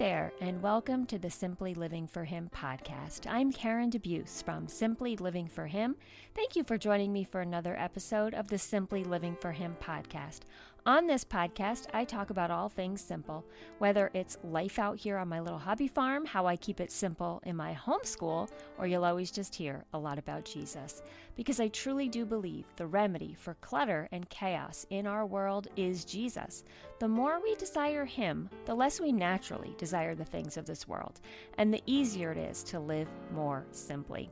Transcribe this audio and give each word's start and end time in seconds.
there, 0.00 0.32
and 0.40 0.62
welcome 0.62 1.04
to 1.04 1.18
the 1.18 1.28
Simply 1.28 1.74
Living 1.74 2.06
for 2.06 2.24
Him 2.24 2.48
podcast. 2.56 3.30
I'm 3.30 3.52
Karen 3.52 3.90
DeBeus 3.90 4.42
from 4.42 4.66
Simply 4.66 5.14
Living 5.14 5.46
for 5.46 5.66
Him. 5.66 5.94
Thank 6.34 6.56
you 6.56 6.64
for 6.64 6.78
joining 6.78 7.12
me 7.12 7.22
for 7.22 7.42
another 7.42 7.76
episode 7.78 8.32
of 8.32 8.48
the 8.48 8.56
Simply 8.56 9.04
Living 9.04 9.36
for 9.42 9.52
Him 9.52 9.76
podcast. 9.78 10.40
On 10.86 11.06
this 11.06 11.26
podcast, 11.26 11.88
I 11.92 12.04
talk 12.04 12.30
about 12.30 12.50
all 12.50 12.70
things 12.70 13.02
simple, 13.02 13.44
whether 13.78 14.10
it's 14.14 14.38
life 14.42 14.78
out 14.78 14.98
here 14.98 15.18
on 15.18 15.28
my 15.28 15.38
little 15.38 15.58
hobby 15.58 15.88
farm, 15.88 16.24
how 16.24 16.46
I 16.46 16.56
keep 16.56 16.80
it 16.80 16.90
simple 16.90 17.42
in 17.44 17.54
my 17.54 17.74
homeschool, 17.74 18.48
or 18.78 18.86
you'll 18.86 19.04
always 19.04 19.30
just 19.30 19.54
hear 19.54 19.84
a 19.92 19.98
lot 19.98 20.18
about 20.18 20.46
Jesus. 20.46 21.02
Because 21.36 21.60
I 21.60 21.68
truly 21.68 22.08
do 22.08 22.24
believe 22.24 22.64
the 22.76 22.86
remedy 22.86 23.34
for 23.34 23.54
clutter 23.60 24.08
and 24.10 24.30
chaos 24.30 24.86
in 24.88 25.06
our 25.06 25.26
world 25.26 25.68
is 25.76 26.06
Jesus. 26.06 26.64
The 26.98 27.08
more 27.08 27.40
we 27.42 27.54
desire 27.56 28.06
Him, 28.06 28.48
the 28.64 28.74
less 28.74 29.00
we 29.00 29.12
naturally 29.12 29.74
desire 29.76 30.14
the 30.14 30.24
things 30.24 30.56
of 30.56 30.64
this 30.64 30.88
world, 30.88 31.20
and 31.58 31.74
the 31.74 31.82
easier 31.84 32.32
it 32.32 32.38
is 32.38 32.62
to 32.64 32.80
live 32.80 33.08
more 33.34 33.66
simply. 33.70 34.30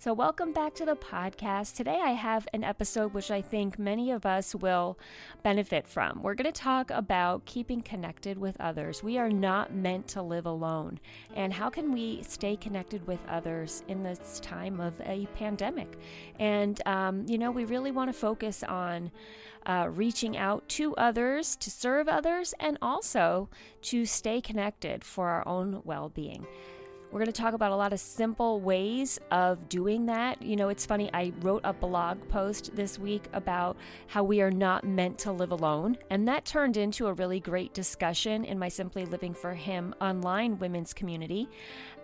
So, 0.00 0.14
welcome 0.14 0.52
back 0.52 0.74
to 0.74 0.84
the 0.84 0.94
podcast. 0.94 1.74
Today, 1.74 2.00
I 2.00 2.12
have 2.12 2.46
an 2.52 2.62
episode 2.62 3.12
which 3.14 3.32
I 3.32 3.42
think 3.42 3.80
many 3.80 4.12
of 4.12 4.24
us 4.24 4.54
will 4.54 4.96
benefit 5.42 5.88
from. 5.88 6.22
We're 6.22 6.36
going 6.36 6.52
to 6.52 6.52
talk 6.52 6.92
about 6.92 7.44
keeping 7.46 7.82
connected 7.82 8.38
with 8.38 8.56
others. 8.60 9.02
We 9.02 9.18
are 9.18 9.28
not 9.28 9.74
meant 9.74 10.06
to 10.08 10.22
live 10.22 10.46
alone. 10.46 11.00
And 11.34 11.52
how 11.52 11.68
can 11.68 11.90
we 11.90 12.22
stay 12.22 12.54
connected 12.54 13.04
with 13.08 13.18
others 13.28 13.82
in 13.88 14.04
this 14.04 14.38
time 14.38 14.78
of 14.78 14.94
a 15.00 15.26
pandemic? 15.34 15.98
And, 16.38 16.80
um, 16.86 17.26
you 17.26 17.36
know, 17.36 17.50
we 17.50 17.64
really 17.64 17.90
want 17.90 18.08
to 18.08 18.16
focus 18.16 18.62
on 18.62 19.10
uh, 19.66 19.88
reaching 19.90 20.36
out 20.36 20.68
to 20.68 20.94
others, 20.94 21.56
to 21.56 21.72
serve 21.72 22.06
others, 22.06 22.54
and 22.60 22.78
also 22.80 23.48
to 23.82 24.06
stay 24.06 24.40
connected 24.40 25.04
for 25.04 25.28
our 25.28 25.46
own 25.48 25.82
well 25.84 26.08
being. 26.08 26.46
We're 27.10 27.20
going 27.20 27.32
to 27.32 27.40
talk 27.40 27.54
about 27.54 27.72
a 27.72 27.76
lot 27.76 27.94
of 27.94 28.00
simple 28.00 28.60
ways 28.60 29.18
of 29.30 29.70
doing 29.70 30.04
that. 30.06 30.42
You 30.42 30.56
know, 30.56 30.68
it's 30.68 30.84
funny, 30.84 31.08
I 31.14 31.32
wrote 31.40 31.62
a 31.64 31.72
blog 31.72 32.28
post 32.28 32.76
this 32.76 32.98
week 32.98 33.24
about 33.32 33.78
how 34.08 34.22
we 34.22 34.42
are 34.42 34.50
not 34.50 34.84
meant 34.84 35.18
to 35.20 35.32
live 35.32 35.50
alone, 35.50 35.96
and 36.10 36.28
that 36.28 36.44
turned 36.44 36.76
into 36.76 37.06
a 37.06 37.14
really 37.14 37.40
great 37.40 37.72
discussion 37.72 38.44
in 38.44 38.58
my 38.58 38.68
Simply 38.68 39.06
Living 39.06 39.32
for 39.32 39.54
Him 39.54 39.94
online 40.02 40.58
women's 40.58 40.92
community. 40.92 41.48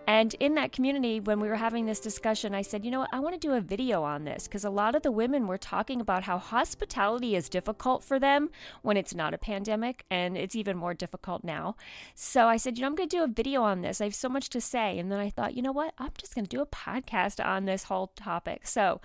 And 0.07 0.35
in 0.35 0.53
that 0.55 0.71
community, 0.71 1.19
when 1.19 1.39
we 1.39 1.47
were 1.47 1.55
having 1.55 1.85
this 1.85 1.99
discussion, 1.99 2.53
I 2.53 2.61
said, 2.61 2.85
you 2.85 2.91
know 2.91 2.99
what, 2.99 3.13
I 3.13 3.19
want 3.19 3.33
to 3.33 3.47
do 3.47 3.53
a 3.53 3.61
video 3.61 4.03
on 4.03 4.23
this 4.23 4.47
because 4.47 4.63
a 4.63 4.69
lot 4.69 4.93
of 4.93 5.01
the 5.01 5.11
women 5.11 5.47
were 5.47 5.57
talking 5.57 5.99
about 5.99 6.23
how 6.23 6.37
hospitality 6.37 7.35
is 7.35 7.49
difficult 7.49 8.03
for 8.03 8.19
them 8.19 8.49
when 8.83 8.97
it's 8.97 9.15
not 9.15 9.33
a 9.33 9.39
pandemic, 9.39 10.05
and 10.11 10.37
it's 10.37 10.55
even 10.55 10.77
more 10.77 10.93
difficult 10.93 11.43
now. 11.43 11.75
So 12.13 12.47
I 12.47 12.57
said, 12.57 12.77
you 12.77 12.81
know, 12.81 12.87
I'm 12.87 12.95
going 12.95 13.09
to 13.09 13.17
do 13.17 13.23
a 13.23 13.27
video 13.27 13.63
on 13.63 13.81
this. 13.81 13.99
I 13.99 14.03
have 14.03 14.15
so 14.15 14.29
much 14.29 14.49
to 14.49 14.61
say. 14.61 14.99
And 14.99 15.11
then 15.11 15.19
I 15.19 15.29
thought, 15.31 15.55
you 15.55 15.63
know 15.63 15.71
what, 15.71 15.95
I'm 15.97 16.11
just 16.17 16.35
going 16.35 16.45
to 16.45 16.55
do 16.55 16.61
a 16.61 16.67
podcast 16.67 17.43
on 17.43 17.65
this 17.65 17.83
whole 17.83 18.07
topic. 18.15 18.67
So 18.67 19.01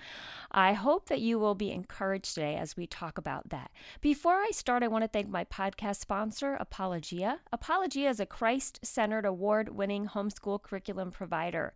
I 0.51 0.73
hope 0.73 1.07
that 1.07 1.21
you 1.21 1.39
will 1.39 1.55
be 1.55 1.71
encouraged 1.71 2.35
today 2.35 2.55
as 2.55 2.77
we 2.77 2.85
talk 2.85 3.17
about 3.17 3.49
that. 3.49 3.71
Before 4.01 4.35
I 4.35 4.51
start, 4.51 4.83
I 4.83 4.87
want 4.87 5.03
to 5.03 5.07
thank 5.07 5.29
my 5.29 5.45
podcast 5.45 5.97
sponsor, 5.97 6.55
Apologia. 6.59 7.39
Apologia 7.51 8.09
is 8.09 8.19
a 8.19 8.25
Christ 8.25 8.79
centered, 8.83 9.25
award 9.25 9.69
winning 9.69 10.05
homeschool 10.05 10.61
curriculum 10.61 10.90
curriculum 10.91 11.11
provider. 11.11 11.73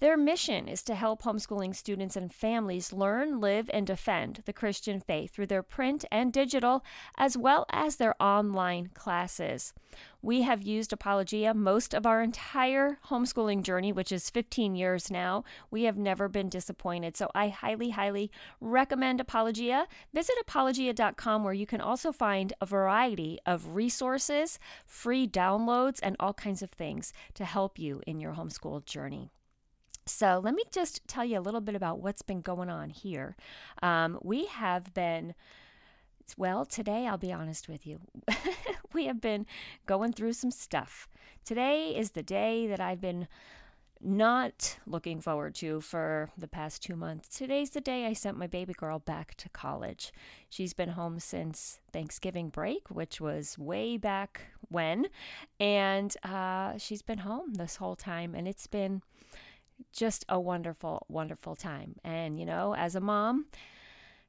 Their 0.00 0.16
mission 0.16 0.66
is 0.66 0.82
to 0.84 0.94
help 0.94 1.24
homeschooling 1.24 1.76
students 1.76 2.16
and 2.16 2.32
families 2.32 2.90
learn, 2.90 3.38
live, 3.38 3.68
and 3.70 3.86
defend 3.86 4.40
the 4.46 4.52
Christian 4.54 4.98
faith 4.98 5.34
through 5.34 5.48
their 5.48 5.62
print 5.62 6.06
and 6.10 6.32
digital, 6.32 6.82
as 7.18 7.36
well 7.36 7.66
as 7.68 7.96
their 7.96 8.14
online 8.18 8.88
classes. 8.94 9.74
We 10.22 10.40
have 10.40 10.62
used 10.62 10.94
Apologia 10.94 11.52
most 11.52 11.92
of 11.92 12.06
our 12.06 12.22
entire 12.22 12.98
homeschooling 13.08 13.62
journey, 13.62 13.92
which 13.92 14.10
is 14.10 14.30
15 14.30 14.74
years 14.74 15.10
now. 15.10 15.44
We 15.70 15.82
have 15.82 15.98
never 15.98 16.28
been 16.28 16.48
disappointed. 16.48 17.14
So 17.18 17.30
I 17.34 17.48
highly, 17.48 17.90
highly 17.90 18.30
recommend 18.58 19.20
Apologia. 19.20 19.86
Visit 20.14 20.36
apologia.com 20.40 21.44
where 21.44 21.52
you 21.52 21.66
can 21.66 21.82
also 21.82 22.10
find 22.10 22.54
a 22.62 22.64
variety 22.64 23.38
of 23.44 23.74
resources, 23.74 24.58
free 24.86 25.28
downloads, 25.28 26.00
and 26.02 26.16
all 26.18 26.32
kinds 26.32 26.62
of 26.62 26.70
things 26.70 27.12
to 27.34 27.44
help 27.44 27.78
you 27.78 28.00
in 28.06 28.18
your 28.18 28.32
homeschool 28.32 28.82
journey. 28.86 29.30
So, 30.06 30.40
let 30.42 30.54
me 30.54 30.64
just 30.72 31.06
tell 31.06 31.24
you 31.24 31.38
a 31.38 31.40
little 31.40 31.60
bit 31.60 31.74
about 31.74 32.00
what's 32.00 32.22
been 32.22 32.40
going 32.40 32.68
on 32.70 32.90
here. 32.90 33.36
Um, 33.82 34.18
we 34.22 34.46
have 34.46 34.92
been, 34.94 35.34
well, 36.36 36.64
today 36.64 37.06
I'll 37.06 37.18
be 37.18 37.32
honest 37.32 37.68
with 37.68 37.86
you, 37.86 38.00
we 38.92 39.06
have 39.06 39.20
been 39.20 39.46
going 39.86 40.12
through 40.12 40.32
some 40.32 40.50
stuff. 40.50 41.08
Today 41.44 41.94
is 41.96 42.12
the 42.12 42.22
day 42.22 42.66
that 42.66 42.80
I've 42.80 43.00
been 43.00 43.28
not 44.00 44.78
looking 44.86 45.20
forward 45.20 45.54
to 45.54 45.80
for 45.80 46.30
the 46.36 46.48
past 46.48 46.82
two 46.82 46.96
months. 46.96 47.36
Today's 47.36 47.70
the 47.70 47.82
day 47.82 48.06
I 48.06 48.14
sent 48.14 48.38
my 48.38 48.46
baby 48.46 48.72
girl 48.72 48.98
back 48.98 49.34
to 49.36 49.48
college. 49.50 50.12
She's 50.48 50.72
been 50.72 50.90
home 50.90 51.20
since 51.20 51.80
Thanksgiving 51.92 52.48
break, 52.48 52.88
which 52.88 53.20
was 53.20 53.58
way 53.58 53.98
back 53.98 54.40
when, 54.68 55.06
and 55.58 56.16
uh, 56.24 56.78
she's 56.78 57.02
been 57.02 57.18
home 57.18 57.54
this 57.54 57.76
whole 57.76 57.96
time, 57.96 58.34
and 58.34 58.48
it's 58.48 58.66
been 58.66 59.02
just 59.92 60.24
a 60.28 60.38
wonderful, 60.40 61.06
wonderful 61.08 61.56
time. 61.56 61.96
And, 62.04 62.38
you 62.38 62.46
know, 62.46 62.74
as 62.74 62.94
a 62.94 63.00
mom, 63.00 63.46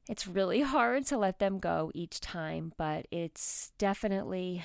it's 0.08 0.26
really 0.26 0.60
hard 0.62 1.06
to 1.06 1.18
let 1.18 1.38
them 1.38 1.58
go 1.58 1.90
each 1.94 2.20
time, 2.20 2.72
but 2.76 3.06
it's 3.10 3.72
definitely 3.78 4.62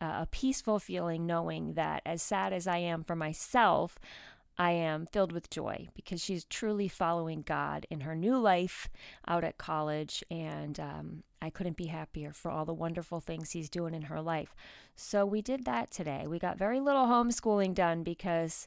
a 0.00 0.26
peaceful 0.30 0.78
feeling 0.78 1.26
knowing 1.26 1.74
that 1.74 2.02
as 2.06 2.22
sad 2.22 2.52
as 2.52 2.66
I 2.66 2.78
am 2.78 3.02
for 3.02 3.16
myself, 3.16 3.98
I 4.56 4.72
am 4.72 5.06
filled 5.06 5.32
with 5.32 5.50
joy 5.50 5.88
because 5.94 6.22
she's 6.22 6.44
truly 6.44 6.88
following 6.88 7.42
God 7.42 7.86
in 7.90 8.00
her 8.00 8.16
new 8.16 8.36
life 8.36 8.88
out 9.26 9.44
at 9.44 9.56
college. 9.56 10.24
And 10.30 10.78
um, 10.80 11.22
I 11.40 11.50
couldn't 11.50 11.76
be 11.76 11.86
happier 11.86 12.32
for 12.32 12.50
all 12.50 12.64
the 12.64 12.74
wonderful 12.74 13.20
things 13.20 13.52
He's 13.52 13.70
doing 13.70 13.94
in 13.94 14.02
her 14.02 14.20
life. 14.20 14.56
So 14.96 15.24
we 15.24 15.42
did 15.42 15.64
that 15.64 15.92
today. 15.92 16.24
We 16.26 16.40
got 16.40 16.58
very 16.58 16.80
little 16.80 17.06
homeschooling 17.06 17.74
done 17.74 18.02
because 18.02 18.66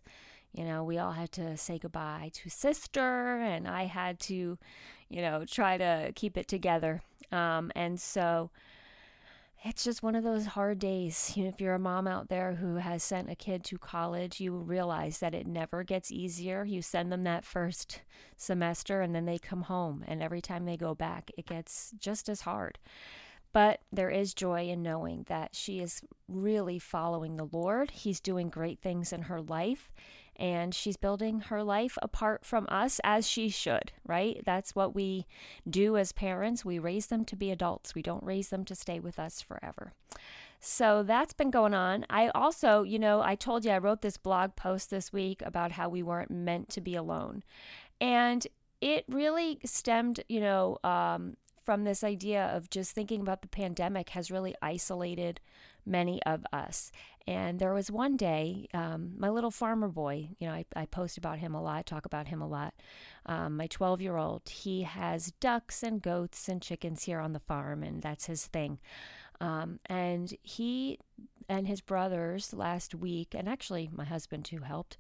you 0.54 0.66
know, 0.66 0.84
we 0.84 0.98
all 0.98 1.12
had 1.12 1.32
to 1.34 1.56
say 1.58 1.80
goodbye 1.80 2.32
to 2.34 2.50
sister, 2.50 3.38
and 3.38 3.68
I 3.68 3.86
had 3.86 4.20
to, 4.22 4.58
you 5.10 5.22
know, 5.22 5.46
try 5.46 5.78
to 5.78 6.12
keep 6.16 6.38
it 6.38 6.48
together. 6.48 7.02
Um, 7.32 7.72
and 7.76 8.00
so 8.00 8.52
it's 9.64 9.84
just 9.84 10.02
one 10.02 10.16
of 10.16 10.24
those 10.24 10.48
hard 10.48 10.80
days. 10.80 11.34
You 11.36 11.44
know, 11.44 11.50
if 11.50 11.62
you're 11.62 11.76
a 11.76 11.80
mom 11.80 12.08
out 12.08 12.30
there 12.30 12.56
who 12.56 12.76
has 12.76 13.04
sent 13.04 13.30
a 13.30 13.36
kid 13.36 13.64
to 13.66 13.78
college, 13.78 14.40
you 14.40 14.54
realize 14.54 15.20
that 15.20 15.36
it 15.36 15.48
never 15.48 15.84
gets 15.84 16.12
easier. 16.12 16.64
You 16.66 16.82
send 16.82 17.12
them 17.12 17.24
that 17.24 17.46
first 17.46 18.02
semester, 18.38 19.02
and 19.02 19.16
then 19.16 19.26
they 19.26 19.38
come 19.38 19.64
home, 19.64 20.04
and 20.08 20.22
every 20.22 20.42
time 20.42 20.66
they 20.66 20.78
go 20.78 20.96
back, 20.96 21.32
it 21.38 21.46
gets 21.46 21.94
just 22.00 22.28
as 22.28 22.42
hard. 22.42 22.80
But 23.54 23.82
there 23.92 24.10
is 24.10 24.34
joy 24.34 24.70
in 24.70 24.82
knowing 24.82 25.26
that 25.28 25.56
she 25.56 25.82
is 25.82 26.02
really 26.30 26.80
following 26.80 27.36
the 27.36 27.50
Lord. 27.52 27.92
He's 27.92 28.22
doing 28.22 28.50
great 28.50 28.80
things 28.80 29.12
in 29.12 29.24
her 29.24 29.42
life, 29.42 29.92
and 30.42 30.74
she's 30.74 30.98
building 30.98 31.40
her 31.42 31.64
life 31.64 32.00
apart 32.02 32.44
from 32.44 32.66
us 32.68 33.00
as 33.04 33.28
she 33.28 33.48
should, 33.48 33.92
right? 34.04 34.42
That's 34.44 34.76
what 34.76 34.96
we 34.96 35.28
do 35.70 35.98
as 35.98 36.12
parents. 36.12 36.66
We 36.66 36.80
raise 36.80 37.06
them 37.06 37.26
to 37.26 37.36
be 37.36 37.52
adults, 37.52 37.94
we 37.94 38.02
don't 38.02 38.24
raise 38.24 38.50
them 38.50 38.66
to 38.66 38.76
stay 38.76 39.00
with 39.00 39.20
us 39.20 39.40
forever. 39.40 39.94
So 40.60 41.04
that's 41.04 41.34
been 41.34 41.52
going 41.52 41.76
on. 41.76 42.06
I 42.10 42.30
also, 42.30 42.82
you 42.82 42.98
know, 42.98 43.22
I 43.22 43.36
told 43.36 43.66
you 43.66 43.72
I 43.72 43.78
wrote 43.78 44.02
this 44.02 44.18
blog 44.18 44.56
post 44.56 44.90
this 44.90 45.14
week 45.14 45.44
about 45.46 45.72
how 45.72 45.90
we 45.90 46.02
weren't 46.02 46.32
meant 46.32 46.70
to 46.70 46.82
be 46.82 46.96
alone. 46.96 47.44
And 48.00 48.46
it 48.80 49.06
really 49.08 49.60
stemmed, 49.64 50.24
you 50.28 50.40
know, 50.40 50.80
um, 50.84 51.38
from 51.64 51.84
this 51.84 52.04
idea 52.04 52.46
of 52.56 52.70
just 52.72 52.94
thinking 52.94 53.22
about 53.22 53.44
the 53.44 53.48
pandemic 53.48 54.10
has 54.10 54.32
really 54.32 54.56
isolated 54.62 55.40
many 55.86 56.22
of 56.24 56.46
us. 56.52 56.92
And 57.28 57.60
there 57.60 57.74
was 57.74 57.92
one 57.92 58.18
day, 58.18 58.68
um, 58.74 59.14
my 59.18 59.30
little 59.30 59.52
farmer 59.52 59.88
boy, 59.88 60.30
you 60.40 60.48
know, 60.48 60.54
I, 60.54 60.66
I, 60.76 60.86
post 60.86 61.18
about 61.18 61.38
him 61.38 61.54
a 61.54 61.62
lot, 61.62 61.86
talk 61.86 62.06
about 62.06 62.28
him 62.28 62.42
a 62.42 62.48
lot. 62.48 62.74
Um, 63.26 63.58
my 63.58 63.68
12 63.68 64.02
year 64.02 64.18
old, 64.18 64.50
he 64.50 64.84
has 64.84 65.32
ducks 65.40 65.84
and 65.84 66.02
goats 66.02 66.50
and 66.50 66.62
chickens 66.62 67.04
here 67.04 67.20
on 67.20 67.34
the 67.34 67.40
farm, 67.40 67.84
and 67.84 68.02
that's 68.02 68.26
his 68.26 68.48
thing. 68.48 68.80
Um, 69.40 69.80
and 69.88 70.34
he 70.42 71.00
and 71.48 71.68
his 71.68 71.82
brothers 71.82 72.54
last 72.54 72.96
week, 72.96 73.36
and 73.36 73.48
actually 73.48 73.90
my 73.94 74.06
husband 74.06 74.46
too 74.46 74.60
helped, 74.60 74.98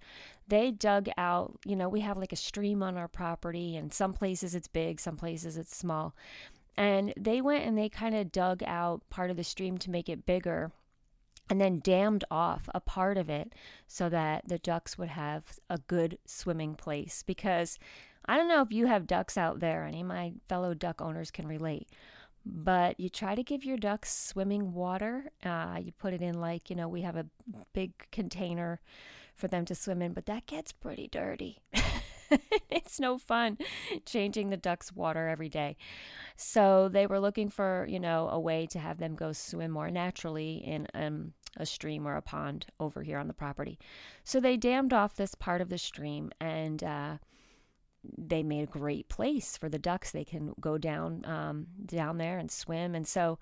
they 0.47 0.71
dug 0.71 1.09
out, 1.17 1.57
you 1.65 1.75
know, 1.75 1.89
we 1.89 2.01
have 2.01 2.17
like 2.17 2.33
a 2.33 2.37
stream 2.37 2.83
on 2.83 2.97
our 2.97 3.07
property, 3.07 3.75
and 3.75 3.93
some 3.93 4.13
places 4.13 4.53
it's 4.53 4.67
big, 4.67 4.99
some 4.99 5.15
places 5.15 5.57
it's 5.57 5.75
small. 5.75 6.15
And 6.77 7.13
they 7.17 7.41
went 7.41 7.65
and 7.65 7.77
they 7.77 7.89
kind 7.89 8.15
of 8.15 8.31
dug 8.31 8.63
out 8.63 9.01
part 9.09 9.29
of 9.29 9.37
the 9.37 9.43
stream 9.43 9.77
to 9.79 9.91
make 9.91 10.09
it 10.09 10.25
bigger 10.25 10.71
and 11.51 11.59
then 11.59 11.81
dammed 11.83 12.23
off 12.31 12.69
a 12.73 12.79
part 12.79 13.17
of 13.17 13.29
it 13.29 13.53
so 13.85 14.07
that 14.07 14.47
the 14.47 14.57
ducks 14.57 14.97
would 14.97 15.09
have 15.09 15.59
a 15.69 15.79
good 15.79 16.17
swimming 16.25 16.75
place. 16.75 17.25
Because 17.27 17.77
I 18.25 18.37
don't 18.37 18.47
know 18.47 18.61
if 18.61 18.71
you 18.71 18.85
have 18.85 19.05
ducks 19.05 19.37
out 19.37 19.59
there, 19.59 19.83
any 19.83 19.99
of 19.99 20.07
my 20.07 20.31
fellow 20.47 20.73
duck 20.73 21.01
owners 21.01 21.29
can 21.29 21.45
relate, 21.45 21.89
but 22.45 22.97
you 23.01 23.09
try 23.09 23.35
to 23.35 23.43
give 23.43 23.65
your 23.65 23.75
ducks 23.75 24.15
swimming 24.15 24.71
water. 24.71 25.29
Uh, 25.43 25.77
you 25.83 25.91
put 25.91 26.13
it 26.13 26.21
in, 26.21 26.39
like, 26.39 26.69
you 26.69 26.75
know, 26.77 26.87
we 26.87 27.01
have 27.01 27.17
a 27.17 27.25
big 27.73 27.91
container 28.13 28.79
for 29.35 29.49
them 29.49 29.65
to 29.65 29.75
swim 29.75 30.01
in, 30.01 30.13
but 30.13 30.27
that 30.27 30.45
gets 30.45 30.71
pretty 30.71 31.09
dirty. 31.11 31.59
it's 32.69 32.99
no 32.99 33.17
fun 33.17 33.57
changing 34.05 34.49
the 34.49 34.57
ducks' 34.57 34.93
water 34.93 35.27
every 35.27 35.49
day. 35.49 35.75
So 36.35 36.89
they 36.89 37.05
were 37.05 37.19
looking 37.19 37.49
for, 37.49 37.85
you 37.89 37.99
know, 37.99 38.29
a 38.29 38.39
way 38.39 38.67
to 38.67 38.79
have 38.79 38.99
them 38.99 39.15
go 39.15 39.33
swim 39.33 39.71
more 39.71 39.91
naturally 39.91 40.55
in 40.65 40.87
um, 40.93 41.33
a 41.57 41.65
stream 41.65 42.07
or 42.07 42.15
a 42.15 42.21
pond 42.21 42.65
over 42.79 43.03
here 43.03 43.17
on 43.17 43.27
the 43.27 43.33
property. 43.33 43.77
So 44.23 44.39
they 44.39 44.57
dammed 44.57 44.93
off 44.93 45.15
this 45.15 45.35
part 45.35 45.61
of 45.61 45.69
the 45.69 45.77
stream 45.77 46.31
and 46.39 46.83
uh, 46.83 47.17
they 48.17 48.43
made 48.43 48.63
a 48.63 48.79
great 48.79 49.09
place 49.09 49.57
for 49.57 49.69
the 49.69 49.79
ducks. 49.79 50.11
They 50.11 50.23
can 50.23 50.53
go 50.59 50.77
down 50.77 51.25
um, 51.25 51.67
down 51.85 52.17
there 52.17 52.37
and 52.37 52.49
swim. 52.49 52.95
And 52.95 53.07
so 53.07 53.37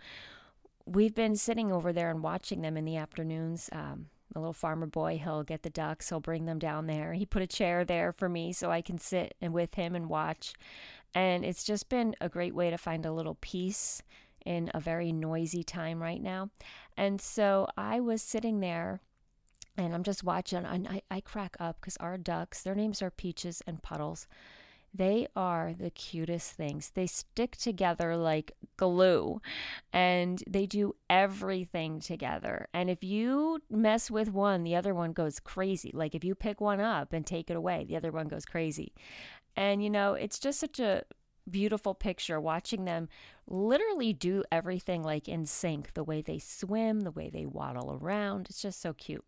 we've 0.86 1.16
been 1.16 1.36
sitting 1.36 1.72
over 1.72 1.94
there 1.94 2.10
and 2.10 2.24
watching 2.24 2.62
them 2.62 2.78
in 2.78 2.86
the 2.86 2.98
afternoons. 2.98 3.70
Um, 3.72 4.08
a 4.36 4.40
little 4.40 4.54
farmer 4.54 4.86
boy, 4.86 5.20
he'll 5.24 5.44
get 5.44 5.64
the 5.64 5.72
ducks, 5.72 6.10
he'll 6.10 6.20
bring 6.20 6.46
them 6.46 6.60
down 6.60 6.86
there. 6.86 7.14
He 7.14 7.26
put 7.26 7.42
a 7.42 7.48
chair 7.48 7.84
there 7.84 8.12
for 8.12 8.30
me 8.30 8.54
so 8.54 8.70
I 8.70 8.82
can 8.82 9.00
sit 9.00 9.36
and 9.42 9.54
with 9.54 9.74
him 9.74 9.96
and 9.96 10.08
watch. 10.08 10.54
And 11.16 11.44
it's 11.44 11.64
just 11.64 11.90
been 11.90 12.16
a 12.22 12.30
great 12.30 12.54
way 12.54 12.70
to 12.70 12.78
find 12.78 13.06
a 13.06 13.12
little 13.12 13.38
peace 13.42 14.04
in 14.46 14.72
a 14.74 14.80
very 14.80 15.12
noisy 15.12 15.64
time 15.64 16.02
right 16.02 16.22
now. 16.22 16.50
And 16.98 17.22
so 17.22 17.68
I 17.78 18.00
was 18.00 18.22
sitting 18.22 18.60
there 18.60 19.02
and 19.78 19.94
I'm 19.94 20.04
just 20.04 20.24
watching, 20.24 20.66
and 20.66 20.88
I, 20.88 21.02
I 21.10 21.22
crack 21.22 21.56
up 21.60 21.78
because 21.80 21.96
our 21.98 22.18
ducks, 22.18 22.64
their 22.64 22.76
names 22.76 23.02
are 23.02 23.12
Peaches 23.12 23.62
and 23.66 23.82
Puddles. 23.82 24.28
They 24.94 25.28
are 25.36 25.74
the 25.78 25.92
cutest 25.92 26.54
things. 26.54 26.92
They 26.94 27.06
stick 27.06 27.56
together 27.56 28.18
like 28.18 28.54
glue 28.76 29.40
and 29.94 30.44
they 30.48 30.66
do 30.66 30.96
everything 31.10 32.00
together. 32.00 32.68
And 32.74 32.90
if 32.90 33.04
you 33.04 33.60
mess 33.70 34.10
with 34.10 34.34
one, 34.34 34.64
the 34.64 34.76
other 34.76 34.96
one 34.96 35.14
goes 35.14 35.40
crazy. 35.40 35.92
Like 35.94 36.16
if 36.16 36.24
you 36.24 36.34
pick 36.34 36.60
one 36.60 36.80
up 36.80 37.14
and 37.14 37.26
take 37.26 37.52
it 37.52 37.56
away, 37.56 37.86
the 37.88 37.98
other 37.98 38.12
one 38.12 38.28
goes 38.28 38.46
crazy. 38.46 38.94
And 39.56 39.84
you 39.84 39.90
know, 39.90 40.16
it's 40.16 40.40
just 40.40 40.60
such 40.60 40.80
a 40.80 41.04
beautiful 41.50 41.94
picture 41.94 42.40
watching 42.40 42.86
them 42.86 43.10
literally 43.48 44.14
do 44.14 44.44
everything 44.52 45.04
like 45.04 45.28
in 45.28 45.46
sync 45.46 45.94
the 45.94 46.04
way 46.04 46.22
they 46.22 46.40
swim, 46.40 47.02
the 47.02 47.12
way 47.12 47.30
they 47.30 47.46
waddle 47.46 47.98
around. 48.02 48.48
It's 48.50 48.62
just 48.62 48.82
so 48.82 48.94
cute. 48.94 49.26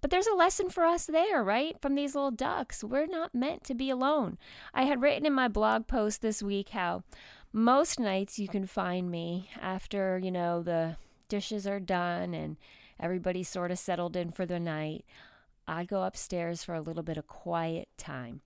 But 0.00 0.10
there's 0.10 0.26
a 0.26 0.34
lesson 0.34 0.68
for 0.68 0.84
us 0.84 1.06
there, 1.06 1.42
right? 1.42 1.80
From 1.80 1.94
these 1.94 2.14
little 2.14 2.30
ducks. 2.30 2.84
We're 2.84 3.06
not 3.06 3.34
meant 3.34 3.64
to 3.64 3.74
be 3.74 3.90
alone. 3.90 4.38
I 4.74 4.82
had 4.84 5.00
written 5.00 5.26
in 5.26 5.32
my 5.32 5.48
blog 5.48 5.86
post 5.86 6.22
this 6.22 6.42
week 6.42 6.70
how 6.70 7.02
most 7.52 7.98
nights 7.98 8.38
you 8.38 8.48
can 8.48 8.66
find 8.66 9.10
me 9.10 9.50
after, 9.60 10.18
you 10.22 10.30
know, 10.30 10.62
the 10.62 10.96
dishes 11.28 11.66
are 11.66 11.80
done 11.80 12.34
and 12.34 12.56
everybody's 13.00 13.48
sort 13.48 13.70
of 13.70 13.78
settled 13.78 14.16
in 14.16 14.30
for 14.30 14.46
the 14.46 14.60
night. 14.60 15.04
I 15.66 15.84
go 15.84 16.02
upstairs 16.02 16.62
for 16.62 16.74
a 16.74 16.80
little 16.80 17.02
bit 17.02 17.16
of 17.16 17.26
quiet 17.26 17.88
time. 17.96 18.42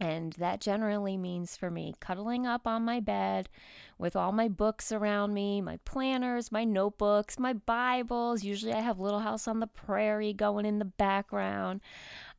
And 0.00 0.32
that 0.34 0.60
generally 0.60 1.16
means 1.16 1.56
for 1.56 1.70
me 1.70 1.94
cuddling 2.00 2.46
up 2.46 2.66
on 2.66 2.84
my 2.84 2.98
bed 3.00 3.48
with 3.96 4.16
all 4.16 4.32
my 4.32 4.48
books 4.48 4.90
around 4.90 5.34
me, 5.34 5.60
my 5.60 5.78
planners, 5.84 6.50
my 6.50 6.64
notebooks, 6.64 7.38
my 7.38 7.52
Bibles. 7.52 8.42
Usually 8.42 8.72
I 8.72 8.80
have 8.80 8.98
Little 8.98 9.20
House 9.20 9.46
on 9.46 9.60
the 9.60 9.68
Prairie 9.68 10.32
going 10.32 10.66
in 10.66 10.80
the 10.80 10.84
background. 10.84 11.80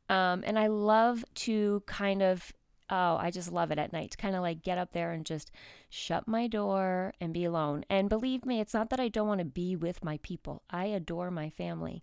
Um, 0.08 0.44
and 0.46 0.58
I 0.58 0.66
love 0.66 1.24
to 1.34 1.82
kind 1.86 2.22
of, 2.22 2.52
oh, 2.90 3.16
I 3.16 3.30
just 3.30 3.50
love 3.50 3.70
it 3.70 3.78
at 3.78 3.92
night 3.92 4.12
to 4.12 4.18
kind 4.18 4.36
of 4.36 4.42
like 4.42 4.62
get 4.62 4.78
up 4.78 4.92
there 4.92 5.12
and 5.12 5.24
just 5.24 5.50
shut 5.88 6.28
my 6.28 6.46
door 6.46 7.14
and 7.20 7.32
be 7.32 7.44
alone. 7.44 7.84
And 7.88 8.08
believe 8.08 8.44
me, 8.44 8.60
it's 8.60 8.74
not 8.74 8.90
that 8.90 9.00
I 9.00 9.08
don't 9.08 9.28
want 9.28 9.40
to 9.40 9.46
be 9.46 9.74
with 9.76 10.04
my 10.04 10.18
people, 10.22 10.62
I 10.70 10.86
adore 10.86 11.30
my 11.30 11.50
family. 11.50 12.02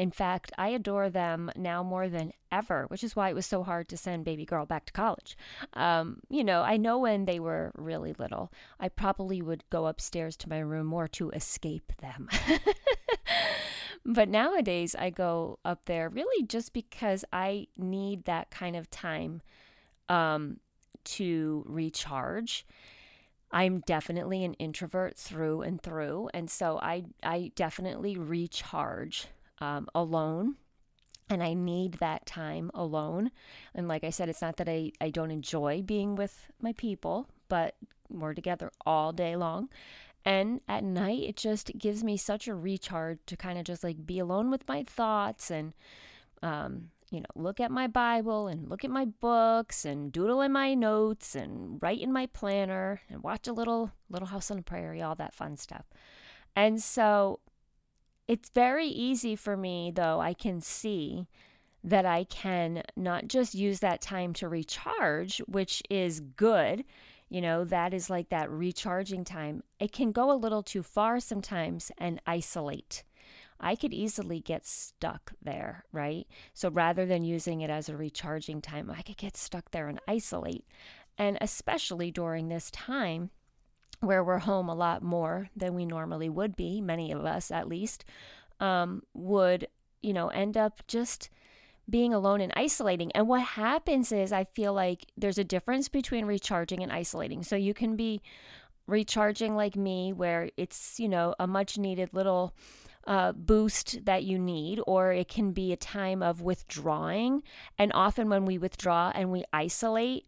In 0.00 0.10
fact, 0.10 0.50
I 0.56 0.68
adore 0.68 1.10
them 1.10 1.50
now 1.54 1.82
more 1.82 2.08
than 2.08 2.32
ever, 2.50 2.86
which 2.88 3.04
is 3.04 3.14
why 3.14 3.28
it 3.28 3.34
was 3.34 3.44
so 3.44 3.62
hard 3.62 3.86
to 3.90 3.98
send 3.98 4.24
baby 4.24 4.46
girl 4.46 4.64
back 4.64 4.86
to 4.86 4.94
college. 4.94 5.36
Um, 5.74 6.20
you 6.30 6.42
know, 6.42 6.62
I 6.62 6.78
know 6.78 6.98
when 7.00 7.26
they 7.26 7.38
were 7.38 7.70
really 7.74 8.14
little, 8.14 8.50
I 8.80 8.88
probably 8.88 9.42
would 9.42 9.62
go 9.68 9.84
upstairs 9.84 10.38
to 10.38 10.48
my 10.48 10.60
room 10.60 10.86
more 10.86 11.06
to 11.08 11.28
escape 11.32 11.92
them. 11.98 12.30
but 14.06 14.30
nowadays, 14.30 14.94
I 14.94 15.10
go 15.10 15.58
up 15.66 15.84
there 15.84 16.08
really 16.08 16.46
just 16.46 16.72
because 16.72 17.22
I 17.30 17.66
need 17.76 18.24
that 18.24 18.50
kind 18.50 18.76
of 18.76 18.90
time 18.90 19.42
um, 20.08 20.60
to 21.04 21.62
recharge. 21.68 22.66
I'm 23.52 23.80
definitely 23.80 24.44
an 24.44 24.54
introvert 24.54 25.18
through 25.18 25.60
and 25.60 25.78
through, 25.82 26.30
and 26.32 26.50
so 26.50 26.78
I 26.78 27.04
I 27.22 27.52
definitely 27.54 28.16
recharge 28.16 29.26
um, 29.60 29.88
alone 29.94 30.56
and 31.30 31.42
I 31.42 31.54
need 31.54 31.94
that 31.94 32.26
time 32.26 32.70
alone. 32.74 33.30
And 33.74 33.86
like 33.86 34.02
I 34.02 34.10
said, 34.10 34.28
it's 34.28 34.42
not 34.42 34.56
that 34.56 34.68
I, 34.68 34.90
I 35.00 35.10
don't 35.10 35.30
enjoy 35.30 35.80
being 35.80 36.16
with 36.16 36.50
my 36.60 36.72
people, 36.72 37.28
but 37.48 37.76
we're 38.08 38.34
together 38.34 38.72
all 38.84 39.12
day 39.12 39.36
long. 39.36 39.68
And 40.24 40.60
at 40.68 40.84
night, 40.84 41.22
it 41.22 41.36
just 41.36 41.70
gives 41.78 42.04
me 42.04 42.16
such 42.16 42.48
a 42.48 42.54
recharge 42.54 43.20
to 43.26 43.36
kind 43.36 43.58
of 43.58 43.64
just 43.64 43.84
like 43.84 44.04
be 44.04 44.18
alone 44.18 44.50
with 44.50 44.68
my 44.68 44.82
thoughts 44.82 45.50
and, 45.50 45.72
um, 46.42 46.90
you 47.10 47.20
know, 47.20 47.26
look 47.34 47.58
at 47.58 47.70
my 47.70 47.86
Bible 47.86 48.46
and 48.46 48.68
look 48.68 48.84
at 48.84 48.90
my 48.90 49.04
books 49.04 49.84
and 49.84 50.12
doodle 50.12 50.42
in 50.42 50.52
my 50.52 50.74
notes 50.74 51.34
and 51.34 51.78
write 51.80 52.00
in 52.00 52.12
my 52.12 52.26
planner 52.26 53.00
and 53.08 53.22
watch 53.22 53.46
a 53.46 53.52
little 53.52 53.92
Little 54.10 54.28
House 54.28 54.50
on 54.50 54.58
the 54.58 54.62
Prairie, 54.62 55.00
all 55.00 55.14
that 55.14 55.32
fun 55.32 55.56
stuff. 55.56 55.86
And 56.54 56.82
so 56.82 57.40
it's 58.30 58.48
very 58.50 58.86
easy 58.86 59.34
for 59.34 59.56
me, 59.56 59.90
though, 59.92 60.20
I 60.20 60.34
can 60.34 60.60
see 60.60 61.26
that 61.82 62.06
I 62.06 62.22
can 62.22 62.84
not 62.94 63.26
just 63.26 63.56
use 63.56 63.80
that 63.80 64.00
time 64.00 64.34
to 64.34 64.48
recharge, 64.48 65.38
which 65.48 65.82
is 65.90 66.20
good. 66.20 66.84
You 67.28 67.40
know, 67.40 67.64
that 67.64 67.92
is 67.92 68.08
like 68.08 68.28
that 68.28 68.48
recharging 68.48 69.24
time. 69.24 69.64
It 69.80 69.90
can 69.90 70.12
go 70.12 70.30
a 70.30 70.38
little 70.38 70.62
too 70.62 70.84
far 70.84 71.18
sometimes 71.18 71.90
and 71.98 72.22
isolate. 72.24 73.02
I 73.58 73.74
could 73.74 73.92
easily 73.92 74.38
get 74.38 74.64
stuck 74.64 75.32
there, 75.42 75.84
right? 75.90 76.28
So 76.54 76.70
rather 76.70 77.06
than 77.06 77.24
using 77.24 77.62
it 77.62 77.70
as 77.70 77.88
a 77.88 77.96
recharging 77.96 78.62
time, 78.62 78.92
I 78.96 79.02
could 79.02 79.16
get 79.16 79.36
stuck 79.36 79.72
there 79.72 79.88
and 79.88 79.98
isolate. 80.06 80.64
And 81.18 81.36
especially 81.40 82.12
during 82.12 82.48
this 82.48 82.70
time, 82.70 83.30
where 84.00 84.24
we're 84.24 84.38
home 84.38 84.68
a 84.68 84.74
lot 84.74 85.02
more 85.02 85.48
than 85.54 85.74
we 85.74 85.84
normally 85.84 86.28
would 86.28 86.56
be, 86.56 86.80
many 86.80 87.12
of 87.12 87.24
us 87.24 87.50
at 87.50 87.68
least, 87.68 88.04
um, 88.58 89.02
would, 89.14 89.68
you 90.02 90.12
know, 90.12 90.28
end 90.28 90.56
up 90.56 90.80
just 90.86 91.30
being 91.88 92.14
alone 92.14 92.40
and 92.40 92.52
isolating. 92.56 93.10
And 93.12 93.28
what 93.28 93.42
happens 93.42 94.12
is, 94.12 94.32
I 94.32 94.44
feel 94.44 94.72
like 94.72 95.06
there's 95.16 95.38
a 95.38 95.44
difference 95.44 95.88
between 95.88 96.24
recharging 96.24 96.82
and 96.82 96.92
isolating. 96.92 97.42
So 97.42 97.56
you 97.56 97.74
can 97.74 97.96
be 97.96 98.22
recharging 98.86 99.54
like 99.54 99.76
me, 99.76 100.12
where 100.12 100.50
it's, 100.56 100.98
you 100.98 101.08
know, 101.08 101.34
a 101.38 101.46
much 101.46 101.78
needed 101.78 102.10
little 102.12 102.54
uh, 103.06 103.32
boost 103.32 104.04
that 104.04 104.24
you 104.24 104.38
need, 104.38 104.80
or 104.86 105.12
it 105.12 105.28
can 105.28 105.52
be 105.52 105.72
a 105.72 105.76
time 105.76 106.22
of 106.22 106.42
withdrawing. 106.42 107.42
And 107.76 107.92
often 107.94 108.28
when 108.28 108.44
we 108.44 108.56
withdraw 108.56 109.10
and 109.14 109.30
we 109.30 109.44
isolate, 109.52 110.26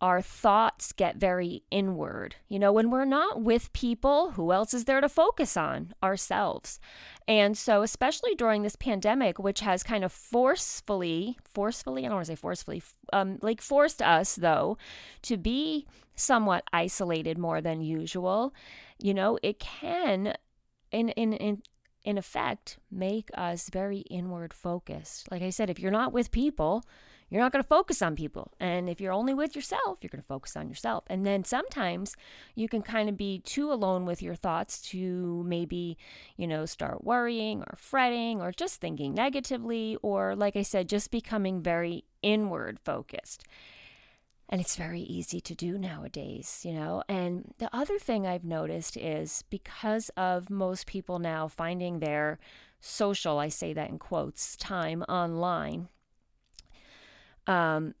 our 0.00 0.22
thoughts 0.22 0.92
get 0.92 1.16
very 1.16 1.62
inward. 1.70 2.36
You 2.48 2.58
know, 2.58 2.72
when 2.72 2.90
we're 2.90 3.04
not 3.04 3.42
with 3.42 3.72
people, 3.72 4.30
who 4.32 4.52
else 4.52 4.72
is 4.72 4.86
there 4.86 5.00
to 5.00 5.08
focus 5.08 5.56
on? 5.56 5.92
Ourselves. 6.02 6.80
And 7.28 7.56
so, 7.56 7.82
especially 7.82 8.34
during 8.34 8.62
this 8.62 8.76
pandemic, 8.76 9.38
which 9.38 9.60
has 9.60 9.82
kind 9.82 10.02
of 10.02 10.12
forcefully, 10.12 11.38
forcefully, 11.44 12.04
I 12.04 12.08
don't 12.08 12.16
want 12.16 12.26
to 12.26 12.32
say 12.32 12.36
forcefully, 12.36 12.82
um, 13.12 13.38
like 13.42 13.60
forced 13.60 14.00
us, 14.00 14.36
though, 14.36 14.78
to 15.22 15.36
be 15.36 15.86
somewhat 16.16 16.64
isolated 16.72 17.38
more 17.38 17.60
than 17.60 17.80
usual, 17.80 18.54
you 18.98 19.14
know, 19.14 19.38
it 19.42 19.58
can, 19.58 20.34
in, 20.90 21.10
in, 21.10 21.32
in, 21.34 21.62
in 22.04 22.18
effect, 22.18 22.78
make 22.90 23.30
us 23.34 23.68
very 23.70 23.98
inward 24.10 24.54
focused. 24.54 25.30
Like 25.30 25.42
I 25.42 25.50
said, 25.50 25.70
if 25.70 25.78
you're 25.78 25.90
not 25.90 26.12
with 26.12 26.30
people, 26.30 26.84
you're 27.30 27.40
not 27.40 27.52
going 27.52 27.62
to 27.62 27.68
focus 27.68 28.02
on 28.02 28.16
people. 28.16 28.52
And 28.58 28.88
if 28.88 29.00
you're 29.00 29.12
only 29.12 29.34
with 29.34 29.54
yourself, 29.54 29.98
you're 30.00 30.10
going 30.10 30.22
to 30.22 30.26
focus 30.26 30.56
on 30.56 30.68
yourself. 30.68 31.04
And 31.06 31.24
then 31.24 31.44
sometimes 31.44 32.16
you 32.56 32.68
can 32.68 32.82
kind 32.82 33.08
of 33.08 33.16
be 33.16 33.38
too 33.38 33.72
alone 33.72 34.04
with 34.04 34.20
your 34.20 34.34
thoughts 34.34 34.82
to 34.90 35.44
maybe, 35.46 35.96
you 36.36 36.48
know, 36.48 36.66
start 36.66 37.04
worrying 37.04 37.60
or 37.60 37.74
fretting 37.76 38.40
or 38.40 38.50
just 38.50 38.80
thinking 38.80 39.14
negatively, 39.14 39.96
or 40.02 40.34
like 40.34 40.56
I 40.56 40.62
said, 40.62 40.88
just 40.88 41.12
becoming 41.12 41.62
very 41.62 42.04
inward 42.20 42.80
focused. 42.84 43.44
And 44.48 44.60
it's 44.60 44.74
very 44.74 45.02
easy 45.02 45.40
to 45.42 45.54
do 45.54 45.78
nowadays, 45.78 46.62
you 46.64 46.72
know. 46.72 47.04
And 47.08 47.54
the 47.58 47.70
other 47.72 48.00
thing 48.00 48.26
I've 48.26 48.42
noticed 48.42 48.96
is 48.96 49.44
because 49.48 50.08
of 50.16 50.50
most 50.50 50.88
people 50.88 51.20
now 51.20 51.46
finding 51.46 52.00
their 52.00 52.40
social, 52.80 53.38
I 53.38 53.48
say 53.48 53.72
that 53.74 53.90
in 53.90 54.00
quotes, 54.00 54.56
time 54.56 55.02
online 55.02 55.88
um, 57.46 57.94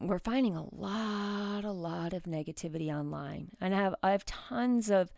we're 0.00 0.18
finding 0.18 0.56
a 0.56 0.64
lot, 0.74 1.64
a 1.64 1.72
lot 1.72 2.12
of 2.12 2.24
negativity 2.24 2.92
online. 2.92 3.50
And 3.60 3.74
I 3.74 3.78
have 3.78 3.94
I 4.02 4.12
have 4.12 4.24
tons 4.24 4.90
of 4.90 5.12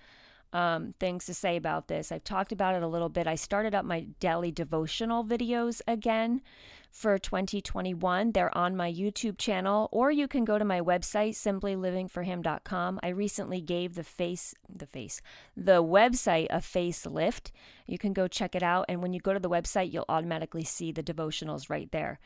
um, 0.52 0.94
things 1.00 1.24
to 1.26 1.34
say 1.34 1.56
about 1.56 1.88
this. 1.88 2.12
I've 2.12 2.24
talked 2.24 2.52
about 2.52 2.74
it 2.74 2.82
a 2.82 2.88
little 2.88 3.08
bit. 3.08 3.26
I 3.26 3.36
started 3.36 3.74
up 3.74 3.84
my 3.84 4.06
daily 4.20 4.50
devotional 4.50 5.24
videos 5.24 5.80
again 5.86 6.42
for 6.90 7.18
2021. 7.18 8.32
They're 8.32 8.56
on 8.56 8.76
my 8.76 8.92
YouTube 8.92 9.38
channel, 9.38 9.88
or 9.92 10.10
you 10.10 10.28
can 10.28 10.44
go 10.44 10.58
to 10.58 10.64
my 10.64 10.80
website, 10.80 11.30
simplylivingforhim.com. 11.30 13.00
I 13.02 13.08
recently 13.08 13.62
gave 13.62 13.94
the 13.94 14.04
face, 14.04 14.54
the 14.68 14.86
face, 14.86 15.22
the 15.56 15.82
website 15.82 16.48
a 16.50 16.58
facelift. 16.58 17.50
You 17.86 17.96
can 17.96 18.12
go 18.12 18.28
check 18.28 18.54
it 18.54 18.62
out. 18.62 18.84
And 18.90 19.00
when 19.02 19.14
you 19.14 19.20
go 19.20 19.32
to 19.32 19.40
the 19.40 19.48
website, 19.48 19.90
you'll 19.90 20.04
automatically 20.08 20.64
see 20.64 20.92
the 20.92 21.02
devotionals 21.02 21.70
right 21.70 21.90
there. 21.92 22.20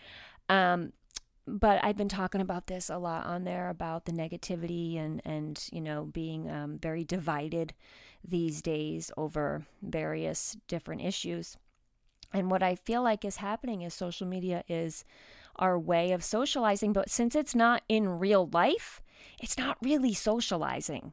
Um, 0.49 0.93
but 1.47 1.83
I've 1.85 1.97
been 1.97 2.09
talking 2.09 2.41
about 2.41 2.67
this 2.67 2.91
a 2.91 2.99
lot 2.99 3.27
on 3.27 3.45
there 3.45 3.69
about 3.69 4.05
the 4.05 4.13
negativity 4.13 4.99
and 4.99 5.23
and 5.25 5.65
you 5.73 5.81
know 5.81 6.05
being 6.05 6.51
um, 6.51 6.79
very 6.79 7.05
divided 7.05 7.75
these 8.27 8.63
days 8.63 9.11
over 9.17 9.67
various 9.83 10.57
different 10.67 11.03
issues. 11.03 11.57
And 12.33 12.51
what 12.51 12.63
I 12.63 12.75
feel 12.75 13.03
like 13.03 13.25
is 13.25 13.37
happening 13.37 13.83
is 13.83 13.95
social 13.95 14.27
media 14.27 14.65
is 14.69 15.05
our 15.57 15.79
way 15.79 16.13
of 16.13 16.25
socializing, 16.25 16.93
but 16.93 17.09
since 17.09 17.35
it's 17.35 17.55
not 17.55 17.83
in 17.89 18.19
real 18.19 18.49
life, 18.53 19.01
it's 19.41 19.57
not 19.57 19.79
really 19.81 20.13
socializing. 20.13 21.13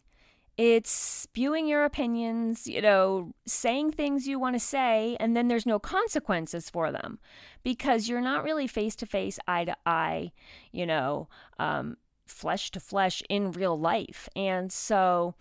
It's 0.56 0.92
spewing 0.92 1.68
your 1.68 1.84
opinions, 1.84 2.68
you 2.68 2.82
know, 2.82 3.34
saying 3.46 3.92
things 3.92 4.28
you 4.28 4.38
want 4.38 4.56
to 4.56 4.60
say, 4.60 5.18
and 5.20 5.36
then 5.36 5.48
there's 5.48 5.66
no 5.66 5.80
consequences 5.80 6.70
for 6.70 6.92
them 6.92 7.18
because 7.64 8.08
you're 8.08 8.22
not 8.22 8.44
really 8.44 8.68
face 8.68 8.96
to 8.98 9.08
face, 9.08 9.40
eye 9.48 9.66
to 9.66 9.76
eye, 9.86 10.32
you 10.72 10.86
know, 10.86 11.28
um, 11.58 11.98
flesh 12.28 12.70
to 12.72 12.80
flesh 12.80 13.24
in 13.30 13.52
real 13.52 13.80
life. 13.80 14.30
And 14.36 14.72
so 14.72 15.34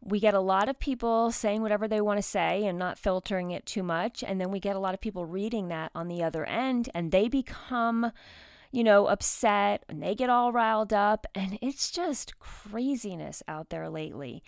we 0.00 0.20
get 0.20 0.32
a 0.34 0.40
lot 0.40 0.68
of 0.68 0.78
people 0.78 1.30
saying 1.30 1.60
whatever 1.60 1.86
they 1.86 2.00
want 2.00 2.18
to 2.18 2.22
say 2.22 2.64
and 2.64 2.78
not 2.78 2.98
filtering 2.98 3.50
it 3.50 3.66
too 3.66 3.82
much. 3.82 4.24
And 4.24 4.40
then 4.40 4.50
we 4.50 4.60
get 4.60 4.76
a 4.76 4.80
lot 4.80 4.94
of 4.94 5.00
people 5.00 5.26
reading 5.26 5.68
that 5.68 5.90
on 5.94 6.08
the 6.08 6.22
other 6.22 6.46
end, 6.46 6.88
and 6.94 7.10
they 7.10 7.28
become 7.28 8.12
you 8.70 8.84
know, 8.84 9.06
upset 9.06 9.84
and 9.88 10.02
they 10.02 10.14
get 10.14 10.30
all 10.30 10.52
riled 10.52 10.92
up. 10.92 11.26
And 11.34 11.58
it's 11.62 11.90
just 11.90 12.38
craziness 12.38 13.42
out 13.48 13.70
there 13.70 13.88
lately. 13.88 14.42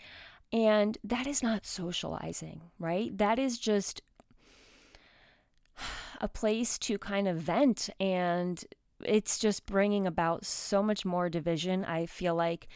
And 0.52 0.98
that 1.04 1.26
is 1.26 1.42
not 1.42 1.66
socializing, 1.66 2.62
right? 2.78 3.16
That 3.16 3.38
is 3.38 3.58
just 3.58 4.02
a 6.20 6.28
place 6.28 6.78
to 6.80 6.98
kind 6.98 7.28
of 7.28 7.36
vent. 7.36 7.88
And 7.98 8.62
it's 9.04 9.38
just 9.38 9.66
bringing 9.66 10.06
about 10.06 10.44
so 10.44 10.82
much 10.82 11.04
more 11.04 11.28
division, 11.28 11.84
I 11.84 12.06
feel 12.06 12.34
like, 12.34 12.68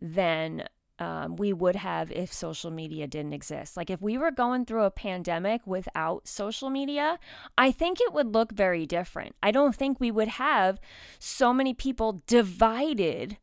than 0.00 0.64
um, 1.00 1.36
we 1.36 1.52
would 1.52 1.76
have 1.76 2.12
if 2.12 2.32
social 2.32 2.70
media 2.70 3.06
didn't 3.06 3.32
exist. 3.32 3.76
Like 3.76 3.88
if 3.88 4.02
we 4.02 4.18
were 4.18 4.30
going 4.30 4.66
through 4.66 4.84
a 4.84 4.90
pandemic 4.90 5.66
without 5.66 6.28
social 6.28 6.68
media, 6.68 7.18
I 7.56 7.72
think 7.72 8.00
it 8.00 8.12
would 8.12 8.34
look 8.34 8.52
very 8.52 8.86
different. 8.86 9.34
I 9.42 9.50
don't 9.50 9.74
think 9.74 9.98
we 9.98 10.10
would 10.10 10.28
have 10.28 10.78
so 11.18 11.54
many 11.54 11.72
people 11.72 12.22
divided 12.26 13.38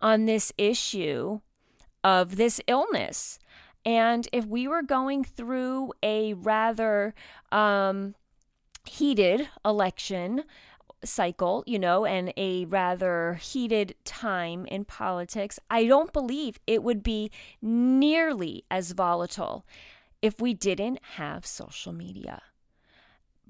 on 0.00 0.24
this 0.24 0.52
issue 0.56 1.40
of 2.04 2.36
this 2.36 2.60
illness. 2.68 3.38
And 3.84 4.28
if 4.32 4.46
we 4.46 4.68
were 4.68 4.82
going 4.82 5.24
through 5.24 5.92
a 6.02 6.34
rather 6.34 7.14
um, 7.50 8.14
heated 8.86 9.48
election, 9.64 10.44
cycle, 11.04 11.64
you 11.66 11.78
know, 11.78 12.04
and 12.04 12.32
a 12.36 12.64
rather 12.66 13.34
heated 13.34 13.94
time 14.04 14.66
in 14.66 14.84
politics, 14.84 15.58
I 15.70 15.86
don't 15.86 16.12
believe 16.12 16.58
it 16.66 16.82
would 16.82 17.02
be 17.02 17.30
nearly 17.62 18.64
as 18.70 18.92
volatile 18.92 19.64
if 20.22 20.40
we 20.40 20.54
didn't 20.54 21.00
have 21.16 21.46
social 21.46 21.92
media. 21.92 22.42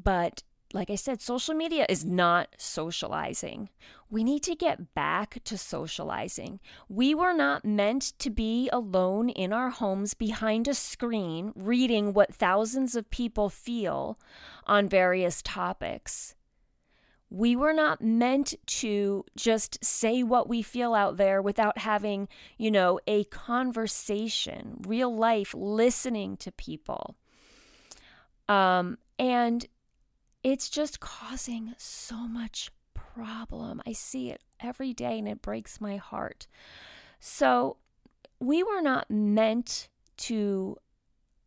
But 0.03 0.43
like 0.73 0.89
I 0.89 0.95
said, 0.95 1.21
social 1.21 1.55
media 1.55 1.85
is 1.89 2.05
not 2.05 2.55
socializing. 2.57 3.71
We 4.09 4.23
need 4.23 4.45
to 4.45 4.55
get 4.55 4.95
back 4.95 5.41
to 5.45 5.59
socializing. 5.59 6.61
We 6.89 7.15
were 7.15 7.35
not 7.35 7.65
meant 7.65 8.13
to 8.21 8.31
be 8.31 8.69
alone 8.73 9.31
in 9.31 9.53
our 9.53 9.71
homes 9.71 10.15
behind 10.15 10.69
a 10.69 10.75
screen 10.75 11.53
reading 11.57 12.13
what 12.13 12.35
thousands 12.35 12.95
of 12.95 13.11
people 13.11 13.49
feel 13.49 14.19
on 14.67 14.89
various 14.89 15.43
topics. 15.43 16.37
We 17.31 17.55
were 17.55 17.73
not 17.73 18.03
meant 18.03 18.55
to 18.67 19.25
just 19.37 19.85
say 19.85 20.23
what 20.23 20.49
we 20.49 20.63
feel 20.63 20.95
out 20.95 21.17
there 21.17 21.41
without 21.41 21.79
having, 21.79 22.29
you 22.59 22.71
know, 22.71 22.99
a 23.07 23.25
conversation, 23.25 24.79
real 24.87 25.15
life, 25.15 25.55
listening 25.57 26.37
to 26.39 26.51
people. 26.51 27.17
Um, 28.49 28.99
and 29.19 29.65
it's 30.43 30.69
just 30.69 30.99
causing 30.99 31.75
so 31.79 32.17
much 32.17 32.71
problem. 32.95 33.81
I 33.87 33.93
see 33.93 34.31
it 34.31 34.43
every 34.59 34.93
day 34.93 35.19
and 35.19 35.29
it 35.29 35.41
breaks 35.41 35.81
my 35.81 35.97
heart. 35.97 36.49
So, 37.21 37.77
we 38.41 38.63
were 38.63 38.81
not 38.81 39.11
meant 39.11 39.89
to 40.17 40.77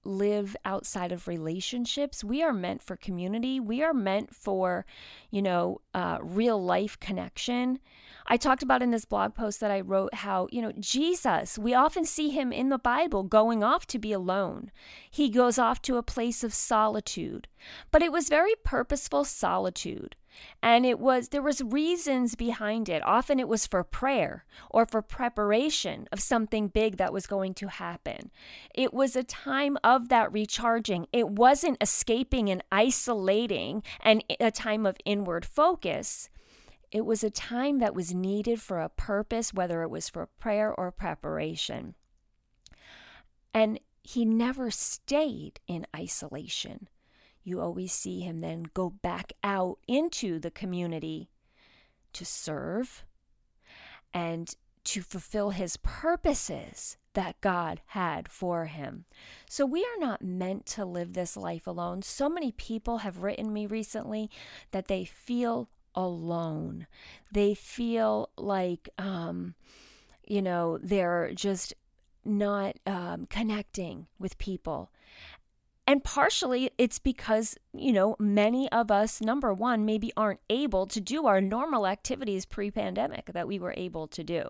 live 0.04 0.56
outside 0.66 1.12
of 1.12 1.28
relationships. 1.28 2.24
We 2.24 2.42
are 2.44 2.54
meant 2.54 2.82
for 2.82 2.96
community. 2.96 3.60
We 3.60 3.84
are 3.84 3.94
meant 3.94 4.36
for, 4.36 4.86
you 5.32 5.42
know, 5.42 5.82
uh, 5.94 6.18
real 6.22 6.64
life 6.64 7.00
connection. 7.00 7.80
I 8.28 8.38
talked 8.38 8.64
about 8.64 8.82
in 8.82 8.92
this 8.92 9.06
blog 9.06 9.34
post 9.34 9.60
that 9.60 9.72
I 9.72 9.82
wrote 9.82 10.14
how, 10.14 10.48
you 10.52 10.62
know, 10.62 10.72
Jesus, 10.80 11.58
we 11.58 11.74
often 11.74 12.06
see 12.06 12.30
him 12.30 12.54
in 12.54 12.70
the 12.70 12.78
Bible 12.78 13.24
going 13.24 13.64
off 13.64 13.86
to 13.88 14.00
be 14.00 14.14
alone. 14.14 14.72
He 15.10 15.30
goes 15.30 15.58
off 15.58 15.82
to 15.84 15.98
a 15.98 16.04
place 16.04 16.44
of 16.44 16.54
solitude, 16.54 17.48
but 17.92 18.02
it 18.02 18.12
was 18.12 18.30
very 18.30 18.54
purposeful 18.64 19.26
solitude 19.26 20.16
and 20.62 20.86
it 20.86 21.00
was 21.00 21.30
there 21.30 21.42
was 21.42 21.62
reasons 21.62 22.36
behind 22.36 22.90
it. 22.90 23.04
Often 23.06 23.40
it 23.40 23.48
was 23.48 23.68
for 23.68 23.84
prayer 23.84 24.46
or 24.70 24.86
for 24.86 25.02
preparation 25.02 26.08
of 26.12 26.20
something 26.20 26.68
big 26.68 26.98
that 26.98 27.14
was 27.14 27.28
going 27.28 27.54
to 27.56 27.68
happen. 27.68 28.32
It 28.74 28.94
was 28.94 29.16
a 29.16 29.24
time 29.24 29.78
of 29.84 30.10
that 30.10 30.32
recharging. 30.32 31.08
It 31.12 31.30
wasn't 31.30 31.78
escaping 31.82 32.50
and 32.50 32.64
isolating 32.72 33.84
and 34.02 34.24
a 34.40 34.52
time 34.52 34.86
of 34.86 34.98
inward 35.06 35.46
focus. 35.46 36.30
It 36.92 37.06
was 37.06 37.24
a 37.24 37.32
time 37.32 37.80
that 37.80 37.96
was 37.96 38.14
needed 38.14 38.62
for 38.62 38.80
a 38.80 38.90
purpose 38.90 39.54
whether 39.54 39.82
it 39.82 39.90
was 39.90 40.10
for 40.10 40.28
prayer 40.28 40.74
or 40.74 40.92
preparation. 40.92 41.96
And 43.54 43.80
he 44.04 44.26
never 44.26 44.70
stayed 44.70 45.60
in 45.68 45.88
isolation 45.96 46.88
you 47.44 47.62
always 47.62 47.92
see 47.92 48.22
him 48.22 48.42
then 48.42 48.66
go 48.74 48.90
back 48.90 49.34
out 49.44 49.78
into 49.88 50.40
the 50.40 50.52
community 50.52 51.30
to 52.14 52.26
serve 52.26 53.04
and 54.14 54.56
to 54.84 55.02
fulfill 55.02 55.52
his 55.52 55.78
purposes 55.78 56.98
that 57.14 57.40
God 57.42 57.82
had 57.88 58.28
for 58.28 58.66
him. 58.66 59.06
So 59.48 59.66
we 59.66 59.82
are 59.82 60.00
not 60.00 60.22
meant 60.22 60.66
to 60.68 60.86
live 60.86 61.14
this 61.14 61.38
life 61.38 61.68
alone. 61.68 62.02
So 62.02 62.28
many 62.28 62.52
people 62.52 63.00
have 63.00 63.24
written 63.24 63.54
me 63.54 63.66
recently 63.66 64.30
that 64.72 64.88
they 64.88 65.06
feel 65.06 65.70
alone. 65.96 66.88
They 67.32 67.54
feel 67.54 68.30
like, 68.36 68.90
um, 68.98 69.54
you 70.28 70.42
know, 70.42 70.80
they're 70.82 71.32
just 71.34 71.74
not 72.26 72.78
um, 72.86 73.28
connecting 73.28 74.08
with 74.20 74.38
people. 74.38 74.92
And 75.86 76.04
partially 76.04 76.72
it's 76.78 77.00
because, 77.00 77.58
you 77.74 77.92
know, 77.92 78.16
many 78.18 78.72
of 78.72 78.90
us, 78.90 79.20
number 79.20 79.54
one, 79.54 79.86
maybe 79.86 80.14
aren't 80.16 80.40
able 80.50 80.88
to 80.88 81.02
do 81.02 81.26
our 81.28 81.42
normal 81.42 81.86
activities 81.86 82.46
pre 82.46 82.72
pandemic 82.72 83.32
that 83.34 83.48
we 83.48 83.60
were 83.60 83.74
able 83.76 84.08
to 84.08 84.24
do. 84.24 84.48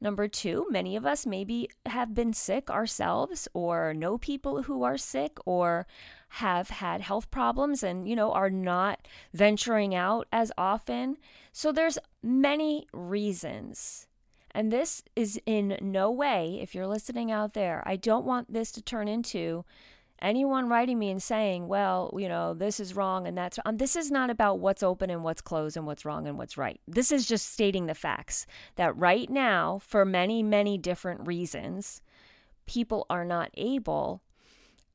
Number 0.00 0.28
two, 0.28 0.66
many 0.70 0.96
of 0.96 1.04
us 1.04 1.26
maybe 1.26 1.68
have 1.84 2.14
been 2.14 2.32
sick 2.32 2.70
ourselves 2.70 3.46
or 3.52 3.92
know 3.92 4.16
people 4.16 4.62
who 4.62 4.82
are 4.82 4.96
sick 4.96 5.36
or 5.44 5.86
have 6.30 6.70
had 6.70 7.02
health 7.02 7.30
problems 7.30 7.82
and, 7.82 8.08
you 8.08 8.16
know, 8.16 8.32
are 8.32 8.50
not 8.50 9.06
venturing 9.34 9.94
out 9.94 10.26
as 10.32 10.50
often. 10.56 11.18
So 11.52 11.70
there's 11.70 11.98
many 12.22 12.86
reasons. 12.94 14.06
And 14.52 14.72
this 14.72 15.02
is 15.14 15.38
in 15.44 15.76
no 15.80 16.10
way, 16.10 16.58
if 16.62 16.74
you're 16.74 16.86
listening 16.86 17.30
out 17.30 17.52
there, 17.52 17.82
I 17.86 17.96
don't 17.96 18.24
want 18.24 18.52
this 18.52 18.72
to 18.72 18.82
turn 18.82 19.06
into 19.06 19.64
anyone 20.22 20.68
writing 20.68 20.98
me 20.98 21.10
and 21.10 21.22
saying, 21.22 21.68
well, 21.68 22.12
you 22.16 22.28
know, 22.28 22.54
this 22.54 22.80
is 22.80 22.94
wrong 22.94 23.26
and 23.26 23.36
that's 23.36 23.58
um, 23.64 23.76
this 23.76 23.96
is 23.96 24.10
not 24.10 24.30
about 24.30 24.58
what's 24.58 24.82
open 24.82 25.10
and 25.10 25.24
what's 25.24 25.40
closed 25.40 25.76
and 25.76 25.86
what's 25.86 26.04
wrong 26.04 26.26
and 26.26 26.38
what's 26.38 26.58
right. 26.58 26.80
This 26.86 27.12
is 27.12 27.26
just 27.26 27.52
stating 27.52 27.86
the 27.86 27.94
facts 27.94 28.46
that 28.76 28.96
right 28.96 29.28
now, 29.30 29.80
for 29.82 30.04
many, 30.04 30.42
many 30.42 30.78
different 30.78 31.26
reasons, 31.26 32.02
people 32.66 33.06
are 33.10 33.24
not 33.24 33.50
able 33.54 34.22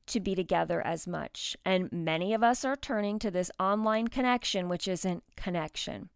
to 0.06 0.20
be 0.20 0.34
together 0.34 0.80
as 0.86 1.06
much. 1.06 1.56
And 1.64 1.90
many 1.90 2.32
of 2.32 2.42
us 2.42 2.64
are 2.64 2.76
turning 2.76 3.18
to 3.18 3.30
this 3.30 3.50
online 3.58 4.08
connection, 4.08 4.68
which 4.68 4.86
isn't 4.86 5.24
connection. 5.36 6.10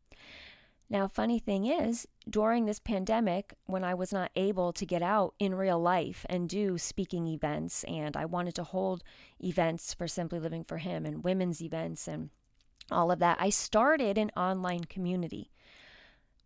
Now, 0.93 1.07
funny 1.07 1.39
thing 1.39 1.67
is, 1.67 2.09
during 2.29 2.67
this 2.67 2.81
pandemic, 2.81 3.55
when 3.67 3.85
I 3.85 3.95
was 3.95 4.13
not 4.13 4.33
able 4.35 4.73
to 4.73 4.85
get 4.85 5.03
out 5.03 5.35
in 5.39 5.55
real 5.55 5.79
life 5.79 6.27
and 6.29 6.49
do 6.49 6.79
speaking 6.79 7.29
events, 7.29 7.85
and 7.85 8.17
I 8.17 8.25
wanted 8.25 8.57
to 8.57 8.65
hold 8.65 9.05
events 9.39 9.95
for 9.95 10.09
Simply 10.09 10.41
Living 10.41 10.65
for 10.65 10.79
Him 10.79 11.07
and 11.07 11.23
women's 11.23 11.63
events 11.63 12.09
and 12.09 12.31
all 12.91 13.13
of 13.13 13.21
that, 13.21 13.37
I 13.41 13.51
started 13.51 14.19
an 14.19 14.33
online 14.37 14.83
community. 14.83 15.53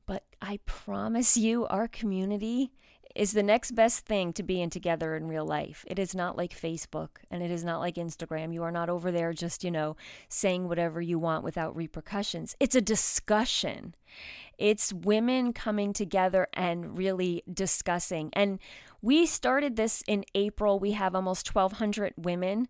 But 0.05 0.25
I 0.43 0.59
promise 0.67 1.39
you, 1.39 1.67
our 1.69 1.89
community 1.89 2.71
is 3.15 3.33
the 3.33 3.43
next 3.43 3.73
best 3.73 4.05
thing 4.05 4.33
to 4.33 4.43
being 4.43 4.71
together 4.71 5.15
in 5.15 5.29
real 5.29 5.47
life. 5.47 5.85
It 5.87 5.99
is 5.99 6.15
not 6.15 6.37
like 6.37 6.59
Facebook 6.59 7.11
and 7.31 7.43
it 7.43 7.51
is 7.51 7.65
not 7.65 7.79
like 7.79 7.95
Instagram. 7.95 8.53
You 8.53 8.63
are 8.65 8.73
not 8.73 8.91
over 8.91 9.13
there 9.13 9.33
just, 9.33 9.63
you 9.63 9.71
know, 9.71 9.97
saying 10.29 10.69
whatever 10.69 11.01
you 11.01 11.19
want 11.19 11.45
without 11.45 11.77
repercussions. 11.77 12.57
It's 12.59 12.75
a 12.75 12.81
discussion. 12.81 13.95
It's 14.59 14.93
women 14.93 15.53
coming 15.53 15.93
together 15.93 16.49
and 16.55 16.97
really 16.99 17.43
discussing. 17.53 18.31
And 18.33 18.59
we 19.03 19.27
started 19.27 19.77
this 19.77 20.03
in 20.07 20.25
April. 20.35 20.79
We 20.79 20.93
have 20.93 21.15
almost 21.15 21.55
1,200 21.55 22.15
women. 22.17 22.69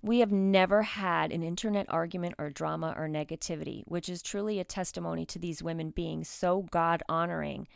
We 0.00 0.20
have 0.20 0.30
never 0.30 0.82
had 0.82 1.32
an 1.32 1.42
internet 1.42 1.86
argument 1.88 2.36
or 2.38 2.50
drama 2.50 2.94
or 2.96 3.08
negativity, 3.08 3.82
which 3.86 4.08
is 4.08 4.22
truly 4.22 4.60
a 4.60 4.64
testimony 4.64 5.26
to 5.26 5.38
these 5.38 5.62
women 5.62 5.90
being 5.90 6.22
so 6.22 6.62
God 6.70 7.02
honoring. 7.08 7.66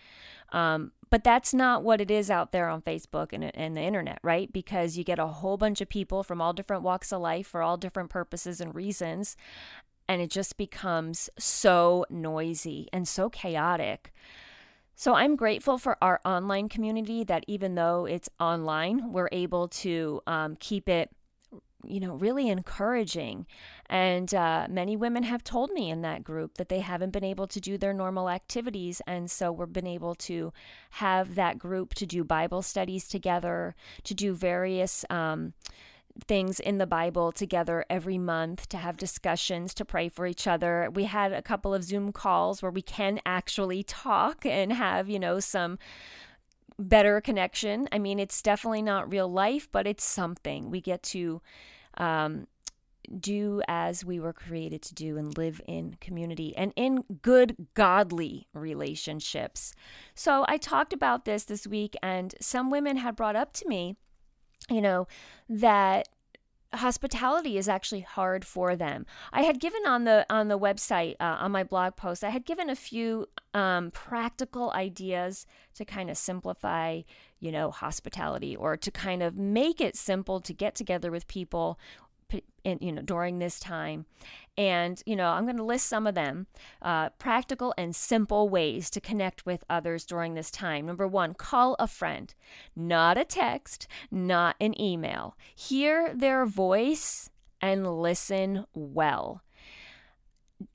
Um, 0.52 0.92
but 1.10 1.24
that's 1.24 1.52
not 1.52 1.82
what 1.82 2.00
it 2.00 2.10
is 2.10 2.30
out 2.30 2.52
there 2.52 2.68
on 2.68 2.82
Facebook 2.82 3.32
and, 3.32 3.44
and 3.56 3.76
the 3.76 3.80
internet, 3.80 4.20
right? 4.22 4.52
Because 4.52 4.96
you 4.96 5.02
get 5.02 5.18
a 5.18 5.26
whole 5.26 5.56
bunch 5.56 5.80
of 5.80 5.88
people 5.88 6.22
from 6.22 6.40
all 6.40 6.52
different 6.52 6.82
walks 6.82 7.12
of 7.12 7.20
life 7.20 7.46
for 7.48 7.62
all 7.62 7.76
different 7.76 8.10
purposes 8.10 8.60
and 8.60 8.74
reasons. 8.74 9.36
And 10.08 10.22
it 10.22 10.30
just 10.30 10.56
becomes 10.56 11.28
so 11.38 12.04
noisy 12.08 12.88
and 12.92 13.08
so 13.08 13.30
chaotic. 13.30 14.12
So 14.94 15.14
I'm 15.14 15.36
grateful 15.36 15.78
for 15.78 15.96
our 16.02 16.20
online 16.24 16.68
community 16.68 17.24
that 17.24 17.44
even 17.48 17.74
though 17.74 18.04
it's 18.04 18.28
online, 18.38 19.12
we're 19.12 19.30
able 19.32 19.68
to 19.68 20.20
um, 20.26 20.56
keep 20.60 20.88
it 20.88 21.10
you 21.84 22.00
know, 22.00 22.14
really 22.14 22.48
encouraging. 22.48 23.46
And 23.86 24.32
uh, 24.34 24.66
many 24.70 24.96
women 24.96 25.22
have 25.24 25.44
told 25.44 25.70
me 25.72 25.90
in 25.90 26.02
that 26.02 26.24
group 26.24 26.56
that 26.58 26.68
they 26.68 26.80
haven't 26.80 27.10
been 27.10 27.24
able 27.24 27.46
to 27.48 27.60
do 27.60 27.76
their 27.76 27.92
normal 27.92 28.30
activities. 28.30 29.02
And 29.06 29.30
so 29.30 29.52
we've 29.52 29.72
been 29.72 29.86
able 29.86 30.14
to 30.16 30.52
have 30.90 31.34
that 31.34 31.58
group 31.58 31.94
to 31.94 32.06
do 32.06 32.24
Bible 32.24 32.62
studies 32.62 33.08
together, 33.08 33.74
to 34.04 34.14
do 34.14 34.34
various. 34.34 35.04
Um, 35.10 35.54
things 36.26 36.60
in 36.60 36.76
the 36.78 36.86
Bible 36.86 37.32
together 37.32 37.84
every 37.88 38.18
month 38.18 38.68
to 38.68 38.76
have 38.76 38.96
discussions, 38.98 39.72
to 39.74 39.84
pray 39.84 40.08
for 40.08 40.26
each 40.26 40.46
other. 40.46 40.90
We 40.92 41.04
had 41.04 41.32
a 41.32 41.42
couple 41.42 41.72
of 41.72 41.84
Zoom 41.84 42.12
calls 42.12 42.60
where 42.62 42.70
we 42.70 42.82
can 42.82 43.20
actually 43.24 43.82
talk 43.82 44.44
and 44.44 44.72
have, 44.74 45.08
you 45.08 45.18
know, 45.18 45.40
some 45.40 45.78
better 46.88 47.20
connection. 47.20 47.88
I 47.92 47.98
mean, 47.98 48.18
it's 48.18 48.42
definitely 48.42 48.82
not 48.82 49.10
real 49.10 49.30
life, 49.30 49.68
but 49.70 49.86
it's 49.86 50.04
something. 50.04 50.70
We 50.70 50.80
get 50.80 51.02
to 51.04 51.40
um, 51.96 52.46
do 53.18 53.62
as 53.68 54.04
we 54.04 54.20
were 54.20 54.32
created 54.32 54.82
to 54.82 54.94
do 54.94 55.16
and 55.16 55.36
live 55.36 55.60
in 55.66 55.96
community 56.00 56.56
and 56.56 56.72
in 56.76 57.04
good, 57.22 57.56
godly 57.74 58.46
relationships. 58.54 59.74
So 60.14 60.44
I 60.48 60.56
talked 60.56 60.92
about 60.92 61.24
this 61.24 61.44
this 61.44 61.66
week, 61.66 61.96
and 62.02 62.34
some 62.40 62.70
women 62.70 62.96
had 62.96 63.16
brought 63.16 63.36
up 63.36 63.52
to 63.54 63.68
me, 63.68 63.96
you 64.70 64.80
know, 64.80 65.06
that 65.48 66.08
hospitality 66.74 67.58
is 67.58 67.68
actually 67.68 68.00
hard 68.00 68.44
for 68.44 68.76
them. 68.76 69.06
I 69.32 69.42
had 69.42 69.60
given 69.60 69.86
on 69.86 70.04
the 70.04 70.26
on 70.30 70.48
the 70.48 70.58
website 70.58 71.16
uh, 71.20 71.36
on 71.40 71.52
my 71.52 71.64
blog 71.64 71.96
post. 71.96 72.24
I 72.24 72.30
had 72.30 72.44
given 72.44 72.70
a 72.70 72.76
few 72.76 73.28
um, 73.54 73.90
practical 73.90 74.70
ideas 74.72 75.46
to 75.74 75.84
kind 75.84 76.10
of 76.10 76.16
simplify, 76.16 77.02
you 77.40 77.52
know, 77.52 77.70
hospitality 77.70 78.56
or 78.56 78.76
to 78.76 78.90
kind 78.90 79.22
of 79.22 79.36
make 79.36 79.80
it 79.80 79.96
simple 79.96 80.40
to 80.40 80.52
get 80.52 80.74
together 80.74 81.10
with 81.10 81.28
people 81.28 81.78
in, 82.64 82.78
you 82.80 82.92
know 82.92 83.02
during 83.02 83.38
this 83.38 83.58
time. 83.60 84.06
And 84.58 85.02
you 85.06 85.16
know 85.16 85.28
i'm 85.28 85.44
going 85.44 85.56
to 85.56 85.64
list 85.64 85.86
some 85.86 86.06
of 86.06 86.14
them 86.14 86.46
uh, 86.82 87.08
practical 87.10 87.72
and 87.78 87.96
simple 87.96 88.48
ways 88.48 88.90
to 88.90 89.00
connect 89.00 89.46
with 89.46 89.64
others 89.68 90.04
during 90.04 90.34
this 90.34 90.50
time. 90.50 90.86
Number 90.86 91.08
one 91.08 91.34
call 91.34 91.76
a 91.78 91.86
friend. 91.86 92.34
Not 92.76 93.18
a 93.18 93.24
text 93.24 93.86
not 94.10 94.56
an 94.60 94.80
email. 94.80 95.36
Hear 95.54 96.14
their 96.14 96.44
voice 96.46 97.30
and 97.60 98.00
listen 98.00 98.66
well. 98.74 99.42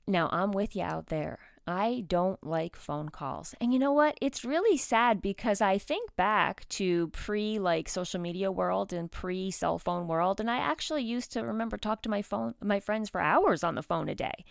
Now 0.06 0.28
i'm 0.32 0.52
with 0.52 0.74
you 0.74 0.82
out 0.82 1.06
there 1.06 1.37
I 1.68 2.04
don't 2.06 2.42
like 2.44 2.76
phone 2.76 3.10
calls. 3.10 3.54
And 3.60 3.72
you 3.74 3.78
know 3.78 3.92
what? 3.92 4.16
It's 4.22 4.42
really 4.44 4.78
sad 4.78 5.20
because 5.20 5.60
I 5.60 5.76
think 5.76 6.16
back 6.16 6.66
to 6.70 7.08
pre 7.08 7.58
like 7.58 7.90
social 7.90 8.20
media 8.20 8.50
world 8.50 8.92
and 8.92 9.10
pre 9.10 9.50
cell 9.50 9.78
phone 9.78 10.08
world 10.08 10.40
and 10.40 10.50
I 10.50 10.56
actually 10.56 11.02
used 11.02 11.32
to 11.32 11.42
remember 11.42 11.76
talk 11.76 12.02
to 12.02 12.08
my 12.08 12.22
phone 12.22 12.54
my 12.62 12.80
friends 12.80 13.10
for 13.10 13.20
hours 13.20 13.62
on 13.62 13.74
the 13.74 13.82
phone 13.82 14.08
a 14.08 14.14
day. 14.14 14.44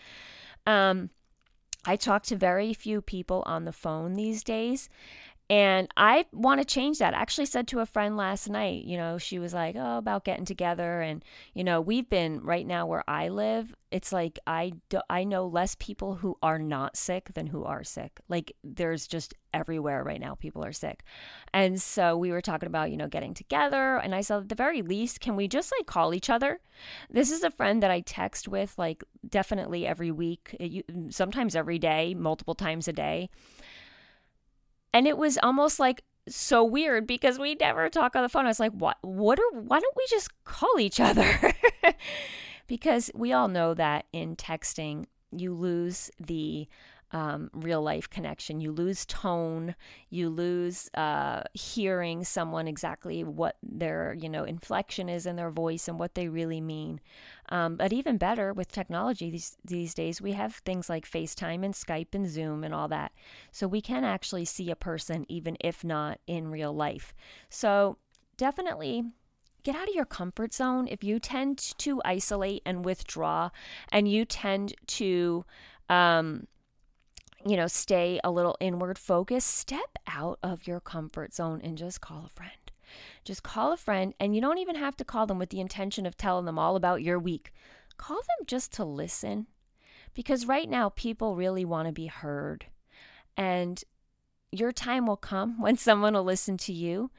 Um 0.67 1.09
I 1.85 1.95
talk 1.95 2.23
to 2.23 2.35
very 2.35 2.73
few 2.73 3.01
people 3.01 3.43
on 3.45 3.65
the 3.65 3.71
phone 3.71 4.13
these 4.13 4.43
days 4.43 4.89
and 5.49 5.87
I 5.95 6.25
want 6.33 6.59
to 6.59 6.65
change 6.65 6.99
that. 6.99 7.13
I 7.13 7.21
actually 7.21 7.45
said 7.45 7.69
to 7.69 7.79
a 7.79 7.85
friend 7.85 8.17
last 8.17 8.49
night, 8.49 8.83
you 8.83 8.97
know, 8.97 9.17
she 9.17 9.39
was 9.39 9.53
like, 9.53 9.77
oh, 9.77 9.97
about 9.97 10.25
getting 10.25 10.43
together. 10.43 10.99
And, 10.99 11.23
you 11.53 11.63
know, 11.63 11.79
we've 11.79 12.09
been 12.09 12.41
right 12.41 12.67
now 12.67 12.85
where 12.85 13.03
I 13.07 13.29
live, 13.29 13.73
it's 13.89 14.11
like 14.11 14.39
I, 14.45 14.73
do, 14.89 14.99
I 15.09 15.23
know 15.23 15.47
less 15.47 15.75
people 15.79 16.15
who 16.15 16.37
are 16.43 16.59
not 16.59 16.97
sick 16.97 17.33
than 17.33 17.47
who 17.47 17.63
are 17.63 17.85
sick. 17.85 18.19
Like 18.27 18.51
there's 18.61 19.07
just 19.07 19.35
everywhere 19.53 20.03
right 20.03 20.19
now, 20.19 20.35
people 20.35 20.65
are 20.65 20.73
sick. 20.73 21.03
And 21.53 21.81
so 21.81 22.17
we 22.17 22.31
were 22.31 22.41
talking 22.41 22.67
about, 22.67 22.91
you 22.91 22.97
know, 22.97 23.07
getting 23.07 23.33
together. 23.33 23.97
And 23.97 24.13
I 24.13 24.19
said, 24.19 24.41
at 24.41 24.49
the 24.49 24.55
very 24.55 24.81
least, 24.81 25.21
can 25.21 25.37
we 25.37 25.47
just 25.47 25.71
like 25.77 25.87
call 25.87 26.13
each 26.13 26.29
other? 26.29 26.59
This 27.09 27.31
is 27.31 27.43
a 27.43 27.51
friend 27.51 27.81
that 27.83 27.91
I 27.91 28.01
text 28.01 28.49
with 28.49 28.77
like 28.77 29.01
definitely 29.29 29.87
every 29.87 30.11
week, 30.11 30.57
sometimes 31.09 31.55
every 31.55 31.79
day, 31.79 32.13
multiple 32.13 32.55
times 32.55 32.89
a 32.89 32.93
day. 32.93 33.29
And 34.97 35.07
it 35.07 35.15
was 35.15 35.37
almost 35.43 35.79
like 35.79 36.03
so 36.27 36.63
weird 36.63 37.05
because 37.05 37.37
we 37.37 37.53
never 37.53 37.87
talk 37.87 38.15
on 38.15 38.23
the 38.23 38.29
phone. 38.29 38.45
I 38.45 38.47
was 38.47 38.59
like, 38.59 38.71
what 38.71 38.97
what 39.01 39.37
are 39.37 39.61
why 39.61 39.79
don't 39.79 39.95
we 39.95 40.07
just 40.09 40.43
call 40.43 40.79
each 40.79 40.99
other? 40.99 41.53
because 42.67 43.11
we 43.13 43.31
all 43.31 43.47
know 43.47 43.75
that 43.75 44.05
in 44.11 44.35
texting 44.35 45.05
you 45.31 45.53
lose 45.53 46.09
the 46.19 46.67
um, 47.11 47.49
real 47.53 47.81
life 47.81 48.09
connection. 48.09 48.59
You 48.59 48.71
lose 48.71 49.05
tone. 49.05 49.75
You 50.09 50.29
lose 50.29 50.89
uh, 50.93 51.43
hearing 51.53 52.23
someone 52.23 52.67
exactly 52.67 53.23
what 53.23 53.57
their 53.63 54.15
you 54.19 54.29
know 54.29 54.43
inflection 54.43 55.09
is 55.09 55.25
in 55.25 55.35
their 55.35 55.51
voice 55.51 55.87
and 55.87 55.99
what 55.99 56.15
they 56.15 56.27
really 56.27 56.61
mean. 56.61 56.99
Um, 57.49 57.77
but 57.77 57.93
even 57.93 58.17
better 58.17 58.53
with 58.53 58.71
technology 58.71 59.29
these 59.29 59.57
these 59.63 59.93
days, 59.93 60.21
we 60.21 60.33
have 60.33 60.55
things 60.55 60.89
like 60.89 61.09
FaceTime 61.09 61.63
and 61.63 61.73
Skype 61.73 62.13
and 62.13 62.27
Zoom 62.27 62.63
and 62.63 62.73
all 62.73 62.89
that, 62.89 63.13
so 63.51 63.67
we 63.67 63.81
can 63.81 64.03
actually 64.03 64.45
see 64.45 64.69
a 64.69 64.75
person 64.75 65.25
even 65.29 65.57
if 65.61 65.83
not 65.83 66.19
in 66.27 66.49
real 66.49 66.73
life. 66.73 67.13
So 67.49 67.97
definitely 68.35 69.03
get 69.63 69.75
out 69.75 69.89
of 69.89 69.95
your 69.95 70.05
comfort 70.05 70.53
zone. 70.53 70.87
If 70.87 71.03
you 71.03 71.19
tend 71.19 71.57
to 71.79 72.01
isolate 72.05 72.61
and 72.65 72.85
withdraw, 72.85 73.49
and 73.91 74.07
you 74.09 74.23
tend 74.25 74.73
to 74.87 75.45
um, 75.89 76.47
you 77.49 77.57
know, 77.57 77.67
stay 77.67 78.19
a 78.23 78.31
little 78.31 78.57
inward 78.59 78.97
focused, 78.97 79.47
step 79.47 79.97
out 80.07 80.39
of 80.43 80.67
your 80.67 80.79
comfort 80.79 81.33
zone 81.33 81.61
and 81.63 81.77
just 81.77 82.01
call 82.01 82.25
a 82.25 82.29
friend. 82.29 82.51
Just 83.23 83.43
call 83.43 83.73
a 83.73 83.77
friend, 83.77 84.13
and 84.19 84.33
you 84.33 84.41
don't 84.41 84.57
even 84.57 84.75
have 84.75 84.95
to 84.97 85.05
call 85.05 85.27
them 85.27 85.39
with 85.39 85.49
the 85.49 85.59
intention 85.59 86.05
of 86.05 86.17
telling 86.17 86.45
them 86.45 86.57
all 86.57 86.75
about 86.75 87.01
your 87.01 87.19
week. 87.19 87.53
Call 87.97 88.17
them 88.17 88.45
just 88.45 88.71
to 88.73 88.85
listen. 88.85 89.47
Because 90.13 90.47
right 90.47 90.69
now, 90.69 90.89
people 90.89 91.35
really 91.35 91.65
want 91.65 91.87
to 91.87 91.91
be 91.91 92.07
heard. 92.07 92.65
And 93.35 93.83
your 94.51 94.71
time 94.71 95.05
will 95.05 95.17
come 95.17 95.59
when 95.61 95.77
someone 95.77 96.13
will 96.13 96.23
listen 96.23 96.57
to 96.57 96.73
you. 96.73 97.11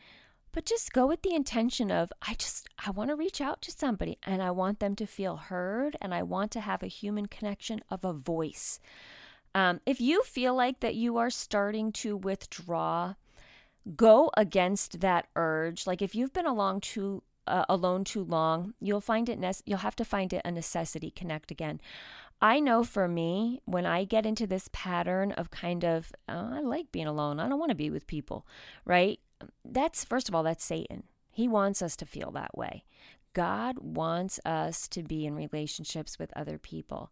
But 0.53 0.65
just 0.65 0.93
go 0.93 1.07
with 1.07 1.23
the 1.23 1.35
intention 1.35 1.91
of, 1.93 2.11
I 2.23 2.35
just, 2.35 2.69
I 2.85 2.91
want 2.91 3.11
to 3.11 3.17
reach 3.17 3.41
out 3.41 3.61
to 3.63 3.71
somebody 3.71 4.19
and 4.25 4.43
I 4.43 4.51
want 4.51 4.81
them 4.81 4.97
to 4.97 5.07
feel 5.07 5.37
heard 5.37 5.97
and 6.01 6.15
I 6.15 6.23
want 6.23 6.51
to 6.53 6.61
have 6.61 6.83
a 6.83 6.89
human 6.89 7.27
connection 7.27 7.81
of 7.91 8.03
a 8.03 8.15
voice. 8.15 8.81
Um, 9.59 9.81
if 9.85 10.01
you 10.01 10.23
feel 10.23 10.55
like 10.55 10.79
that 10.81 10.95
you 10.95 11.17
are 11.17 11.31
starting 11.31 11.91
to 11.95 12.17
withdraw, 12.17 13.15
go 13.97 14.31
against 14.37 15.01
that 15.01 15.27
urge. 15.35 15.85
Like 15.85 16.01
if 16.01 16.15
you've 16.15 16.33
been 16.33 16.47
along 16.47 16.83
too 16.83 17.25
uh, 17.49 17.65
alone 17.69 18.05
too 18.05 18.23
long, 18.23 18.75
you'll 18.81 19.01
find 19.01 19.29
it 19.29 19.63
you'll 19.67 19.79
have 19.79 19.97
to 19.97 20.05
find 20.05 20.33
it 20.33 20.43
a 20.45 20.53
necessity 20.53 21.11
connect 21.11 21.51
again. 21.51 21.81
I 22.41 22.61
know 22.61 22.85
for 22.85 23.09
me, 23.09 23.61
when 23.65 23.85
I 23.85 24.05
get 24.05 24.25
into 24.25 24.47
this 24.47 24.71
pattern 24.73 25.33
of 25.33 25.51
kind 25.51 25.85
of, 25.85 26.13
oh, 26.29 26.51
I 26.55 26.61
like 26.61 26.93
being 26.93 27.09
alone. 27.09 27.41
I 27.41 27.49
don't 27.49 27.59
want 27.59 27.71
to 27.71 27.75
be 27.75 27.91
with 27.91 28.07
people, 28.07 28.47
right? 28.85 29.19
That's, 29.65 30.05
first 30.05 30.29
of 30.29 30.37
all, 30.37 30.45
that's 30.45 30.65
Satan. 30.65 31.03
He 31.33 31.49
wants 31.49 31.83
us 31.83 31.97
to 31.97 32.07
feel 32.07 32.31
that 32.33 32.57
way. 32.57 32.85
God 33.33 33.79
wants 33.81 34.39
us 34.45 34.87
to 34.89 35.03
be 35.03 35.27
in 35.27 35.35
relationships 35.35 36.17
with 36.17 36.33
other 36.37 36.59
people. 36.59 37.11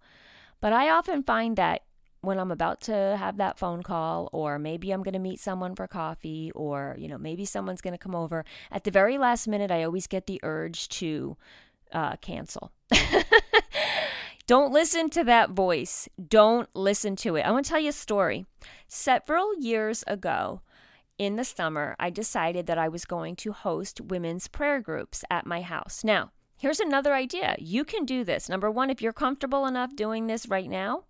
But 0.61 0.73
I 0.73 0.91
often 0.91 1.25
find 1.25 1.57
that 1.57 1.83
when 2.21 2.39
I'm 2.39 2.51
about 2.51 2.81
to 2.83 3.17
have 3.19 3.37
that 3.37 3.59
phone 3.59 3.83
call, 3.83 4.29
or 4.33 4.59
maybe 4.59 4.91
I'm 4.91 5.03
going 5.03 5.15
to 5.15 5.19
meet 5.19 5.41
someone 5.41 5.75
for 5.75 5.87
coffee, 5.87 6.51
or, 6.55 6.97
you 6.99 7.09
know, 7.09 7.19
maybe 7.19 7.45
someone's 7.45 7.81
going 7.81 7.95
to 7.95 7.99
come 7.99 8.15
over. 8.15 8.45
At 8.71 8.85
the 8.85 8.91
very 8.91 9.19
last 9.19 9.47
minute, 9.47 9.71
I 9.71 9.85
always 9.85 10.07
get 10.07 10.27
the 10.27 10.41
urge 10.43 10.89
to 10.91 11.37
uh, 11.93 12.17
cancel. 12.17 12.73
Don't 14.47 14.73
listen 14.73 15.11
to 15.11 15.25
that 15.25 15.51
voice. 15.51 16.09
Don't 16.29 16.69
listen 16.75 17.17
to 17.17 17.35
it. 17.35 17.43
I 17.43 17.51
want 17.51 17.67
to 17.67 17.71
tell 17.71 17.81
you 17.81 17.89
a 17.89 17.93
story. 17.93 18.47
Several 18.87 19.59
years 19.59 20.05
ago, 20.07 20.61
in 21.19 21.37
the 21.37 21.45
summer, 21.45 21.97
I 21.99 22.11
decided 22.11 22.67
that 22.67 22.79
I 22.79 22.89
was 22.89 23.05
going 23.05 23.37
to 23.37 23.53
host 23.53 24.01
women's 24.01 24.47
prayer 24.47 24.81
groups 24.81 25.25
at 25.31 25.47
my 25.47 25.63
house. 25.63 26.05
Now, 26.05 26.31
here's 26.57 26.79
another 26.79 27.15
idea. 27.15 27.57
You 27.59 27.85
can 27.85 28.05
do 28.05 28.23
this. 28.23 28.49
Number 28.49 28.71
one, 28.71 28.91
if 28.91 29.03
you're 29.03 29.13
comfortable 29.13 29.67
enough 29.67 29.97
doing 29.97 30.27
this 30.27 30.49
right 30.49 30.69
now, 30.69 31.05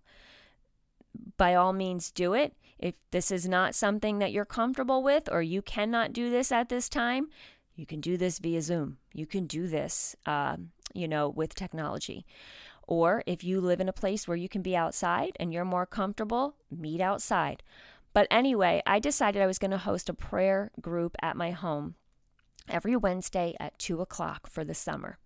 by 1.37 1.55
all 1.55 1.73
means 1.73 2.11
do 2.11 2.33
it. 2.33 2.53
If 2.79 2.95
this 3.11 3.31
is 3.31 3.47
not 3.47 3.75
something 3.75 4.19
that 4.19 4.31
you're 4.31 4.45
comfortable 4.45 5.01
with 5.01 5.29
or 5.31 5.41
you 5.41 5.61
cannot 5.61 6.13
do 6.13 6.29
this 6.29 6.51
at 6.51 6.69
this 6.69 6.89
time, 6.89 7.29
you 7.75 7.85
can 7.85 8.01
do 8.01 8.17
this 8.17 8.39
via 8.39 8.61
Zoom. 8.61 8.97
You 9.13 9.25
can 9.25 9.45
do 9.45 9.67
this, 9.67 10.15
uh, 10.25 10.57
you 10.93 11.07
know, 11.07 11.29
with 11.29 11.55
technology. 11.55 12.25
Or 12.87 13.23
if 13.25 13.43
you 13.43 13.61
live 13.61 13.79
in 13.79 13.89
a 13.89 13.93
place 13.93 14.27
where 14.27 14.37
you 14.37 14.49
can 14.49 14.61
be 14.61 14.75
outside 14.75 15.31
and 15.39 15.53
you're 15.53 15.65
more 15.65 15.85
comfortable, 15.85 16.55
meet 16.71 17.01
outside. 17.01 17.61
But 18.13 18.27
anyway, 18.31 18.81
I 18.87 18.99
decided 18.99 19.41
I 19.41 19.47
was 19.47 19.59
going 19.59 19.71
to 19.71 19.77
host 19.77 20.09
a 20.09 20.13
prayer 20.13 20.71
group 20.81 21.15
at 21.21 21.35
my 21.35 21.51
home 21.51 21.95
every 22.67 22.95
Wednesday 22.95 23.55
at 23.59 23.77
two 23.77 24.01
o'clock 24.01 24.47
for 24.47 24.63
the 24.63 24.73
summer. 24.73 25.17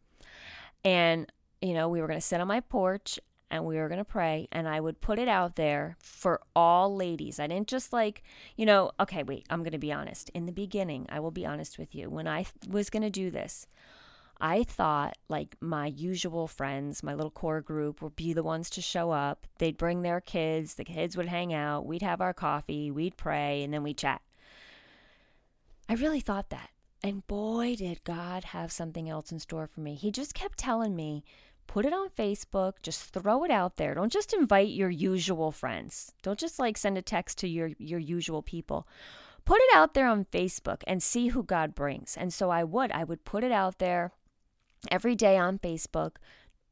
And, 0.84 1.32
you 1.62 1.74
know, 1.74 1.88
we 1.88 2.02
were 2.02 2.08
going 2.08 2.19
to 2.19 2.26
sit 2.26 2.41
on 2.41 2.47
my 2.47 2.60
porch 2.60 3.19
and 3.52 3.66
we 3.66 3.76
were 3.78 3.90
going 3.90 4.00
to 4.00 4.06
pray 4.06 4.48
and 4.52 4.68
I 4.68 4.80
would 4.80 5.02
put 5.02 5.20
it 5.20 5.28
out 5.28 5.58
there 5.58 5.98
for 6.02 6.42
all 6.56 6.96
ladies. 6.96 7.40
I 7.40 7.48
didn't 7.48 7.68
just 7.68 7.94
like, 7.94 8.24
you 8.56 8.66
know, 8.66 8.92
okay, 9.00 9.22
wait, 9.22 9.46
I'm 9.50 9.62
going 9.62 9.74
to 9.74 9.78
be 9.78 9.92
honest. 9.92 10.32
In 10.34 10.46
the 10.46 10.52
beginning, 10.52 11.06
I 11.10 11.20
will 11.20 11.32
be 11.32 11.46
honest 11.46 11.78
with 11.78 11.94
you. 11.94 12.10
When 12.10 12.28
I 12.28 12.46
was 12.68 12.90
going 12.90 13.04
to 13.04 13.10
do 13.10 13.30
this, 13.30 13.68
I 14.40 14.64
thought 14.64 15.18
like 15.28 15.58
my 15.60 15.88
usual 15.88 16.48
friends, 16.48 17.04
my 17.04 17.14
little 17.14 17.30
core 17.30 17.62
group 17.62 18.02
would 18.02 18.16
be 18.16 18.32
the 18.34 18.42
ones 18.42 18.70
to 18.72 18.82
show 18.82 19.12
up. 19.12 19.46
They'd 19.60 19.78
bring 19.78 20.02
their 20.02 20.22
kids, 20.22 20.76
the 20.76 20.86
kids 20.86 21.18
would 21.18 21.28
hang 21.28 21.54
out, 21.54 21.86
we'd 21.86 22.02
have 22.02 22.22
our 22.22 22.34
coffee, 22.34 22.90
we'd 22.90 23.18
pray, 23.18 23.64
and 23.64 23.74
then 23.74 23.84
we'd 23.84 23.98
chat. 23.98 24.22
I 25.90 25.94
really 25.96 26.22
thought 26.22 26.50
that. 26.50 26.70
And 27.04 27.28
boy, 27.28 27.76
did 27.76 28.04
God 28.04 28.46
have 28.46 28.72
something 28.72 29.10
else 29.10 29.32
in 29.32 29.40
store 29.40 29.68
for 29.68 29.82
me. 29.82 29.96
He 29.96 30.12
just 30.12 30.34
kept 30.34 30.58
telling 30.58 30.96
me, 30.96 31.24
put 31.72 31.86
it 31.86 31.94
on 31.94 32.10
Facebook, 32.10 32.74
just 32.84 33.14
throw 33.14 33.46
it 33.46 33.50
out 33.50 33.78
there. 33.78 33.94
Don't 33.94 34.12
just 34.12 34.34
invite 34.34 34.68
your 34.68 34.90
usual 34.90 35.54
friends. 35.54 36.14
Don't 36.22 36.38
just 36.38 36.60
like 36.60 36.78
send 36.78 36.98
a 36.98 37.02
text 37.02 37.38
to 37.38 37.48
your, 37.48 37.70
your 37.78 37.98
usual 37.98 38.42
people. 38.42 38.86
Put 39.46 39.62
it 39.62 39.74
out 39.74 39.94
there 39.94 40.08
on 40.08 40.26
Facebook 40.26 40.82
and 40.86 41.02
see 41.02 41.30
who 41.30 41.44
God 41.44 41.74
brings. 41.74 42.18
And 42.18 42.34
so 42.34 42.50
I 42.50 42.66
would. 42.66 42.92
I 42.92 43.06
would 43.06 43.24
put 43.24 43.46
it 43.46 43.54
out 43.54 43.80
there 43.80 44.12
every 44.92 45.16
day 45.16 45.38
on 45.38 45.60
Facebook. 45.60 46.18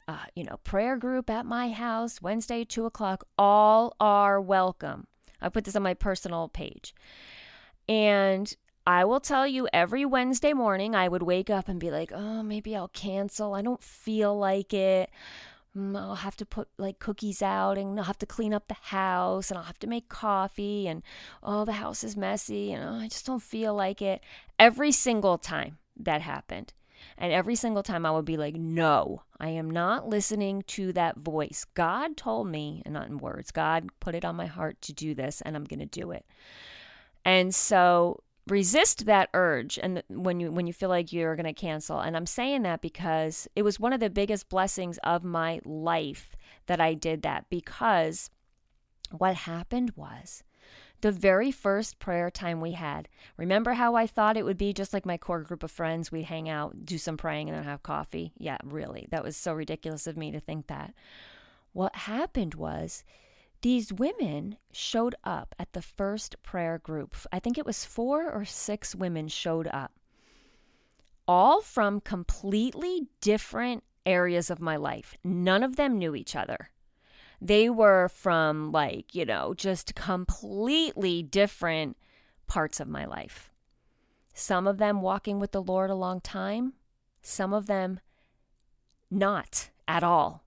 Uh, 0.06 0.26
you 0.36 0.44
know, 0.44 0.58
prayer 0.66 0.98
group 0.98 1.30
at 1.30 1.46
my 1.46 1.72
house, 1.72 2.22
Wednesday, 2.22 2.66
two 2.66 2.86
o'clock. 2.86 3.24
All 3.38 3.96
are 4.02 4.42
welcome. 4.42 5.08
I 5.40 5.48
put 5.48 5.64
this 5.64 5.78
on 5.78 5.84
my 5.84 5.94
personal 5.94 6.50
page. 6.50 6.94
And 7.88 8.54
I 8.86 9.06
will 9.06 9.20
tell 9.20 9.46
you 9.46 9.68
every 9.72 10.06
Wednesday 10.06 10.54
morning, 10.54 10.96
I 10.96 11.08
would 11.08 11.24
wake 11.24 11.50
up 11.50 11.68
and 11.68 11.80
be 11.80 11.92
like, 11.92 12.12
oh, 12.14 12.42
maybe 12.44 12.76
I'll 12.76 12.88
cancel. 12.90 13.54
I 13.54 13.62
don't 13.62 13.84
feel 13.84 14.38
like 14.38 14.74
it. 14.74 15.10
Mm, 15.78 15.96
I'll 15.96 16.16
have 16.16 16.36
to 16.38 16.46
put 16.46 16.68
like 16.78 16.98
cookies 16.98 17.42
out 17.42 17.78
and 17.78 18.00
I'll 18.00 18.06
have 18.06 18.18
to 18.20 18.26
clean 18.26 18.54
up 18.54 18.68
the 18.68 18.74
house 18.74 19.52
and 19.52 19.58
I'll 19.58 19.66
have 19.66 19.80
to 19.80 19.88
make 19.88 20.10
coffee 20.10 20.88
and 20.88 21.04
oh, 21.44 21.66
the 21.66 21.74
house 21.74 22.04
is 22.04 22.18
messy 22.18 22.74
and 22.74 22.84
oh, 22.84 23.04
I 23.04 23.08
just 23.08 23.26
don't 23.26 23.44
feel 23.44 23.76
like 23.76 24.02
it. 24.02 24.22
Every 24.58 24.92
single 24.92 25.38
time 25.38 25.78
that 25.96 26.22
happened. 26.22 26.74
And 27.18 27.32
every 27.32 27.56
single 27.56 27.84
time 27.84 28.06
I 28.06 28.12
would 28.12 28.26
be 28.26 28.38
like, 28.38 28.56
no, 28.56 29.24
I 29.40 29.50
am 29.50 29.70
not 29.70 30.08
listening 30.08 30.64
to 30.68 30.92
that 30.94 31.18
voice. 31.18 31.66
God 31.74 32.18
told 32.18 32.48
me, 32.48 32.82
and 32.86 32.94
not 32.94 33.08
in 33.08 33.20
words, 33.20 33.52
God 33.52 33.88
put 34.00 34.16
it 34.16 34.26
on 34.26 34.36
my 34.36 34.48
heart 34.48 34.82
to 34.82 34.94
do 34.94 35.14
this, 35.14 35.42
and 35.42 35.56
I'm 35.56 35.64
going 35.64 35.80
to 35.80 35.86
do 35.86 36.12
it. 36.12 36.26
And 37.24 37.56
so 37.56 38.22
resist 38.50 39.06
that 39.06 39.30
urge 39.34 39.80
and 39.82 40.04
when 40.10 40.40
you 40.40 40.52
when 40.52 40.68
you 40.68 40.74
feel 40.74 40.90
like 40.90 41.14
you're 41.14 41.36
going 41.36 41.46
to 41.46 41.54
cancel 41.54 42.00
and 42.00 42.16
i'm 42.16 42.26
saying 42.26 42.64
that 42.64 42.82
because 42.82 43.48
it 43.56 43.64
was 43.64 43.80
one 43.80 43.94
of 43.94 44.00
the 44.00 44.10
biggest 44.10 44.50
blessings 44.50 44.98
of 45.04 45.24
my 45.24 45.60
life 45.66 46.36
that 46.68 46.82
i 46.82 46.94
did 46.94 47.22
that 47.22 47.46
because 47.50 48.30
what 49.12 49.36
happened 49.36 49.92
was 49.96 50.44
the 51.02 51.12
very 51.12 51.52
first 51.52 52.00
prayer 52.00 52.30
time 52.30 52.60
we 52.60 52.74
had. 52.74 53.08
Remember 53.38 53.74
how 53.74 53.96
I 53.96 54.06
thought 54.06 54.38
it 54.38 54.46
would 54.46 54.58
be 54.58 54.74
just 54.74 54.94
like 54.94 55.06
my 55.06 55.18
core 55.18 55.42
group 55.42 55.64
of 55.64 55.72
friends? 55.72 56.12
We'd 56.12 56.24
hang 56.24 56.50
out, 56.50 56.86
do 56.86 56.98
some 56.98 57.18
praying, 57.18 57.48
and 57.48 57.58
then 57.58 57.64
have 57.64 57.84
coffee. 57.84 58.34
Yeah, 58.38 58.58
really. 58.66 59.08
That 59.10 59.24
was 59.24 59.38
so 59.38 59.54
ridiculous 59.54 60.08
of 60.08 60.18
me 60.18 60.32
to 60.32 60.40
think 60.40 60.68
that. 60.68 60.94
What 61.72 61.96
happened 61.96 62.56
was 62.56 63.04
these 63.62 63.92
women 63.92 64.58
showed 64.72 65.16
up 65.24 65.54
at 65.60 65.74
the 65.74 65.82
first 65.82 66.42
prayer 66.44 66.78
group. 66.78 67.16
I 67.32 67.40
think 67.40 67.58
it 67.58 67.66
was 67.66 67.86
four 67.86 68.32
or 68.32 68.46
six 68.46 68.96
women 68.96 69.28
showed 69.28 69.68
up, 69.68 69.92
all 71.28 71.62
from 71.62 72.02
completely 72.02 73.08
different 73.22 73.84
areas 74.06 74.50
of 74.50 74.62
my 74.62 74.76
life. 74.76 75.16
None 75.24 75.64
of 75.64 75.76
them 75.76 75.98
knew 75.98 76.16
each 76.16 76.36
other. 76.36 76.70
They 77.42 77.70
were 77.70 78.10
from 78.10 78.72
like, 78.72 79.16
you 79.16 79.26
know, 79.26 79.54
just 79.54 79.96
completely 79.96 81.24
different 81.24 81.98
parts 82.48 82.80
of 82.80 82.88
my 82.88 83.06
life. 83.06 83.52
Some 84.34 84.68
of 84.68 84.78
them 84.78 85.02
walking 85.02 85.40
with 85.40 85.52
the 85.52 85.62
Lord 85.62 85.90
a 85.90 85.96
long 85.96 86.22
time, 86.22 86.74
some 87.22 87.54
of 87.54 87.68
them 87.68 88.00
not 89.12 89.70
at 89.88 90.04
all. 90.04 90.46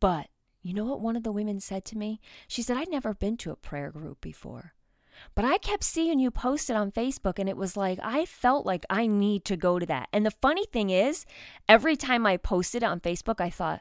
But 0.00 0.28
you 0.68 0.74
know 0.74 0.84
what 0.84 1.00
one 1.00 1.16
of 1.16 1.22
the 1.22 1.32
women 1.32 1.60
said 1.60 1.84
to 1.86 1.98
me? 1.98 2.20
She 2.48 2.62
said, 2.62 2.76
I'd 2.76 2.90
never 2.90 3.14
been 3.14 3.36
to 3.38 3.50
a 3.50 3.56
prayer 3.56 3.90
group 3.90 4.20
before. 4.20 4.74
But 5.34 5.44
I 5.44 5.58
kept 5.58 5.84
seeing 5.84 6.18
you 6.18 6.30
post 6.30 6.68
it 6.68 6.76
on 6.76 6.92
Facebook, 6.92 7.38
and 7.38 7.48
it 7.48 7.56
was 7.56 7.76
like, 7.76 7.98
I 8.02 8.26
felt 8.26 8.66
like 8.66 8.84
I 8.90 9.06
need 9.06 9.44
to 9.46 9.56
go 9.56 9.78
to 9.78 9.86
that. 9.86 10.08
And 10.12 10.26
the 10.26 10.30
funny 10.30 10.66
thing 10.66 10.90
is, 10.90 11.24
every 11.68 11.96
time 11.96 12.26
I 12.26 12.36
posted 12.36 12.82
it 12.82 12.86
on 12.86 13.00
Facebook, 13.00 13.40
I 13.40 13.50
thought, 13.50 13.80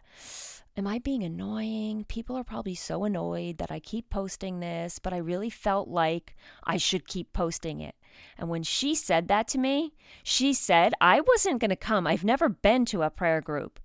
Am 0.77 0.87
I 0.87 0.99
being 0.99 1.23
annoying? 1.23 2.03
People 2.09 2.35
are 2.35 2.43
probably 2.43 2.75
so 2.75 3.05
annoyed 3.05 3.59
that 3.59 3.71
I 3.71 3.79
keep 3.79 4.09
posting 4.09 4.59
this, 4.59 4.99
but 4.99 5.13
I 5.13 5.17
really 5.17 5.49
felt 5.49 5.87
like 5.87 6.35
I 6.65 6.75
should 6.75 7.07
keep 7.07 7.31
posting 7.31 7.79
it. 7.79 7.95
And 8.37 8.49
when 8.49 8.63
she 8.63 8.93
said 8.93 9.29
that 9.29 9.47
to 9.49 9.57
me, 9.57 9.93
she 10.21 10.51
said 10.51 10.93
I 10.99 11.21
wasn't 11.21 11.61
going 11.61 11.69
to 11.69 11.77
come. 11.77 12.05
I've 12.05 12.25
never 12.25 12.49
been 12.49 12.83
to 12.87 13.03
a 13.03 13.09
prayer 13.09 13.39
group. 13.39 13.79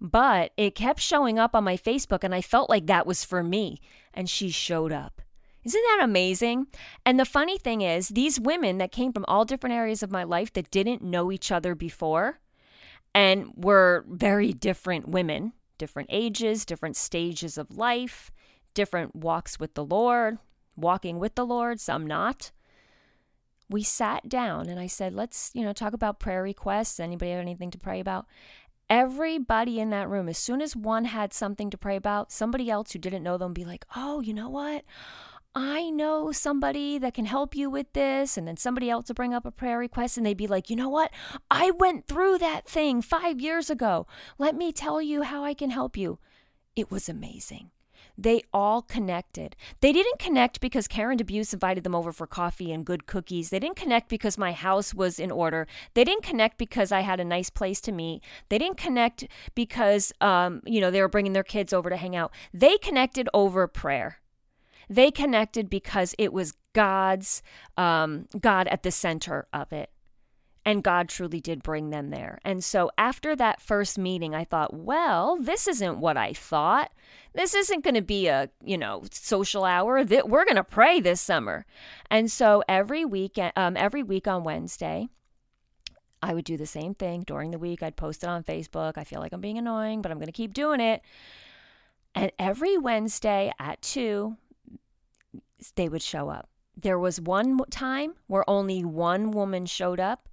But 0.00 0.52
it 0.56 0.74
kept 0.74 1.00
showing 1.00 1.38
up 1.38 1.54
on 1.54 1.64
my 1.64 1.76
Facebook, 1.76 2.24
and 2.24 2.34
I 2.34 2.40
felt 2.40 2.70
like 2.70 2.86
that 2.86 3.06
was 3.06 3.24
for 3.24 3.42
me. 3.42 3.80
And 4.14 4.28
she 4.28 4.50
showed 4.50 4.92
up. 4.92 5.20
Isn't 5.62 5.82
that 5.82 6.00
amazing? 6.02 6.68
And 7.04 7.20
the 7.20 7.26
funny 7.26 7.58
thing 7.58 7.82
is, 7.82 8.08
these 8.08 8.40
women 8.40 8.78
that 8.78 8.92
came 8.92 9.12
from 9.12 9.26
all 9.28 9.44
different 9.44 9.76
areas 9.76 10.02
of 10.02 10.10
my 10.10 10.24
life 10.24 10.52
that 10.54 10.70
didn't 10.70 11.02
know 11.02 11.30
each 11.30 11.52
other 11.52 11.74
before 11.74 12.40
and 13.14 13.52
were 13.56 14.06
very 14.08 14.52
different 14.52 15.08
women 15.08 15.52
different 15.80 16.10
ages, 16.12 16.66
different 16.66 16.94
stages 16.94 17.56
of 17.56 17.76
life, 17.76 18.30
different 18.74 19.16
walks 19.16 19.58
with 19.58 19.74
the 19.74 19.84
Lord, 19.84 20.38
walking 20.76 21.18
with 21.18 21.34
the 21.34 21.46
Lord, 21.46 21.80
some 21.80 22.06
not. 22.06 22.52
We 23.70 23.82
sat 23.82 24.28
down 24.28 24.68
and 24.68 24.78
I 24.78 24.86
said, 24.86 25.14
let's, 25.14 25.50
you 25.54 25.64
know, 25.64 25.72
talk 25.72 25.94
about 25.94 26.20
prayer 26.20 26.42
requests. 26.42 27.00
Anybody 27.00 27.30
have 27.30 27.40
anything 27.40 27.70
to 27.70 27.78
pray 27.78 27.98
about? 27.98 28.26
Everybody 28.90 29.78
in 29.78 29.90
that 29.90 30.08
room, 30.08 30.28
as 30.28 30.36
soon 30.36 30.60
as 30.60 30.74
one 30.74 31.04
had 31.04 31.32
something 31.32 31.70
to 31.70 31.78
pray 31.78 31.94
about, 31.94 32.32
somebody 32.32 32.68
else 32.68 32.90
who 32.90 32.98
didn't 32.98 33.22
know 33.22 33.38
them 33.38 33.54
be 33.54 33.64
like, 33.64 33.86
oh, 33.94 34.20
you 34.20 34.34
know 34.34 34.48
what? 34.48 34.84
I 35.54 35.90
know 35.90 36.32
somebody 36.32 36.98
that 36.98 37.14
can 37.14 37.24
help 37.24 37.54
you 37.54 37.70
with 37.70 37.92
this. 37.92 38.36
And 38.36 38.48
then 38.48 38.56
somebody 38.56 38.90
else 38.90 39.06
will 39.06 39.14
bring 39.14 39.32
up 39.32 39.46
a 39.46 39.52
prayer 39.52 39.78
request 39.78 40.16
and 40.16 40.26
they'd 40.26 40.36
be 40.36 40.48
like, 40.48 40.70
you 40.70 40.76
know 40.76 40.88
what? 40.88 41.12
I 41.50 41.70
went 41.70 42.08
through 42.08 42.38
that 42.38 42.66
thing 42.68 43.00
five 43.00 43.40
years 43.40 43.70
ago. 43.70 44.08
Let 44.38 44.56
me 44.56 44.72
tell 44.72 45.00
you 45.00 45.22
how 45.22 45.44
I 45.44 45.54
can 45.54 45.70
help 45.70 45.96
you. 45.96 46.18
It 46.74 46.90
was 46.90 47.08
amazing. 47.08 47.70
They 48.20 48.42
all 48.52 48.82
connected. 48.82 49.56
They 49.80 49.94
didn't 49.94 50.18
connect 50.18 50.60
because 50.60 50.86
Karen 50.86 51.16
DeBeus 51.16 51.54
invited 51.54 51.84
them 51.84 51.94
over 51.94 52.12
for 52.12 52.26
coffee 52.26 52.70
and 52.70 52.84
good 52.84 53.06
cookies. 53.06 53.48
They 53.48 53.58
didn't 53.58 53.76
connect 53.76 54.10
because 54.10 54.36
my 54.36 54.52
house 54.52 54.92
was 54.92 55.18
in 55.18 55.30
order. 55.30 55.66
They 55.94 56.04
didn't 56.04 56.24
connect 56.24 56.58
because 56.58 56.92
I 56.92 57.00
had 57.00 57.18
a 57.18 57.24
nice 57.24 57.48
place 57.48 57.80
to 57.82 57.92
meet. 57.92 58.22
They 58.50 58.58
didn't 58.58 58.76
connect 58.76 59.26
because, 59.54 60.12
um, 60.20 60.60
you 60.66 60.82
know, 60.82 60.90
they 60.90 61.00
were 61.00 61.08
bringing 61.08 61.32
their 61.32 61.42
kids 61.42 61.72
over 61.72 61.88
to 61.88 61.96
hang 61.96 62.14
out. 62.14 62.30
They 62.52 62.76
connected 62.76 63.26
over 63.32 63.66
prayer. 63.66 64.18
They 64.90 65.10
connected 65.10 65.70
because 65.70 66.14
it 66.18 66.30
was 66.30 66.52
God's 66.74 67.42
um, 67.78 68.26
God 68.38 68.68
at 68.68 68.82
the 68.82 68.90
center 68.90 69.46
of 69.50 69.72
it. 69.72 69.88
And 70.64 70.84
God 70.84 71.08
truly 71.08 71.40
did 71.40 71.62
bring 71.62 71.88
them 71.90 72.10
there. 72.10 72.38
And 72.44 72.62
so 72.62 72.90
after 72.98 73.34
that 73.34 73.62
first 73.62 73.98
meeting, 73.98 74.34
I 74.34 74.44
thought, 74.44 74.74
well, 74.74 75.38
this 75.40 75.66
isn't 75.66 75.98
what 75.98 76.18
I 76.18 76.34
thought. 76.34 76.92
This 77.32 77.54
isn't 77.54 77.82
going 77.82 77.94
to 77.94 78.02
be 78.02 78.26
a, 78.26 78.50
you 78.62 78.76
know, 78.76 79.02
social 79.10 79.64
hour. 79.64 80.04
That 80.04 80.28
we're 80.28 80.44
going 80.44 80.56
to 80.56 80.64
pray 80.64 81.00
this 81.00 81.20
summer. 81.20 81.64
And 82.10 82.30
so 82.30 82.62
every 82.68 83.04
week, 83.06 83.38
um, 83.56 83.76
every 83.76 84.02
week 84.02 84.28
on 84.28 84.44
Wednesday, 84.44 85.08
I 86.22 86.34
would 86.34 86.44
do 86.44 86.56
the 86.56 86.66
same 86.66 86.94
thing 86.94 87.22
during 87.22 87.50
the 87.50 87.58
week. 87.58 87.82
I'd 87.82 87.96
post 87.96 88.22
it 88.22 88.28
on 88.28 88.44
Facebook. 88.44 88.98
I 88.98 89.04
feel 89.04 89.20
like 89.20 89.32
I'm 89.32 89.40
being 89.40 89.58
annoying, 89.58 90.02
but 90.02 90.12
I'm 90.12 90.18
going 90.18 90.26
to 90.26 90.32
keep 90.32 90.52
doing 90.52 90.80
it. 90.80 91.02
And 92.14 92.32
every 92.38 92.76
Wednesday 92.76 93.52
at 93.58 93.80
2, 93.82 94.36
they 95.76 95.88
would 95.88 96.02
show 96.02 96.28
up. 96.28 96.48
There 96.76 96.98
was 96.98 97.20
one 97.20 97.58
time 97.70 98.14
where 98.26 98.48
only 98.48 98.84
one 98.84 99.30
woman 99.30 99.66
showed 99.66 100.00
up, 100.00 100.28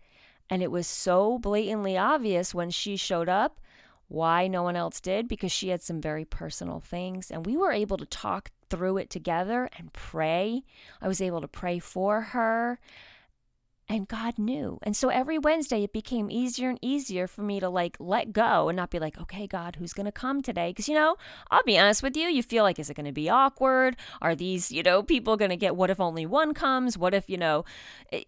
and 0.49 0.63
it 0.63 0.71
was 0.71 0.87
so 0.87 1.37
blatantly 1.39 1.97
obvious 1.97 2.53
when 2.53 2.69
she 2.69 2.95
showed 2.95 3.29
up 3.29 3.59
why 4.07 4.47
no 4.47 4.63
one 4.63 4.75
else 4.75 5.01
did 5.01 5.27
because 5.27 5.51
she 5.51 5.69
had 5.69 5.81
some 5.81 5.99
very 5.99 6.23
personal 6.23 6.79
things. 6.79 7.29
And 7.29 7.45
we 7.45 7.57
were 7.57 7.71
able 7.71 7.97
to 7.97 8.05
talk 8.05 8.51
through 8.69 8.97
it 8.97 9.09
together 9.09 9.69
and 9.77 9.91
pray. 9.93 10.63
I 11.01 11.07
was 11.07 11.21
able 11.21 11.41
to 11.41 11.47
pray 11.47 11.79
for 11.79 12.21
her 12.21 12.79
and 13.89 14.07
God 14.07 14.37
knew. 14.37 14.79
And 14.83 14.95
so 14.95 15.09
every 15.09 15.37
Wednesday 15.37 15.83
it 15.83 15.93
became 15.93 16.29
easier 16.29 16.69
and 16.69 16.79
easier 16.81 17.25
for 17.25 17.41
me 17.41 17.59
to 17.59 17.69
like 17.69 17.95
let 17.99 18.33
go 18.33 18.67
and 18.67 18.75
not 18.75 18.89
be 18.89 18.99
like, 18.99 19.19
okay, 19.21 19.47
God, 19.47 19.77
who's 19.77 19.93
going 19.93 20.05
to 20.05 20.11
come 20.11 20.41
today? 20.41 20.71
Because, 20.71 20.89
you 20.89 20.95
know, 20.95 21.15
I'll 21.51 21.63
be 21.63 21.79
honest 21.79 22.03
with 22.03 22.17
you, 22.17 22.27
you 22.27 22.43
feel 22.43 22.63
like, 22.63 22.79
is 22.79 22.89
it 22.89 22.95
going 22.95 23.05
to 23.05 23.11
be 23.13 23.29
awkward? 23.29 23.95
Are 24.21 24.35
these, 24.35 24.71
you 24.71 24.83
know, 24.83 25.03
people 25.03 25.37
going 25.37 25.51
to 25.51 25.57
get, 25.57 25.75
what 25.75 25.89
if 25.89 25.99
only 25.99 26.25
one 26.25 26.53
comes? 26.53 26.97
What 26.97 27.13
if, 27.13 27.29
you 27.29 27.37
know, 27.37 27.63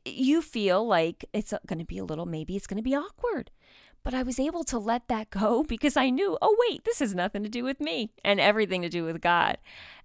you 0.06 0.42
feel 0.42 0.86
like 0.86 1.26
it's 1.34 1.52
uh, 1.52 1.60
going 1.68 1.80
to 1.80 1.86
be 1.86 1.98
a 1.98 2.06
little, 2.06 2.26
maybe 2.26 2.56
it's 2.56 2.68
going 2.68 2.78
to 2.78 2.84
be 2.84 2.96
awkward. 2.96 3.52
But 4.04 4.14
I 4.14 4.24
was 4.24 4.40
able 4.40 4.64
to 4.66 4.80
let 4.80 5.08
that 5.10 5.30
go 5.30 5.64
because 5.68 5.98
I 5.98 6.10
knew, 6.10 6.38
oh, 6.42 6.56
wait, 6.70 6.86
this 6.86 7.00
has 7.00 7.14
nothing 7.14 7.44
to 7.44 7.50
do 7.50 7.64
with 7.64 7.82
me 7.82 8.12
and 8.24 8.40
everything 8.40 8.82
to 8.84 8.90
do 8.90 9.04
with 9.04 9.22
God. 9.22 9.58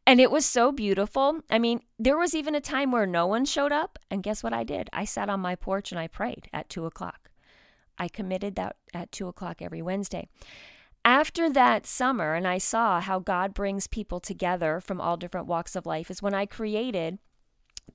And 0.07 0.21
it 0.21 0.31
was 0.31 0.45
so 0.45 0.71
beautiful. 0.71 1.41
I 1.51 1.59
mean, 1.59 1.81
there 1.99 2.19
was 2.19 2.35
even 2.35 2.55
a 2.55 2.61
time 2.61 2.93
where 2.93 3.07
no 3.07 3.27
one 3.27 3.45
showed 3.45 3.73
up. 3.73 3.99
And 4.11 4.23
guess 4.23 4.43
what 4.43 4.53
I 4.53 4.63
did? 4.63 4.91
I 4.93 5.05
sat 5.05 5.31
on 5.31 5.41
my 5.41 5.57
porch 5.57 5.93
and 5.93 5.99
I 5.99 6.09
prayed 6.09 6.49
at 6.53 6.69
two 6.69 6.85
o'clock. 6.85 7.31
I 7.97 8.09
committed 8.09 8.57
that 8.57 8.77
at 8.93 9.13
two 9.13 9.29
o'clock 9.29 9.63
every 9.63 9.81
Wednesday. 9.81 10.29
After 11.07 11.51
that 11.51 11.87
summer, 11.87 12.35
and 12.35 12.47
I 12.47 12.59
saw 12.59 13.01
how 13.01 13.19
God 13.19 13.55
brings 13.55 13.87
people 13.87 14.21
together 14.21 14.81
from 14.81 15.01
all 15.01 15.17
different 15.17 15.47
walks 15.47 15.77
of 15.77 15.87
life, 15.87 16.11
is 16.11 16.23
when 16.23 16.35
I 16.35 16.47
created 16.47 17.19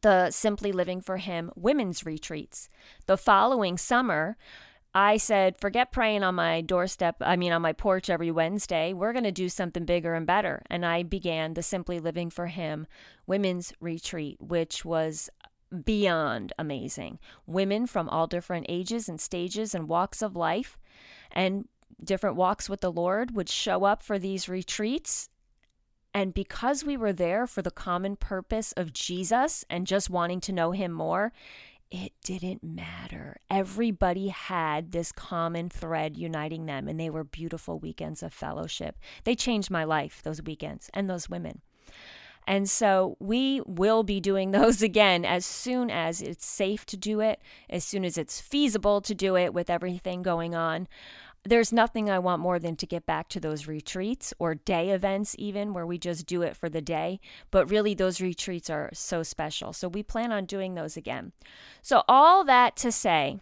the 0.02 0.30
Simply 0.30 0.72
Living 0.72 1.02
for 1.02 1.18
Him 1.18 1.52
women's 1.56 2.06
retreats. 2.06 2.70
The 3.08 3.18
following 3.18 3.78
summer, 3.78 4.38
I 4.94 5.18
said, 5.18 5.60
forget 5.60 5.92
praying 5.92 6.24
on 6.24 6.36
my 6.36 6.62
doorstep, 6.62 7.18
I 7.22 7.36
mean, 7.36 7.52
on 7.52 7.62
my 7.62 7.74
porch 7.74 8.10
every 8.10 8.32
Wednesday. 8.32 8.92
We're 8.92 9.14
going 9.14 9.24
to 9.24 9.32
do 9.32 9.48
something 9.48 9.86
bigger 9.86 10.16
and 10.16 10.26
better. 10.26 10.64
And 10.70 10.84
I 10.86 11.04
began 11.04 11.54
the 11.54 11.62
Simply 11.62 12.00
Living 12.00 12.32
for 12.32 12.48
Him 12.48 12.88
Women's 13.28 13.72
Retreat, 13.80 14.38
which 14.42 14.84
was 14.84 15.30
beyond 15.86 16.54
amazing. 16.58 17.20
Women 17.46 17.86
from 17.86 18.10
all 18.10 18.26
different 18.26 18.66
ages 18.68 19.08
and 19.08 19.22
stages 19.22 19.76
and 19.76 19.88
walks 19.88 20.24
of 20.24 20.36
life 20.36 20.80
and 21.32 21.68
different 22.04 22.36
walks 22.36 22.68
with 22.68 22.82
the 22.82 22.92
Lord 22.92 23.36
would 23.36 23.50
show 23.50 23.84
up 23.84 24.02
for 24.02 24.18
these 24.18 24.50
retreats. 24.50 25.30
And 26.16 26.34
because 26.34 26.84
we 26.84 26.98
were 26.98 27.14
there 27.14 27.46
for 27.46 27.62
the 27.62 27.70
common 27.70 28.16
purpose 28.16 28.72
of 28.72 28.94
Jesus 28.94 29.64
and 29.70 29.86
just 29.86 30.10
wanting 30.10 30.42
to 30.42 30.52
know 30.52 30.72
Him 30.72 30.92
more, 30.92 31.32
it 31.92 32.14
didn't 32.24 32.64
matter. 32.64 33.38
Everybody 33.50 34.28
had 34.28 34.92
this 34.92 35.12
common 35.12 35.70
thread 35.70 36.16
uniting 36.16 36.66
them, 36.66 36.88
and 36.88 37.00
they 37.00 37.10
were 37.10 37.24
beautiful 37.24 37.80
weekends 37.80 38.22
of 38.22 38.34
fellowship. 38.34 38.98
They 39.24 39.36
changed 39.36 39.72
my 39.72 39.84
life, 39.84 40.22
those 40.24 40.42
weekends, 40.42 40.90
and 40.94 41.10
those 41.10 41.30
women. 41.30 41.62
And 42.46 42.70
so 42.70 43.16
we 43.20 43.62
will 43.66 44.04
be 44.04 44.20
doing 44.20 44.52
those 44.52 44.82
again 44.82 45.26
as 45.26 45.46
soon 45.46 45.90
as 45.90 46.22
it's 46.22 46.46
safe 46.46 46.86
to 46.88 46.98
do 46.98 47.20
it, 47.20 47.40
as 47.70 47.84
soon 47.84 48.06
as 48.06 48.18
it's 48.18 48.42
feasible 48.42 49.02
to 49.02 49.16
do 49.16 49.36
it 49.36 49.54
with 49.54 49.70
everything 49.70 50.22
going 50.22 50.56
on. 50.56 50.88
There's 51.46 51.72
nothing 51.72 52.10
I 52.10 52.20
want 52.20 52.42
more 52.42 52.60
than 52.60 52.76
to 52.78 52.86
get 52.86 53.06
back 53.06 53.30
to 53.30 53.40
those 53.40 53.68
retreats 53.68 54.34
or 54.40 54.56
day 54.56 54.90
events, 54.90 55.36
even 55.40 55.74
where 55.74 55.86
we 55.86 55.98
just 55.98 56.26
do 56.26 56.42
it 56.42 56.56
for 56.56 56.70
the 56.70 56.82
day. 56.82 57.20
But 57.50 57.70
really, 57.70 57.94
those 57.94 58.22
retreats 58.22 58.70
are 58.70 58.90
so 58.94 59.24
special. 59.24 59.74
So 59.74 59.88
we 59.88 60.04
plan 60.04 60.32
on 60.32 60.46
doing 60.46 60.76
those 60.76 60.98
again. 60.98 61.32
So, 61.82 62.04
all 62.08 62.44
that 62.46 62.76
to 62.78 62.92
say, 62.92 63.40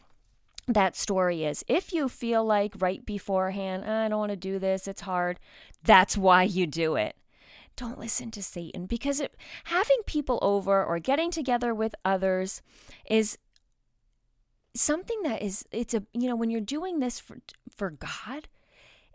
that 0.67 0.95
story 0.95 1.43
is 1.43 1.63
if 1.67 1.93
you 1.93 2.07
feel 2.09 2.45
like 2.45 2.75
right 2.79 3.05
beforehand, 3.05 3.83
ah, 3.87 4.05
I 4.05 4.09
don't 4.09 4.19
want 4.19 4.31
to 4.31 4.35
do 4.35 4.59
this, 4.59 4.87
it's 4.87 5.01
hard, 5.01 5.39
that's 5.83 6.17
why 6.17 6.43
you 6.43 6.67
do 6.67 6.95
it 6.95 7.15
don't 7.77 7.99
listen 7.99 8.31
to 8.31 8.43
Satan 8.43 8.87
because 8.87 9.21
it, 9.21 9.35
having 9.65 9.97
people 10.05 10.39
over 10.41 10.83
or 10.83 10.99
getting 10.99 11.31
together 11.31 11.73
with 11.73 11.95
others 12.03 12.61
is 13.09 13.37
something 14.79 15.21
that 15.23 15.41
is 15.41 15.65
it's 15.71 15.93
a 15.93 16.03
you 16.13 16.27
know 16.27 16.35
when 16.35 16.49
you're 16.49 16.61
doing 16.61 16.99
this 16.99 17.19
for 17.19 17.37
for 17.75 17.89
God 17.91 18.47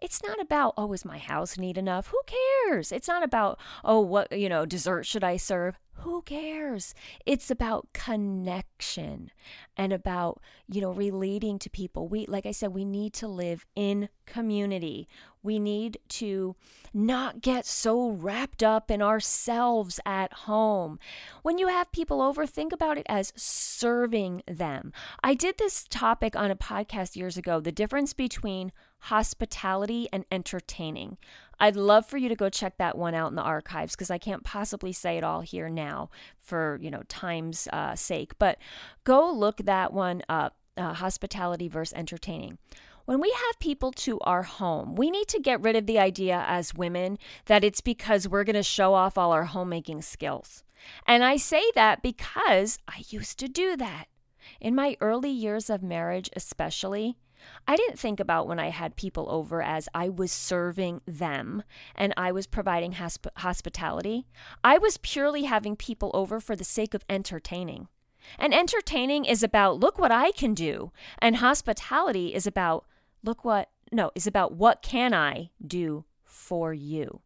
it's 0.03 0.23
not 0.25 0.41
about 0.41 0.75
oh 0.77 0.93
is 0.93 1.05
my 1.05 1.19
house 1.19 1.57
neat 1.57 1.79
enough? 1.79 2.09
Who 2.09 2.21
cares? 2.27 2.91
It's 2.91 3.07
not 3.07 3.23
about 3.23 3.61
oh 3.85 4.01
what 4.01 4.37
you 4.37 4.49
know 4.49 4.67
dessert 4.67 5.05
should 5.07 5.23
i 5.25 5.37
serve 5.37 5.79
who 5.95 6.23
cares 6.23 6.95
it's 7.27 7.51
about 7.51 7.89
connection 7.93 9.31
and 9.77 9.93
about 9.93 10.41
you 10.69 10.81
know 10.81 10.93
relating 10.93 11.59
to 11.59 11.71
people 11.71 12.09
we 12.09 12.27
like 12.27 12.47
i 12.47 12.51
said 12.51 12.73
we 12.73 12.85
need 12.85 13.13
to 13.13 13.29
live 13.29 13.67
in 13.75 14.09
community 14.27 15.09
we 15.43 15.59
need 15.59 15.99
to 16.09 16.55
not 16.95 17.41
get 17.41 17.67
so 17.67 18.11
wrapped 18.11 18.63
up 18.63 18.91
in 18.91 19.03
ourselves 19.03 19.99
at 20.07 20.33
home. 20.33 20.99
When 21.43 21.59
you 21.59 21.69
have 21.69 21.91
people 21.91 22.23
over, 22.23 22.47
think 22.47 22.73
about 22.73 22.99
it 22.99 23.07
as 23.09 23.33
serving 23.35 24.43
them. 24.47 24.93
I 25.23 25.35
did 25.35 25.59
this 25.59 25.85
topic 25.89 26.37
on 26.37 26.51
a 26.51 26.57
podcast 26.57 27.17
years 27.17 27.37
ago 27.37 27.61
the 27.61 27.73
difference 27.73 28.13
between 28.13 28.73
hospitality 29.01 30.09
and 30.13 30.25
entertaining. 30.31 31.19
I'd 31.63 31.77
love 31.77 32.05
for 32.07 32.17
you 32.17 32.29
to 32.29 32.35
go 32.35 32.51
check 32.51 32.79
that 32.79 32.99
one 32.99 33.15
out 33.15 33.29
in 33.31 33.37
the 33.37 33.43
archives 33.43 33.95
because 33.95 34.11
I 34.11 34.19
can't 34.19 34.43
possibly 34.43 34.93
say 34.93 35.17
it 35.17 35.23
all 35.23 35.43
here 35.43 35.69
now 35.69 36.11
for, 36.41 36.77
you 36.83 36.91
know, 36.91 37.05
time's 37.07 37.69
uh, 37.73 37.95
sake. 37.95 38.33
But 38.41 38.59
go 39.05 39.31
look 39.31 39.59
that 39.59 39.93
one 39.93 40.25
up, 40.29 40.57
uh, 40.77 40.95
hospitality 40.95 41.69
versus 41.69 41.97
entertaining. 41.97 42.59
When 43.05 43.21
we 43.21 43.31
have 43.31 43.61
people 43.61 43.93
to 43.93 44.19
our 44.23 44.43
home, 44.43 44.97
we 44.97 45.09
need 45.09 45.29
to 45.29 45.39
get 45.39 45.61
rid 45.61 45.77
of 45.77 45.87
the 45.87 46.01
idea 46.01 46.45
as 46.49 46.75
women 46.75 47.17
that 47.45 47.63
it's 47.63 47.81
because 47.81 48.27
we're 48.27 48.43
going 48.43 48.57
to 48.57 48.65
show 48.65 48.95
off 48.95 49.17
all 49.17 49.31
our 49.31 49.45
homemaking 49.45 50.03
skills. 50.03 50.65
And 51.07 51.23
I 51.23 51.37
say 51.37 51.63
that 51.77 52.03
because 52.03 52.81
I 52.89 53.05
used 53.09 53.39
to 53.39 53.47
do 53.47 53.77
that. 53.77 54.07
In 54.61 54.75
my 54.75 54.97
early 55.01 55.31
years 55.31 55.71
of 55.71 55.81
marriage, 55.81 56.29
especially, 56.35 57.17
I 57.67 57.77
didn't 57.77 57.99
think 57.99 58.21
about 58.21 58.47
when 58.47 58.59
I 58.59 58.69
had 58.71 58.97
people 58.97 59.27
over 59.31 59.63
as 59.63 59.89
I 59.95 60.09
was 60.09 60.33
serving 60.33 61.01
them 61.07 61.63
and 61.95 62.13
I 62.17 62.33
was 62.33 62.47
providing 62.47 62.95
hosp- 62.95 63.29
hospitality. 63.37 64.27
I 64.65 64.79
was 64.79 64.99
purely 64.99 65.45
having 65.45 65.77
people 65.77 66.11
over 66.15 66.41
for 66.41 66.57
the 66.57 66.65
sake 66.65 66.95
of 66.95 67.05
entertaining. 67.09 67.89
And 68.39 68.55
entertaining 68.55 69.25
is 69.25 69.43
about, 69.43 69.81
look 69.81 69.99
what 69.99 70.13
I 70.13 70.33
can 70.33 70.55
do. 70.55 70.93
And 71.19 71.37
hospitality 71.37 72.35
is 72.35 72.47
about, 72.47 72.85
look 73.23 73.45
what, 73.45 73.71
no, 73.91 74.11
is 74.15 74.27
about 74.27 74.55
what 74.55 74.83
can 74.83 75.13
I 75.13 75.51
do 75.65 76.05
for 76.25 76.73
you. 76.73 77.21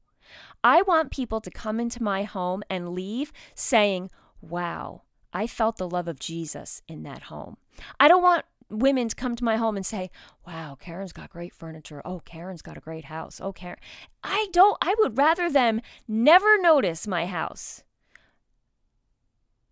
I 0.65 0.83
want 0.83 1.11
people 1.13 1.41
to 1.41 1.51
come 1.51 1.79
into 1.79 2.03
my 2.03 2.25
home 2.25 2.63
and 2.69 2.95
leave 2.95 3.33
saying, 3.55 4.11
wow, 4.41 5.03
I 5.33 5.47
felt 5.47 5.77
the 5.77 5.89
love 5.89 6.09
of 6.09 6.19
Jesus 6.19 6.83
in 6.89 7.03
that 7.05 7.25
home. 7.25 7.57
I 8.01 8.09
don't 8.09 8.23
want 8.23 8.45
women 8.69 9.09
come 9.11 9.37
to 9.37 9.45
my 9.45 9.57
home 9.57 9.77
and 9.77 9.87
say, 9.87 10.11
"Wow, 10.47 10.77
Karen's 10.79 11.13
got 11.13 11.31
great 11.31 11.55
furniture. 11.55 12.03
Oh, 12.05 12.21
Karen's 12.25 12.63
got 12.63 12.77
a 12.77 12.81
great 12.81 13.07
house. 13.07 13.41
Oh, 13.41 13.53
Karen." 13.53 13.79
I 14.23 14.49
don't 14.53 14.77
I 14.81 14.95
would 14.99 15.17
rather 15.19 15.51
them 15.51 15.81
never 16.09 16.59
notice 16.61 17.07
my 17.07 17.27
house 17.27 17.85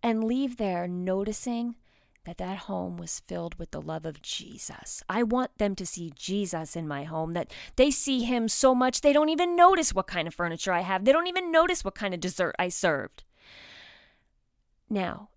and 0.01 0.23
leave 0.23 0.57
there 0.57 0.87
noticing 0.87 1.75
that 2.25 2.37
that 2.37 2.57
home 2.57 2.97
was 2.97 3.19
filled 3.21 3.55
with 3.55 3.71
the 3.71 3.81
love 3.81 4.05
of 4.05 4.21
Jesus. 4.21 5.03
I 5.07 5.23
want 5.23 5.57
them 5.57 5.75
to 5.75 5.85
see 5.85 6.11
Jesus 6.15 6.75
in 6.75 6.87
my 6.87 7.03
home, 7.03 7.33
that 7.33 7.51
they 7.75 7.91
see 7.91 8.23
him 8.23 8.47
so 8.47 8.75
much 8.75 9.01
they 9.01 9.13
don't 9.13 9.29
even 9.29 9.55
notice 9.55 9.93
what 9.93 10.07
kind 10.07 10.27
of 10.27 10.33
furniture 10.33 10.73
I 10.73 10.81
have. 10.81 11.05
They 11.05 11.11
don't 11.11 11.27
even 11.27 11.51
notice 11.51 11.83
what 11.83 11.95
kind 11.95 12.13
of 12.13 12.19
dessert 12.19 12.55
I 12.59 12.69
served. 12.69 13.23
Now, 14.89 15.29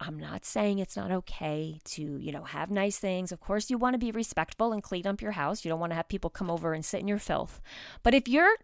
I'm 0.00 0.18
not 0.18 0.44
saying 0.44 0.78
it's 0.78 0.96
not 0.96 1.10
okay 1.10 1.80
to, 1.84 2.02
you 2.02 2.32
know, 2.32 2.44
have 2.44 2.70
nice 2.70 2.98
things. 2.98 3.32
Of 3.32 3.40
course, 3.40 3.70
you 3.70 3.78
want 3.78 3.94
to 3.94 3.98
be 3.98 4.10
respectful 4.10 4.72
and 4.72 4.82
clean 4.82 5.06
up 5.06 5.22
your 5.22 5.32
house. 5.32 5.64
You 5.64 5.70
don't 5.70 5.80
want 5.80 5.92
to 5.92 5.96
have 5.96 6.08
people 6.08 6.30
come 6.30 6.50
over 6.50 6.74
and 6.74 6.84
sit 6.84 7.00
in 7.00 7.08
your 7.08 7.18
filth. 7.18 7.60
But 8.02 8.14
if 8.14 8.28
you're 8.28 8.56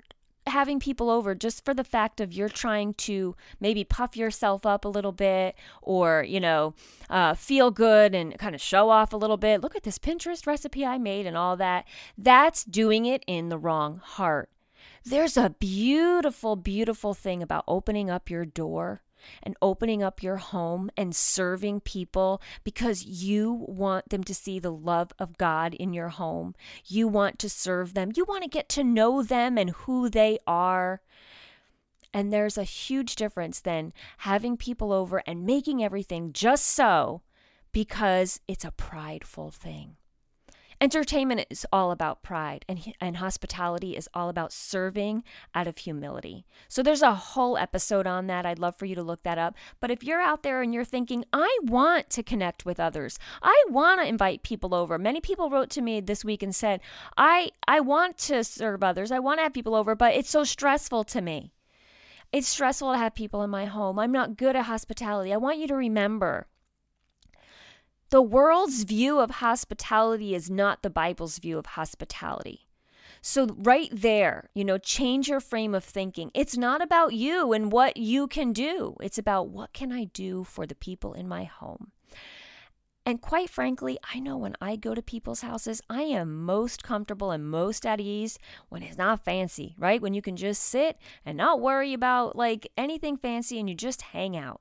having 0.46 0.80
people 0.80 1.08
over 1.08 1.34
just 1.34 1.64
for 1.64 1.72
the 1.72 1.84
fact 1.84 2.20
of 2.20 2.32
you're 2.32 2.48
trying 2.48 2.94
to 2.94 3.36
maybe 3.60 3.84
puff 3.84 4.16
yourself 4.16 4.66
up 4.66 4.84
a 4.84 4.88
little 4.88 5.12
bit 5.12 5.54
or, 5.80 6.24
you 6.26 6.40
know, 6.40 6.74
uh, 7.08 7.34
feel 7.34 7.70
good 7.70 8.14
and 8.14 8.36
kind 8.38 8.54
of 8.54 8.60
show 8.60 8.90
off 8.90 9.12
a 9.12 9.16
little 9.16 9.36
bit. 9.36 9.60
Look 9.60 9.76
at 9.76 9.84
this 9.84 9.98
Pinterest 9.98 10.46
recipe 10.46 10.84
I 10.84 10.98
made 10.98 11.26
and 11.26 11.36
all 11.36 11.56
that. 11.56 11.86
That's 12.18 12.64
doing 12.64 13.06
it 13.06 13.22
in 13.26 13.48
the 13.48 13.58
wrong 13.58 14.00
heart. 14.04 14.50
There's 15.04 15.36
a 15.36 15.50
beautiful, 15.50 16.56
beautiful 16.56 17.14
thing 17.14 17.42
about 17.42 17.64
opening 17.66 18.10
up 18.10 18.28
your 18.28 18.44
door 18.44 19.02
and 19.42 19.56
opening 19.62 20.02
up 20.02 20.22
your 20.22 20.36
home 20.36 20.90
and 20.96 21.14
serving 21.14 21.80
people 21.80 22.40
because 22.64 23.04
you 23.04 23.52
want 23.68 24.08
them 24.10 24.24
to 24.24 24.34
see 24.34 24.58
the 24.58 24.72
love 24.72 25.12
of 25.18 25.38
God 25.38 25.74
in 25.74 25.92
your 25.92 26.10
home. 26.10 26.54
You 26.86 27.08
want 27.08 27.38
to 27.40 27.48
serve 27.48 27.94
them. 27.94 28.12
You 28.14 28.24
want 28.24 28.42
to 28.42 28.48
get 28.48 28.68
to 28.70 28.84
know 28.84 29.22
them 29.22 29.58
and 29.58 29.70
who 29.70 30.08
they 30.08 30.38
are. 30.46 31.00
And 32.14 32.32
there's 32.32 32.58
a 32.58 32.64
huge 32.64 33.16
difference 33.16 33.60
than 33.60 33.92
having 34.18 34.56
people 34.56 34.92
over 34.92 35.22
and 35.26 35.46
making 35.46 35.82
everything 35.82 36.32
just 36.32 36.66
so 36.66 37.22
because 37.72 38.40
it's 38.46 38.64
a 38.64 38.70
prideful 38.70 39.50
thing. 39.50 39.96
Entertainment 40.82 41.46
is 41.48 41.64
all 41.72 41.92
about 41.92 42.24
pride, 42.24 42.64
and, 42.68 42.92
and 43.00 43.18
hospitality 43.18 43.96
is 43.96 44.08
all 44.14 44.28
about 44.28 44.52
serving 44.52 45.22
out 45.54 45.68
of 45.68 45.78
humility. 45.78 46.44
So 46.66 46.82
there's 46.82 47.02
a 47.02 47.14
whole 47.14 47.56
episode 47.56 48.04
on 48.04 48.26
that. 48.26 48.44
I'd 48.44 48.58
love 48.58 48.74
for 48.74 48.86
you 48.86 48.96
to 48.96 49.02
look 49.04 49.22
that 49.22 49.38
up. 49.38 49.54
But 49.78 49.92
if 49.92 50.02
you're 50.02 50.20
out 50.20 50.42
there 50.42 50.60
and 50.60 50.74
you're 50.74 50.84
thinking, 50.84 51.24
I 51.32 51.56
want 51.62 52.10
to 52.10 52.24
connect 52.24 52.66
with 52.66 52.80
others, 52.80 53.20
I 53.42 53.64
want 53.68 54.00
to 54.00 54.08
invite 54.08 54.42
people 54.42 54.74
over. 54.74 54.98
Many 54.98 55.20
people 55.20 55.50
wrote 55.50 55.70
to 55.70 55.82
me 55.82 56.00
this 56.00 56.24
week 56.24 56.42
and 56.42 56.52
said, 56.52 56.80
I, 57.16 57.50
I 57.68 57.78
want 57.78 58.18
to 58.18 58.42
serve 58.42 58.82
others, 58.82 59.12
I 59.12 59.20
want 59.20 59.38
to 59.38 59.44
have 59.44 59.54
people 59.54 59.76
over, 59.76 59.94
but 59.94 60.14
it's 60.14 60.30
so 60.30 60.42
stressful 60.42 61.04
to 61.04 61.20
me. 61.20 61.52
It's 62.32 62.48
stressful 62.48 62.90
to 62.90 62.98
have 62.98 63.14
people 63.14 63.44
in 63.44 63.50
my 63.50 63.66
home. 63.66 64.00
I'm 64.00 64.10
not 64.10 64.36
good 64.36 64.56
at 64.56 64.64
hospitality. 64.64 65.32
I 65.32 65.36
want 65.36 65.58
you 65.58 65.68
to 65.68 65.76
remember 65.76 66.48
the 68.12 68.20
world's 68.20 68.84
view 68.84 69.20
of 69.20 69.30
hospitality 69.30 70.34
is 70.34 70.50
not 70.50 70.82
the 70.82 70.90
Bible's 70.90 71.38
view 71.38 71.56
of 71.56 71.64
hospitality. 71.64 72.68
So, 73.22 73.46
right 73.56 73.88
there, 73.90 74.50
you 74.54 74.66
know, 74.66 74.76
change 74.76 75.28
your 75.28 75.40
frame 75.40 75.74
of 75.74 75.82
thinking. 75.82 76.30
It's 76.34 76.54
not 76.54 76.82
about 76.82 77.14
you 77.14 77.54
and 77.54 77.72
what 77.72 77.96
you 77.96 78.26
can 78.26 78.52
do, 78.52 78.96
it's 79.00 79.16
about 79.16 79.48
what 79.48 79.72
can 79.72 79.90
I 79.90 80.04
do 80.04 80.44
for 80.44 80.66
the 80.66 80.74
people 80.74 81.14
in 81.14 81.26
my 81.26 81.44
home. 81.44 81.92
And 83.06 83.22
quite 83.22 83.48
frankly, 83.48 83.96
I 84.14 84.20
know 84.20 84.36
when 84.36 84.56
I 84.60 84.76
go 84.76 84.94
to 84.94 85.00
people's 85.00 85.40
houses, 85.40 85.80
I 85.88 86.02
am 86.02 86.44
most 86.44 86.82
comfortable 86.82 87.30
and 87.30 87.50
most 87.50 87.86
at 87.86 87.98
ease 87.98 88.38
when 88.68 88.82
it's 88.82 88.98
not 88.98 89.24
fancy, 89.24 89.74
right? 89.78 90.02
When 90.02 90.12
you 90.12 90.20
can 90.20 90.36
just 90.36 90.62
sit 90.62 90.98
and 91.24 91.38
not 91.38 91.62
worry 91.62 91.94
about 91.94 92.36
like 92.36 92.70
anything 92.76 93.16
fancy 93.16 93.58
and 93.58 93.70
you 93.70 93.74
just 93.74 94.02
hang 94.02 94.36
out. 94.36 94.60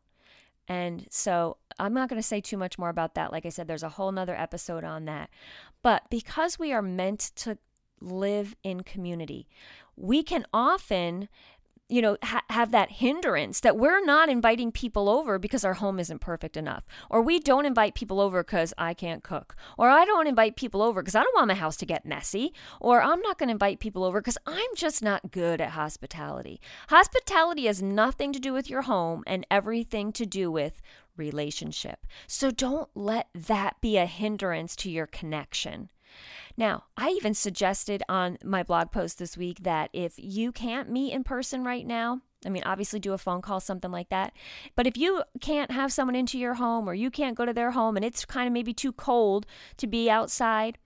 And 0.71 1.05
so 1.09 1.57
I'm 1.79 1.93
not 1.93 2.07
going 2.07 2.21
to 2.21 2.25
say 2.25 2.39
too 2.39 2.55
much 2.55 2.79
more 2.79 2.87
about 2.87 3.13
that. 3.15 3.33
Like 3.33 3.45
I 3.45 3.49
said, 3.49 3.67
there's 3.67 3.83
a 3.83 3.89
whole 3.89 4.09
nother 4.09 4.37
episode 4.37 4.85
on 4.85 5.03
that. 5.03 5.29
But 5.81 6.03
because 6.09 6.57
we 6.57 6.71
are 6.71 6.81
meant 6.81 7.31
to 7.35 7.57
live 7.99 8.55
in 8.63 8.83
community, 8.83 9.49
we 9.97 10.23
can 10.23 10.45
often 10.53 11.27
you 11.91 12.01
know 12.01 12.17
ha- 12.23 12.43
have 12.49 12.71
that 12.71 12.91
hindrance 12.91 13.59
that 13.61 13.77
we're 13.77 14.03
not 14.03 14.29
inviting 14.29 14.71
people 14.71 15.09
over 15.09 15.37
because 15.37 15.65
our 15.65 15.75
home 15.75 15.99
isn't 15.99 16.19
perfect 16.19 16.55
enough 16.55 16.85
or 17.09 17.21
we 17.21 17.39
don't 17.39 17.65
invite 17.65 17.95
people 17.95 18.19
over 18.19 18.43
because 18.43 18.73
i 18.77 18.93
can't 18.93 19.23
cook 19.23 19.55
or 19.77 19.89
i 19.89 20.05
don't 20.05 20.27
invite 20.27 20.55
people 20.55 20.81
over 20.81 21.01
because 21.01 21.15
i 21.15 21.23
don't 21.23 21.35
want 21.35 21.47
my 21.47 21.53
house 21.53 21.75
to 21.75 21.85
get 21.85 22.05
messy 22.05 22.53
or 22.79 23.01
i'm 23.01 23.21
not 23.21 23.37
going 23.37 23.47
to 23.47 23.53
invite 23.53 23.79
people 23.79 24.03
over 24.03 24.21
because 24.21 24.37
i'm 24.47 24.69
just 24.75 25.01
not 25.01 25.31
good 25.31 25.61
at 25.61 25.71
hospitality. 25.71 26.61
Hospitality 26.89 27.65
has 27.65 27.81
nothing 27.81 28.33
to 28.33 28.39
do 28.39 28.53
with 28.53 28.69
your 28.69 28.83
home 28.83 29.23
and 29.27 29.45
everything 29.49 30.11
to 30.13 30.25
do 30.25 30.51
with 30.51 30.81
relationship. 31.17 32.05
So 32.27 32.51
don't 32.51 32.89
let 32.95 33.27
that 33.33 33.79
be 33.81 33.97
a 33.97 34.05
hindrance 34.05 34.75
to 34.77 34.89
your 34.89 35.07
connection 35.07 35.89
now, 36.57 36.85
I 36.97 37.09
even 37.09 37.33
suggested 37.33 38.03
on 38.09 38.37
my 38.43 38.63
blog 38.63 38.91
post 38.91 39.19
this 39.19 39.37
week 39.37 39.63
that 39.63 39.89
if 39.93 40.13
you 40.17 40.51
can't 40.51 40.89
meet 40.89 41.13
in 41.13 41.23
person 41.23 41.63
right 41.63 41.85
now, 41.85 42.21
I 42.45 42.49
mean, 42.49 42.63
obviously 42.65 42.99
do 42.99 43.13
a 43.13 43.17
phone 43.17 43.41
call, 43.41 43.59
something 43.59 43.91
like 43.91 44.09
that. 44.09 44.33
But 44.75 44.87
if 44.87 44.97
you 44.97 45.23
can't 45.41 45.71
have 45.71 45.93
someone 45.93 46.15
into 46.15 46.39
your 46.39 46.55
home 46.55 46.89
or 46.89 46.93
you 46.93 47.11
can't 47.11 47.37
go 47.37 47.45
to 47.45 47.53
their 47.53 47.71
home 47.71 47.95
and 47.95 48.05
it's 48.05 48.25
kind 48.25 48.47
of 48.47 48.53
maybe 48.53 48.73
too 48.73 48.91
cold 48.91 49.45
to 49.77 49.87
be 49.87 50.09
outside, 50.09 50.77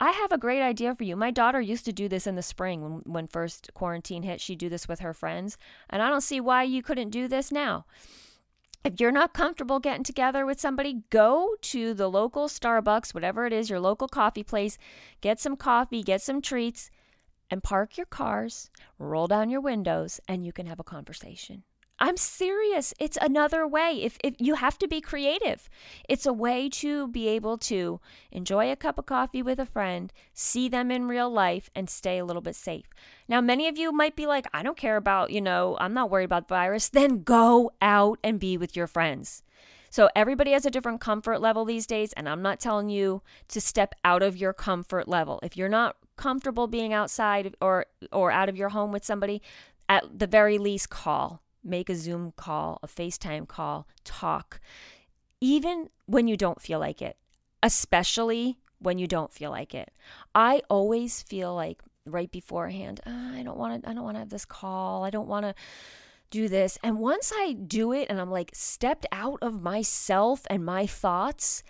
I 0.00 0.10
have 0.10 0.32
a 0.32 0.38
great 0.38 0.62
idea 0.62 0.94
for 0.94 1.04
you. 1.04 1.14
My 1.14 1.30
daughter 1.30 1.60
used 1.60 1.84
to 1.84 1.92
do 1.92 2.08
this 2.08 2.26
in 2.26 2.34
the 2.34 2.42
spring 2.42 2.82
when, 2.82 2.92
when 3.04 3.26
first 3.28 3.70
quarantine 3.74 4.22
hit. 4.22 4.40
She'd 4.40 4.58
do 4.58 4.68
this 4.68 4.88
with 4.88 5.00
her 5.00 5.14
friends. 5.14 5.58
And 5.90 6.02
I 6.02 6.08
don't 6.08 6.22
see 6.22 6.40
why 6.40 6.64
you 6.64 6.82
couldn't 6.82 7.10
do 7.10 7.28
this 7.28 7.52
now. 7.52 7.84
If 8.84 8.98
you're 8.98 9.12
not 9.12 9.32
comfortable 9.32 9.78
getting 9.78 10.02
together 10.02 10.44
with 10.44 10.60
somebody, 10.60 11.04
go 11.10 11.54
to 11.62 11.94
the 11.94 12.10
local 12.10 12.48
Starbucks, 12.48 13.14
whatever 13.14 13.46
it 13.46 13.52
is, 13.52 13.70
your 13.70 13.78
local 13.78 14.08
coffee 14.08 14.42
place, 14.42 14.76
get 15.20 15.38
some 15.38 15.56
coffee, 15.56 16.02
get 16.02 16.20
some 16.20 16.42
treats, 16.42 16.90
and 17.48 17.62
park 17.62 17.96
your 17.96 18.06
cars, 18.06 18.70
roll 18.98 19.28
down 19.28 19.50
your 19.50 19.60
windows, 19.60 20.18
and 20.26 20.44
you 20.44 20.52
can 20.52 20.66
have 20.66 20.80
a 20.80 20.84
conversation. 20.84 21.62
I'm 21.98 22.16
serious. 22.16 22.92
It's 22.98 23.18
another 23.20 23.66
way. 23.66 24.00
If, 24.02 24.18
if 24.24 24.34
you 24.40 24.54
have 24.54 24.76
to 24.78 24.88
be 24.88 25.00
creative, 25.00 25.68
it's 26.08 26.26
a 26.26 26.32
way 26.32 26.68
to 26.70 27.06
be 27.08 27.28
able 27.28 27.58
to 27.58 28.00
enjoy 28.32 28.72
a 28.72 28.76
cup 28.76 28.98
of 28.98 29.06
coffee 29.06 29.42
with 29.42 29.60
a 29.60 29.66
friend, 29.66 30.12
see 30.32 30.68
them 30.68 30.90
in 30.90 31.06
real 31.06 31.30
life, 31.30 31.70
and 31.76 31.88
stay 31.88 32.18
a 32.18 32.24
little 32.24 32.42
bit 32.42 32.56
safe. 32.56 32.86
Now, 33.28 33.40
many 33.40 33.68
of 33.68 33.78
you 33.78 33.92
might 33.92 34.16
be 34.16 34.26
like, 34.26 34.46
I 34.52 34.64
don't 34.64 34.76
care 34.76 34.96
about, 34.96 35.30
you 35.30 35.40
know, 35.40 35.76
I'm 35.80 35.94
not 35.94 36.10
worried 36.10 36.24
about 36.24 36.48
the 36.48 36.54
virus. 36.54 36.88
Then 37.02 37.22
go 37.22 37.72
out 37.80 38.18
and 38.24 38.40
be 38.40 38.56
with 38.56 38.76
your 38.76 38.86
friends. 38.86 39.42
So 39.88 40.08
everybody 40.16 40.52
has 40.52 40.64
a 40.64 40.70
different 40.70 41.00
comfort 41.00 41.40
level 41.40 41.64
these 41.64 41.86
days, 41.86 42.12
and 42.14 42.28
I'm 42.28 42.42
not 42.42 42.58
telling 42.58 42.88
you 42.88 43.22
to 43.48 43.60
step 43.60 43.94
out 44.04 44.22
of 44.22 44.36
your 44.36 44.52
comfort 44.52 45.06
level. 45.06 45.38
If 45.42 45.56
you're 45.56 45.68
not 45.68 45.96
comfortable 46.16 46.66
being 46.66 46.92
outside 46.92 47.54
or 47.60 47.86
or 48.10 48.30
out 48.30 48.48
of 48.48 48.56
your 48.56 48.70
home 48.70 48.90
with 48.90 49.04
somebody, 49.04 49.42
at 49.88 50.18
the 50.18 50.26
very 50.26 50.56
least 50.56 50.88
call 50.88 51.41
make 51.64 51.88
a 51.88 51.94
Zoom 51.94 52.32
call, 52.36 52.78
a 52.82 52.88
FaceTime 52.88 53.46
call, 53.48 53.86
talk, 54.04 54.60
even 55.40 55.88
when 56.06 56.28
you 56.28 56.36
don't 56.36 56.60
feel 56.60 56.78
like 56.78 57.02
it, 57.02 57.16
especially 57.62 58.58
when 58.78 58.98
you 58.98 59.06
don't 59.06 59.32
feel 59.32 59.50
like 59.50 59.74
it. 59.74 59.90
I 60.34 60.62
always 60.68 61.22
feel 61.22 61.54
like 61.54 61.82
right 62.04 62.30
beforehand, 62.30 63.00
oh, 63.06 63.32
I 63.34 63.42
don't 63.42 63.58
want 63.58 63.82
to 63.82 63.88
I 63.88 63.94
don't 63.94 64.04
want 64.04 64.16
to 64.16 64.20
have 64.20 64.30
this 64.30 64.44
call. 64.44 65.04
I 65.04 65.10
don't 65.10 65.28
want 65.28 65.46
to 65.46 65.54
do 66.30 66.48
this. 66.48 66.78
And 66.82 66.98
once 66.98 67.32
I 67.34 67.52
do 67.52 67.92
it 67.92 68.06
and 68.10 68.20
I'm 68.20 68.30
like 68.30 68.50
stepped 68.54 69.06
out 69.12 69.38
of 69.42 69.62
myself 69.62 70.46
and 70.48 70.64
my 70.64 70.86
thoughts, 70.86 71.62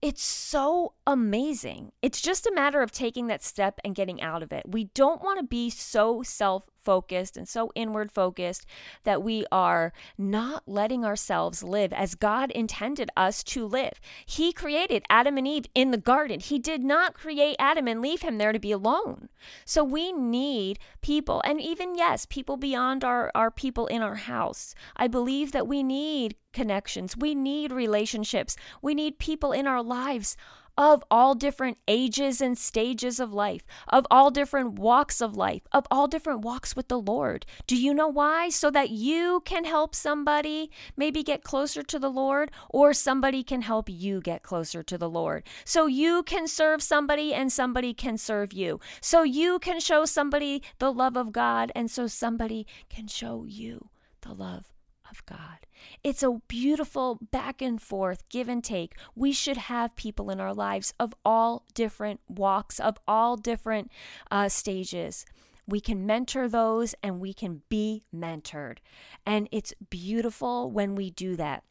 it's 0.00 0.22
so 0.24 0.94
amazing. 1.06 1.92
It's 2.02 2.20
just 2.20 2.46
a 2.46 2.52
matter 2.52 2.82
of 2.82 2.90
taking 2.90 3.28
that 3.28 3.44
step 3.44 3.78
and 3.84 3.94
getting 3.94 4.20
out 4.20 4.42
of 4.42 4.52
it. 4.52 4.64
We 4.66 4.84
don't 4.94 5.22
want 5.22 5.38
to 5.38 5.44
be 5.44 5.70
so 5.70 6.22
self 6.24 6.68
focused 6.82 7.36
and 7.36 7.48
so 7.48 7.70
inward 7.74 8.10
focused 8.10 8.66
that 9.04 9.22
we 9.22 9.44
are 9.50 9.92
not 10.18 10.62
letting 10.66 11.04
ourselves 11.04 11.62
live 11.62 11.92
as 11.92 12.14
God 12.14 12.50
intended 12.50 13.10
us 13.16 13.42
to 13.44 13.66
live. 13.66 14.00
He 14.26 14.52
created 14.52 15.04
Adam 15.08 15.38
and 15.38 15.46
Eve 15.46 15.66
in 15.74 15.90
the 15.90 15.96
garden. 15.96 16.40
He 16.40 16.58
did 16.58 16.82
not 16.82 17.14
create 17.14 17.56
Adam 17.58 17.86
and 17.88 18.02
leave 18.02 18.22
him 18.22 18.38
there 18.38 18.52
to 18.52 18.58
be 18.58 18.72
alone. 18.72 19.28
So 19.64 19.82
we 19.84 20.12
need 20.12 20.78
people, 21.00 21.42
and 21.44 21.60
even, 21.60 21.94
yes, 21.94 22.26
people 22.26 22.56
beyond 22.56 23.04
our, 23.04 23.30
our 23.34 23.50
people 23.50 23.86
in 23.86 24.02
our 24.02 24.14
house. 24.14 24.74
I 24.96 25.08
believe 25.08 25.52
that 25.52 25.66
we 25.66 25.82
need 25.82 26.36
connections, 26.52 27.16
we 27.16 27.34
need 27.34 27.72
relationships, 27.72 28.56
we 28.82 28.94
need 28.94 29.18
people 29.18 29.52
in 29.52 29.66
our 29.66 29.82
lives 29.82 30.36
of 30.76 31.04
all 31.10 31.34
different 31.34 31.78
ages 31.86 32.40
and 32.40 32.56
stages 32.56 33.20
of 33.20 33.32
life, 33.32 33.64
of 33.88 34.06
all 34.10 34.30
different 34.30 34.78
walks 34.78 35.20
of 35.20 35.36
life, 35.36 35.62
of 35.72 35.86
all 35.90 36.06
different 36.06 36.40
walks 36.40 36.74
with 36.74 36.88
the 36.88 37.00
Lord. 37.00 37.44
Do 37.66 37.76
you 37.76 37.92
know 37.92 38.08
why? 38.08 38.48
So 38.48 38.70
that 38.70 38.90
you 38.90 39.42
can 39.44 39.64
help 39.64 39.94
somebody 39.94 40.70
maybe 40.96 41.22
get 41.22 41.44
closer 41.44 41.82
to 41.82 41.98
the 41.98 42.10
Lord, 42.10 42.50
or 42.70 42.92
somebody 42.92 43.42
can 43.42 43.62
help 43.62 43.88
you 43.88 44.20
get 44.20 44.42
closer 44.42 44.82
to 44.82 44.98
the 44.98 45.10
Lord. 45.10 45.44
So 45.64 45.86
you 45.86 46.22
can 46.22 46.46
serve 46.46 46.82
somebody 46.82 47.34
and 47.34 47.52
somebody 47.52 47.92
can 47.94 48.16
serve 48.16 48.52
you. 48.52 48.80
So 49.00 49.22
you 49.22 49.58
can 49.58 49.80
show 49.80 50.04
somebody 50.04 50.62
the 50.78 50.92
love 50.92 51.16
of 51.16 51.32
God, 51.32 51.70
and 51.74 51.90
so 51.90 52.06
somebody 52.06 52.66
can 52.88 53.06
show 53.06 53.44
you 53.46 53.88
the 54.22 54.32
love 54.32 54.71
of 55.12 55.24
God. 55.26 55.66
It's 56.02 56.22
a 56.22 56.40
beautiful 56.48 57.18
back 57.30 57.62
and 57.62 57.80
forth, 57.80 58.28
give 58.28 58.48
and 58.48 58.64
take. 58.64 58.94
We 59.14 59.32
should 59.32 59.56
have 59.56 59.94
people 59.94 60.30
in 60.30 60.40
our 60.40 60.54
lives 60.54 60.92
of 60.98 61.14
all 61.24 61.64
different 61.74 62.20
walks, 62.26 62.80
of 62.80 62.98
all 63.06 63.36
different 63.36 63.92
uh, 64.30 64.48
stages. 64.48 65.24
We 65.68 65.80
can 65.80 66.06
mentor 66.06 66.48
those 66.48 66.94
and 67.02 67.20
we 67.20 67.32
can 67.32 67.62
be 67.68 68.02
mentored. 68.14 68.78
And 69.24 69.48
it's 69.52 69.74
beautiful 69.90 70.70
when 70.70 70.96
we 70.96 71.10
do 71.10 71.36
that. 71.36 71.62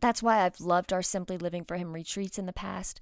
That's 0.00 0.22
why 0.22 0.44
I've 0.44 0.60
loved 0.60 0.92
our 0.92 1.02
Simply 1.02 1.38
Living 1.38 1.64
for 1.64 1.76
Him 1.76 1.92
retreats 1.92 2.38
in 2.38 2.46
the 2.46 2.52
past 2.52 3.00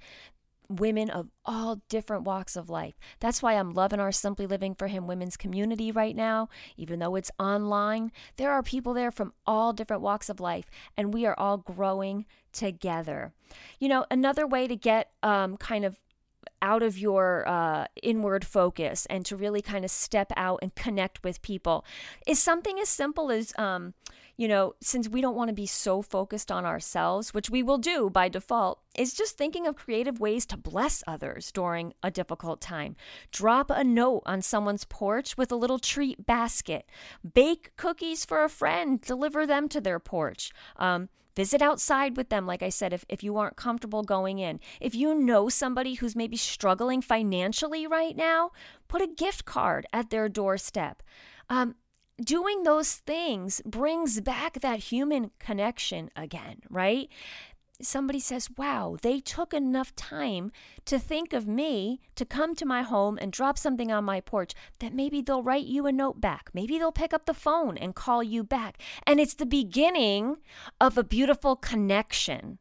women 0.70 1.10
of 1.10 1.28
all 1.44 1.82
different 1.88 2.24
walks 2.24 2.56
of 2.56 2.70
life. 2.70 2.94
That's 3.18 3.42
why 3.42 3.54
I'm 3.54 3.72
loving 3.72 4.00
our 4.00 4.12
Simply 4.12 4.46
Living 4.46 4.74
for 4.74 4.86
Him 4.86 5.06
women's 5.06 5.36
community 5.36 5.90
right 5.90 6.14
now, 6.14 6.48
even 6.76 7.00
though 7.00 7.16
it's 7.16 7.30
online. 7.38 8.12
There 8.36 8.52
are 8.52 8.62
people 8.62 8.94
there 8.94 9.10
from 9.10 9.32
all 9.46 9.72
different 9.72 10.02
walks 10.02 10.28
of 10.28 10.40
life, 10.40 10.70
and 10.96 11.12
we 11.12 11.26
are 11.26 11.38
all 11.38 11.58
growing 11.58 12.24
together. 12.52 13.32
You 13.80 13.88
know, 13.88 14.06
another 14.10 14.46
way 14.46 14.68
to 14.68 14.76
get 14.76 15.10
um, 15.22 15.56
kind 15.56 15.84
of 15.84 15.98
out 16.62 16.82
of 16.82 16.98
your 16.98 17.46
uh, 17.48 17.86
inward 18.02 18.44
focus 18.44 19.06
and 19.10 19.24
to 19.26 19.36
really 19.36 19.62
kind 19.62 19.84
of 19.84 19.90
step 19.90 20.32
out 20.36 20.58
and 20.62 20.74
connect 20.74 21.22
with 21.24 21.42
people. 21.42 21.84
Is 22.26 22.38
something 22.38 22.78
as 22.78 22.88
simple 22.88 23.30
as 23.30 23.52
um, 23.58 23.94
you 24.36 24.48
know 24.48 24.74
since 24.80 25.08
we 25.08 25.20
don't 25.20 25.36
want 25.36 25.48
to 25.48 25.54
be 25.54 25.66
so 25.66 26.00
focused 26.00 26.50
on 26.50 26.64
ourselves 26.64 27.34
which 27.34 27.50
we 27.50 27.62
will 27.62 27.76
do 27.76 28.08
by 28.08 28.26
default 28.28 28.80
is 28.96 29.12
just 29.12 29.36
thinking 29.36 29.66
of 29.66 29.76
creative 29.76 30.18
ways 30.18 30.46
to 30.46 30.56
bless 30.56 31.04
others 31.06 31.52
during 31.52 31.92
a 32.02 32.10
difficult 32.10 32.60
time. 32.60 32.96
Drop 33.30 33.70
a 33.70 33.84
note 33.84 34.22
on 34.26 34.42
someone's 34.42 34.84
porch 34.84 35.36
with 35.36 35.52
a 35.52 35.56
little 35.56 35.78
treat 35.78 36.26
basket. 36.26 36.86
Bake 37.34 37.72
cookies 37.76 38.24
for 38.24 38.42
a 38.42 38.48
friend 38.48 39.00
deliver 39.00 39.46
them 39.46 39.68
to 39.68 39.80
their 39.80 39.98
porch. 39.98 40.52
Um, 40.76 41.08
Visit 41.36 41.62
outside 41.62 42.16
with 42.16 42.28
them, 42.28 42.46
like 42.46 42.62
I 42.62 42.68
said, 42.68 42.92
if, 42.92 43.04
if 43.08 43.22
you 43.22 43.36
aren't 43.36 43.56
comfortable 43.56 44.02
going 44.02 44.38
in. 44.38 44.60
If 44.80 44.94
you 44.94 45.14
know 45.14 45.48
somebody 45.48 45.94
who's 45.94 46.16
maybe 46.16 46.36
struggling 46.36 47.02
financially 47.02 47.86
right 47.86 48.16
now, 48.16 48.50
put 48.88 49.02
a 49.02 49.06
gift 49.06 49.44
card 49.44 49.86
at 49.92 50.10
their 50.10 50.28
doorstep. 50.28 51.02
Um, 51.48 51.76
doing 52.22 52.62
those 52.62 52.94
things 52.94 53.62
brings 53.64 54.20
back 54.20 54.60
that 54.60 54.78
human 54.78 55.30
connection 55.38 56.10
again, 56.16 56.60
right? 56.68 57.08
Somebody 57.82 58.20
says, 58.20 58.48
Wow, 58.56 58.96
they 59.00 59.20
took 59.20 59.52
enough 59.54 59.94
time 59.96 60.52
to 60.84 60.98
think 60.98 61.32
of 61.32 61.46
me 61.46 62.00
to 62.14 62.24
come 62.24 62.54
to 62.56 62.66
my 62.66 62.82
home 62.82 63.18
and 63.20 63.32
drop 63.32 63.58
something 63.58 63.90
on 63.90 64.04
my 64.04 64.20
porch, 64.20 64.54
that 64.78 64.94
maybe 64.94 65.20
they'll 65.20 65.42
write 65.42 65.66
you 65.66 65.86
a 65.86 65.92
note 65.92 66.20
back. 66.20 66.50
Maybe 66.52 66.78
they'll 66.78 66.92
pick 66.92 67.12
up 67.12 67.26
the 67.26 67.34
phone 67.34 67.76
and 67.76 67.94
call 67.94 68.22
you 68.22 68.44
back. 68.44 68.80
And 69.06 69.20
it's 69.20 69.34
the 69.34 69.46
beginning 69.46 70.36
of 70.80 70.96
a 70.96 71.04
beautiful 71.04 71.56
connection. 71.56 72.58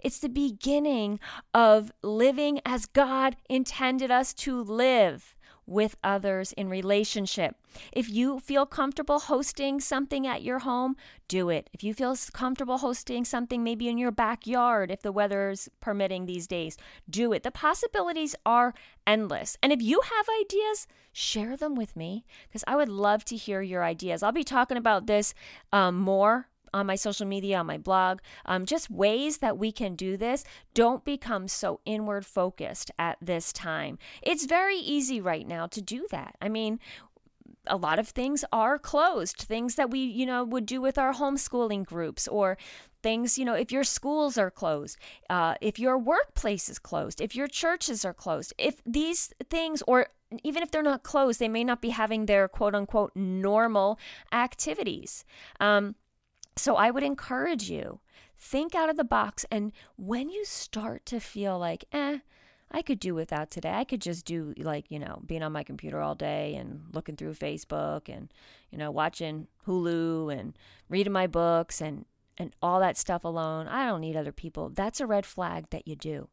It's 0.00 0.18
the 0.18 0.28
beginning 0.28 1.20
of 1.52 1.92
living 2.02 2.60
as 2.64 2.86
God 2.86 3.36
intended 3.48 4.10
us 4.10 4.32
to 4.34 4.62
live 4.62 5.34
with 5.66 5.96
others 6.02 6.52
in 6.52 6.68
relationship. 6.68 7.56
If 7.92 8.10
you 8.10 8.40
feel 8.40 8.66
comfortable 8.66 9.18
hosting 9.18 9.80
something 9.80 10.26
at 10.26 10.42
your 10.42 10.60
home, 10.60 10.96
do 11.28 11.48
it. 11.48 11.70
If 11.72 11.82
you 11.82 11.94
feel 11.94 12.16
comfortable 12.32 12.78
hosting 12.78 13.24
something 13.24 13.62
maybe 13.62 13.88
in 13.88 13.98
your 13.98 14.10
backyard, 14.10 14.90
if 14.90 15.02
the 15.02 15.12
weather's 15.12 15.68
permitting 15.80 16.26
these 16.26 16.46
days, 16.46 16.76
do 17.08 17.32
it. 17.32 17.42
The 17.42 17.50
possibilities 17.50 18.34
are 18.44 18.74
endless. 19.06 19.56
And 19.62 19.72
if 19.72 19.80
you 19.80 20.00
have 20.02 20.26
ideas, 20.42 20.86
share 21.12 21.56
them 21.56 21.74
with 21.74 21.96
me 21.96 22.24
because 22.48 22.64
I 22.66 22.76
would 22.76 22.88
love 22.88 23.24
to 23.26 23.36
hear 23.36 23.62
your 23.62 23.84
ideas. 23.84 24.22
I'll 24.22 24.32
be 24.32 24.44
talking 24.44 24.76
about 24.76 25.06
this 25.06 25.34
um, 25.72 25.98
more 25.98 26.48
on 26.72 26.86
my 26.86 26.94
social 26.94 27.26
media, 27.26 27.58
on 27.58 27.66
my 27.66 27.78
blog, 27.78 28.20
um, 28.46 28.66
just 28.66 28.90
ways 28.90 29.38
that 29.38 29.58
we 29.58 29.72
can 29.72 29.94
do 29.94 30.16
this. 30.16 30.44
Don't 30.74 31.04
become 31.04 31.48
so 31.48 31.80
inward 31.84 32.26
focused 32.26 32.90
at 32.98 33.18
this 33.20 33.52
time. 33.52 33.98
It's 34.22 34.46
very 34.46 34.76
easy 34.76 35.20
right 35.20 35.46
now 35.46 35.66
to 35.68 35.80
do 35.80 36.06
that. 36.10 36.36
I 36.40 36.48
mean, 36.48 36.78
a 37.66 37.76
lot 37.76 37.98
of 37.98 38.08
things 38.08 38.44
are 38.52 38.78
closed 38.78 39.36
things 39.36 39.76
that 39.76 39.90
we 39.90 40.00
you 40.00 40.26
know 40.26 40.42
would 40.44 40.66
do 40.66 40.80
with 40.80 40.98
our 40.98 41.14
homeschooling 41.14 41.84
groups 41.84 42.26
or 42.26 42.58
things 43.02 43.38
you 43.38 43.44
know 43.44 43.54
if 43.54 43.70
your 43.70 43.84
schools 43.84 44.36
are 44.36 44.50
closed 44.50 44.96
uh, 45.30 45.54
if 45.60 45.78
your 45.78 45.98
workplace 45.98 46.68
is 46.68 46.78
closed 46.78 47.20
if 47.20 47.36
your 47.36 47.46
churches 47.46 48.04
are 48.04 48.14
closed 48.14 48.52
if 48.58 48.82
these 48.84 49.32
things 49.48 49.82
or 49.86 50.06
even 50.42 50.62
if 50.62 50.70
they're 50.70 50.82
not 50.82 51.02
closed 51.02 51.38
they 51.38 51.48
may 51.48 51.64
not 51.64 51.80
be 51.80 51.90
having 51.90 52.26
their 52.26 52.48
quote 52.48 52.74
unquote 52.74 53.12
normal 53.14 53.98
activities 54.32 55.24
um, 55.60 55.94
so 56.56 56.76
I 56.76 56.90
would 56.90 57.02
encourage 57.02 57.70
you, 57.70 58.00
think 58.38 58.74
out 58.74 58.90
of 58.90 58.96
the 58.96 59.04
box. 59.04 59.44
And 59.50 59.72
when 59.96 60.28
you 60.28 60.44
start 60.44 61.06
to 61.06 61.20
feel 61.20 61.58
like, 61.58 61.84
eh, 61.92 62.18
I 62.74 62.82
could 62.82 62.98
do 62.98 63.14
without 63.14 63.50
today. 63.50 63.72
I 63.72 63.84
could 63.84 64.00
just 64.00 64.24
do 64.24 64.54
like, 64.56 64.90
you 64.90 64.98
know, 64.98 65.22
being 65.26 65.42
on 65.42 65.52
my 65.52 65.62
computer 65.62 66.00
all 66.00 66.14
day 66.14 66.54
and 66.54 66.84
looking 66.92 67.16
through 67.16 67.34
Facebook 67.34 68.08
and, 68.08 68.32
you 68.70 68.78
know, 68.78 68.90
watching 68.90 69.46
Hulu 69.66 70.34
and 70.34 70.56
reading 70.88 71.12
my 71.12 71.26
books 71.26 71.80
and 71.80 72.06
and 72.38 72.56
all 72.62 72.80
that 72.80 72.96
stuff 72.96 73.24
alone. 73.24 73.68
I 73.68 73.84
don't 73.84 74.00
need 74.00 74.16
other 74.16 74.32
people. 74.32 74.70
That's 74.70 75.00
a 75.00 75.06
red 75.06 75.26
flag 75.26 75.66
that 75.68 75.86
you 75.86 75.94
do. 75.94 76.28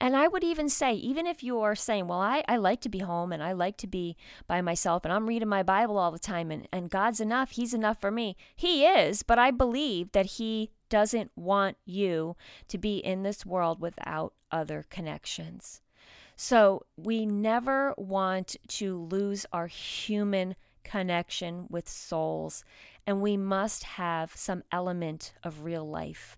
And 0.00 0.16
I 0.16 0.28
would 0.28 0.44
even 0.44 0.68
say, 0.68 0.94
even 0.94 1.26
if 1.26 1.42
you 1.42 1.60
are 1.60 1.74
saying, 1.74 2.06
well, 2.06 2.20
I, 2.20 2.44
I 2.48 2.56
like 2.56 2.80
to 2.82 2.88
be 2.88 3.00
home 3.00 3.32
and 3.32 3.42
I 3.42 3.52
like 3.52 3.76
to 3.78 3.86
be 3.86 4.16
by 4.46 4.60
myself 4.60 5.04
and 5.04 5.12
I'm 5.12 5.26
reading 5.26 5.48
my 5.48 5.62
Bible 5.62 5.98
all 5.98 6.10
the 6.10 6.18
time 6.18 6.50
and, 6.50 6.68
and 6.72 6.90
God's 6.90 7.20
enough, 7.20 7.52
He's 7.52 7.74
enough 7.74 8.00
for 8.00 8.10
me. 8.10 8.36
He 8.54 8.84
is, 8.84 9.22
but 9.22 9.38
I 9.38 9.50
believe 9.50 10.12
that 10.12 10.26
He 10.26 10.70
doesn't 10.88 11.30
want 11.36 11.76
you 11.84 12.36
to 12.68 12.78
be 12.78 12.98
in 12.98 13.22
this 13.22 13.44
world 13.44 13.80
without 13.80 14.34
other 14.50 14.84
connections. 14.90 15.80
So 16.36 16.84
we 16.96 17.26
never 17.26 17.94
want 17.96 18.56
to 18.68 18.98
lose 18.98 19.46
our 19.52 19.66
human 19.66 20.56
connection 20.82 21.66
with 21.70 21.88
souls, 21.88 22.64
and 23.06 23.20
we 23.20 23.36
must 23.36 23.84
have 23.84 24.32
some 24.34 24.62
element 24.70 25.32
of 25.42 25.64
real 25.64 25.88
life 25.88 26.36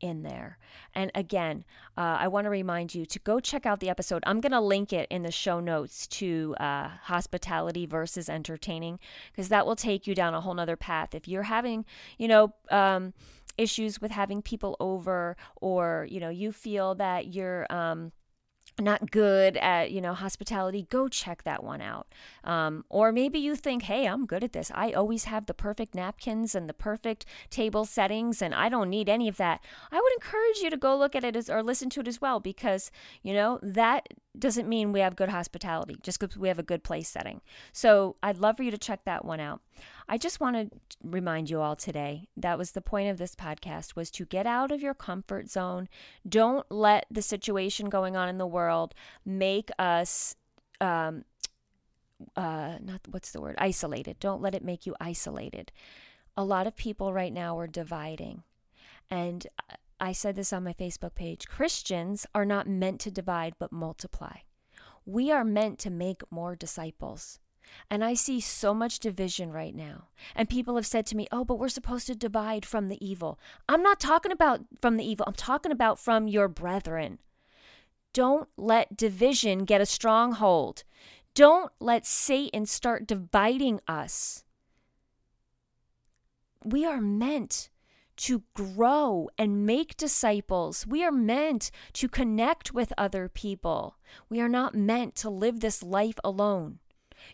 in 0.00 0.22
there. 0.22 0.58
And 0.94 1.10
again, 1.14 1.64
uh, 1.96 2.18
I 2.20 2.28
want 2.28 2.44
to 2.44 2.50
remind 2.50 2.94
you 2.94 3.06
to 3.06 3.18
go 3.18 3.40
check 3.40 3.66
out 3.66 3.80
the 3.80 3.90
episode. 3.90 4.22
I'm 4.26 4.40
going 4.40 4.52
to 4.52 4.60
link 4.60 4.92
it 4.92 5.06
in 5.10 5.22
the 5.22 5.32
show 5.32 5.60
notes 5.60 6.06
to 6.08 6.54
uh, 6.60 6.88
hospitality 7.02 7.86
versus 7.86 8.28
entertaining 8.28 8.98
because 9.32 9.48
that 9.48 9.66
will 9.66 9.76
take 9.76 10.06
you 10.06 10.14
down 10.14 10.34
a 10.34 10.40
whole 10.40 10.54
nother 10.54 10.76
path. 10.76 11.14
If 11.14 11.28
you're 11.28 11.44
having, 11.44 11.84
you 12.18 12.28
know, 12.28 12.54
um, 12.70 13.14
issues 13.56 14.00
with 14.00 14.12
having 14.12 14.42
people 14.42 14.76
over 14.80 15.36
or, 15.56 16.06
you 16.10 16.20
know, 16.20 16.30
you 16.30 16.52
feel 16.52 16.94
that 16.94 17.34
you're, 17.34 17.66
um, 17.70 18.12
not 18.80 19.10
good 19.10 19.56
at 19.56 19.90
you 19.90 20.00
know 20.00 20.14
hospitality 20.14 20.86
go 20.90 21.08
check 21.08 21.42
that 21.44 21.62
one 21.62 21.80
out. 21.80 22.06
Um, 22.44 22.84
or 22.88 23.12
maybe 23.12 23.38
you 23.38 23.56
think 23.56 23.84
hey 23.84 24.06
i'm 24.06 24.26
good 24.26 24.44
at 24.44 24.52
this. 24.52 24.70
I 24.74 24.92
always 24.92 25.24
have 25.24 25.46
the 25.46 25.54
perfect 25.54 25.94
napkins 25.94 26.54
and 26.54 26.68
the 26.68 26.74
perfect 26.74 27.24
table 27.50 27.84
settings 27.84 28.42
and 28.42 28.54
i 28.54 28.68
don't 28.68 28.90
need 28.90 29.08
any 29.08 29.28
of 29.28 29.36
that. 29.38 29.62
I 29.92 29.96
would 29.96 30.12
encourage 30.14 30.58
you 30.58 30.70
to 30.70 30.76
go 30.76 30.96
look 30.96 31.14
at 31.14 31.24
it 31.24 31.36
as, 31.36 31.50
or 31.50 31.62
listen 31.62 31.90
to 31.90 32.00
it 32.00 32.08
as 32.08 32.20
well 32.20 32.40
because 32.40 32.90
you 33.22 33.34
know 33.34 33.58
that 33.62 34.08
doesn't 34.38 34.68
mean 34.68 34.92
we 34.92 35.00
have 35.00 35.16
good 35.16 35.28
hospitality 35.28 35.96
just 36.02 36.20
because 36.20 36.36
we 36.36 36.48
have 36.48 36.58
a 36.58 36.62
good 36.62 36.82
place 36.82 37.08
setting 37.08 37.40
so 37.72 38.16
i'd 38.22 38.38
love 38.38 38.56
for 38.56 38.62
you 38.62 38.70
to 38.70 38.78
check 38.78 39.04
that 39.04 39.24
one 39.24 39.40
out 39.40 39.60
I 40.08 40.16
just 40.16 40.40
want 40.40 40.56
to 40.56 40.70
remind 41.02 41.50
you 41.50 41.60
all 41.60 41.76
today 41.76 42.28
that 42.36 42.56
was 42.56 42.70
the 42.70 42.80
point 42.80 43.10
of 43.10 43.18
this 43.18 43.34
podcast 43.34 43.94
was 43.94 44.10
to 44.12 44.24
get 44.24 44.46
out 44.46 44.72
of 44.72 44.80
your 44.80 44.94
comfort 44.94 45.50
zone. 45.50 45.88
Don't 46.26 46.64
let 46.70 47.04
the 47.10 47.20
situation 47.20 47.90
going 47.90 48.16
on 48.16 48.28
in 48.28 48.38
the 48.38 48.46
world 48.46 48.94
make 49.26 49.70
us 49.78 50.34
um 50.80 51.24
uh 52.36 52.78
not 52.80 53.00
what's 53.10 53.32
the 53.32 53.40
word 53.40 53.56
isolated. 53.58 54.18
Don't 54.18 54.40
let 54.40 54.54
it 54.54 54.64
make 54.64 54.86
you 54.86 54.94
isolated. 54.98 55.72
A 56.36 56.44
lot 56.44 56.66
of 56.66 56.74
people 56.74 57.12
right 57.12 57.32
now 57.32 57.58
are 57.58 57.66
dividing. 57.66 58.44
And 59.10 59.46
I 60.00 60.12
said 60.12 60.36
this 60.36 60.52
on 60.52 60.64
my 60.64 60.72
Facebook 60.72 61.14
page. 61.14 61.48
Christians 61.48 62.26
are 62.34 62.44
not 62.44 62.68
meant 62.68 63.00
to 63.00 63.10
divide 63.10 63.54
but 63.58 63.72
multiply. 63.72 64.38
We 65.04 65.30
are 65.32 65.44
meant 65.44 65.78
to 65.80 65.90
make 65.90 66.22
more 66.30 66.54
disciples. 66.54 67.40
And 67.90 68.04
I 68.04 68.14
see 68.14 68.40
so 68.40 68.72
much 68.72 68.98
division 68.98 69.52
right 69.52 69.74
now. 69.74 70.08
And 70.34 70.48
people 70.48 70.76
have 70.76 70.86
said 70.86 71.06
to 71.06 71.16
me, 71.16 71.26
oh, 71.32 71.44
but 71.44 71.58
we're 71.58 71.68
supposed 71.68 72.06
to 72.06 72.14
divide 72.14 72.64
from 72.64 72.88
the 72.88 73.04
evil. 73.06 73.38
I'm 73.68 73.82
not 73.82 74.00
talking 74.00 74.32
about 74.32 74.60
from 74.80 74.96
the 74.96 75.04
evil, 75.04 75.24
I'm 75.26 75.34
talking 75.34 75.72
about 75.72 75.98
from 75.98 76.28
your 76.28 76.48
brethren. 76.48 77.18
Don't 78.12 78.48
let 78.56 78.96
division 78.96 79.64
get 79.64 79.80
a 79.80 79.86
stronghold. 79.86 80.84
Don't 81.34 81.70
let 81.78 82.06
Satan 82.06 82.66
start 82.66 83.06
dividing 83.06 83.80
us. 83.86 84.44
We 86.64 86.84
are 86.84 87.00
meant 87.00 87.70
to 88.18 88.42
grow 88.54 89.28
and 89.38 89.64
make 89.66 89.96
disciples. 89.96 90.86
We 90.86 91.04
are 91.04 91.12
meant 91.12 91.70
to 91.94 92.08
connect 92.08 92.74
with 92.74 92.92
other 92.98 93.28
people. 93.28 93.96
We 94.28 94.40
are 94.40 94.48
not 94.48 94.74
meant 94.74 95.14
to 95.16 95.30
live 95.30 95.60
this 95.60 95.82
life 95.82 96.18
alone. 96.22 96.80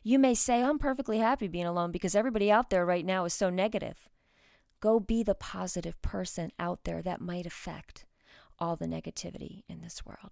You 0.03 0.19
may 0.19 0.35
say, 0.35 0.63
I'm 0.63 0.79
perfectly 0.79 1.19
happy 1.19 1.49
being 1.49 1.67
alone 1.67 1.91
because 1.91 2.15
everybody 2.15 2.51
out 2.51 2.71
there 2.71 2.87
right 2.87 3.05
now 3.05 3.25
is 3.25 3.35
so 3.35 3.51
negative. 3.51 4.09
Go 4.81 5.01
be 5.01 5.23
the 5.23 5.35
positive 5.35 6.01
person 6.03 6.51
out 6.59 6.85
there 6.85 7.03
that 7.03 7.21
might 7.21 7.47
affect 7.47 8.05
all 8.59 8.77
the 8.77 8.87
negativity 8.87 9.63
in 9.69 9.81
this 9.81 10.05
world. 10.05 10.31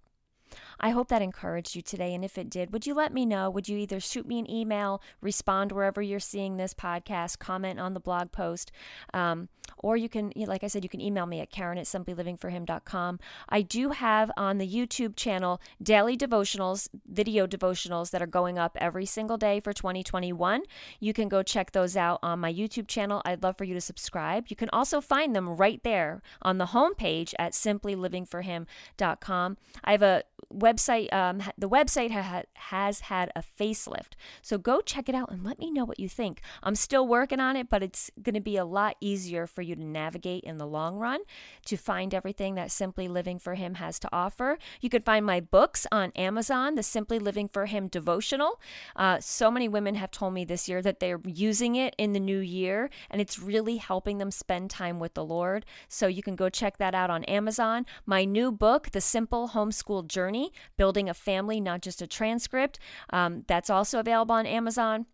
I 0.79 0.89
hope 0.89 1.07
that 1.09 1.21
encouraged 1.21 1.75
you 1.75 1.81
today. 1.81 2.13
And 2.13 2.23
if 2.23 2.37
it 2.37 2.49
did, 2.49 2.73
would 2.73 2.85
you 2.85 2.93
let 2.93 3.13
me 3.13 3.25
know? 3.25 3.49
Would 3.49 3.69
you 3.69 3.77
either 3.77 3.99
shoot 3.99 4.27
me 4.27 4.39
an 4.39 4.49
email, 4.49 5.01
respond 5.21 5.71
wherever 5.71 6.01
you're 6.01 6.19
seeing 6.19 6.57
this 6.57 6.73
podcast, 6.73 7.39
comment 7.39 7.79
on 7.79 7.93
the 7.93 7.99
blog 7.99 8.31
post, 8.31 8.71
um, 9.13 9.49
or 9.77 9.97
you 9.97 10.09
can, 10.09 10.31
like 10.35 10.63
I 10.63 10.67
said, 10.67 10.83
you 10.83 10.89
can 10.89 11.01
email 11.01 11.25
me 11.25 11.39
at 11.39 11.51
Karen 11.51 11.77
at 11.77 11.85
simplylivingforhim.com. 11.85 13.19
I 13.49 13.61
do 13.61 13.89
have 13.89 14.31
on 14.37 14.57
the 14.57 14.67
YouTube 14.67 15.15
channel 15.15 15.61
daily 15.81 16.17
devotionals, 16.17 16.89
video 17.07 17.47
devotionals 17.47 18.11
that 18.11 18.21
are 18.21 18.27
going 18.27 18.57
up 18.57 18.77
every 18.79 19.05
single 19.05 19.37
day 19.37 19.59
for 19.59 19.73
2021. 19.73 20.63
You 20.99 21.13
can 21.13 21.27
go 21.27 21.43
check 21.43 21.71
those 21.71 21.97
out 21.97 22.19
on 22.23 22.39
my 22.39 22.53
YouTube 22.53 22.87
channel. 22.87 23.21
I'd 23.25 23.43
love 23.43 23.57
for 23.57 23.65
you 23.65 23.73
to 23.73 23.81
subscribe. 23.81 24.45
You 24.49 24.55
can 24.55 24.69
also 24.71 25.01
find 25.01 25.35
them 25.35 25.49
right 25.49 25.83
there 25.83 26.21
on 26.41 26.57
the 26.57 26.67
homepage 26.67 27.33
at 27.37 27.51
simplylivingforhim.com. 27.53 29.57
I 29.83 29.91
have 29.91 30.01
a 30.01 30.23
website 30.63 31.11
um, 31.11 31.43
the 31.57 31.69
website 31.69 32.11
ha- 32.11 32.43
has 32.53 33.01
had 33.01 33.31
a 33.35 33.43
facelift. 33.43 34.13
So 34.41 34.57
go 34.57 34.79
check 34.79 35.09
it 35.09 35.15
out 35.15 35.29
and 35.31 35.43
let 35.43 35.59
me 35.59 35.69
know 35.69 35.83
what 35.83 35.99
you 35.99 36.07
think. 36.07 36.41
I'm 36.63 36.75
still 36.75 37.05
working 37.05 37.39
on 37.41 37.55
it 37.57 37.69
but 37.69 37.83
it's 37.83 38.09
going 38.21 38.35
to 38.35 38.41
be 38.41 38.55
a 38.55 38.65
lot 38.65 38.95
easier 39.01 39.45
for 39.45 39.61
you 39.61 39.75
to 39.75 39.83
navigate 39.83 40.43
in 40.43 40.57
the 40.57 40.65
long 40.65 40.97
run 40.97 41.19
to 41.65 41.75
find 41.75 42.13
everything 42.13 42.55
that 42.55 42.71
simply 42.71 43.07
living 43.07 43.39
for 43.39 43.55
him 43.55 43.75
has 43.75 43.99
to 43.99 44.09
offer. 44.13 44.57
You 44.79 44.89
can 44.89 45.01
find 45.01 45.25
my 45.25 45.41
books 45.41 45.85
on 45.91 46.11
amazon 46.15 46.75
the 46.75 46.83
simply 46.83 47.19
living 47.19 47.47
for 47.47 47.65
him 47.65 47.87
devotional. 47.87 48.61
Uh, 48.95 49.19
so 49.19 49.51
many 49.51 49.67
women 49.67 49.95
have 49.95 50.11
told 50.11 50.33
me 50.33 50.45
this 50.45 50.69
year 50.69 50.81
that 50.81 50.99
they're 50.99 51.19
using 51.25 51.75
it 51.75 51.93
in 51.97 52.13
the 52.13 52.19
new 52.19 52.39
year 52.39 52.89
and 53.09 53.19
it's 53.19 53.37
really 53.37 53.77
helping 53.77 54.17
them 54.17 54.31
spend 54.31 54.69
time 54.69 54.99
with 54.99 55.13
the 55.13 55.25
lord. 55.25 55.65
So 55.89 56.07
you 56.07 56.23
can 56.23 56.35
go 56.35 56.49
check 56.49 56.77
that 56.77 56.95
out 56.95 57.09
on 57.09 57.25
amazon. 57.25 57.85
My 58.05 58.23
new 58.23 58.51
book 58.51 58.91
the 58.91 59.01
simple 59.01 59.49
homeschool 59.49 60.07
journey 60.07 60.52
Building 60.77 61.09
a 61.09 61.13
Family, 61.13 61.59
Not 61.59 61.81
Just 61.81 62.01
a 62.01 62.07
Transcript. 62.07 62.79
Um, 63.11 63.43
that's 63.47 63.69
also 63.69 63.99
available 63.99 64.35
on 64.35 64.45
Amazon. 64.45 65.05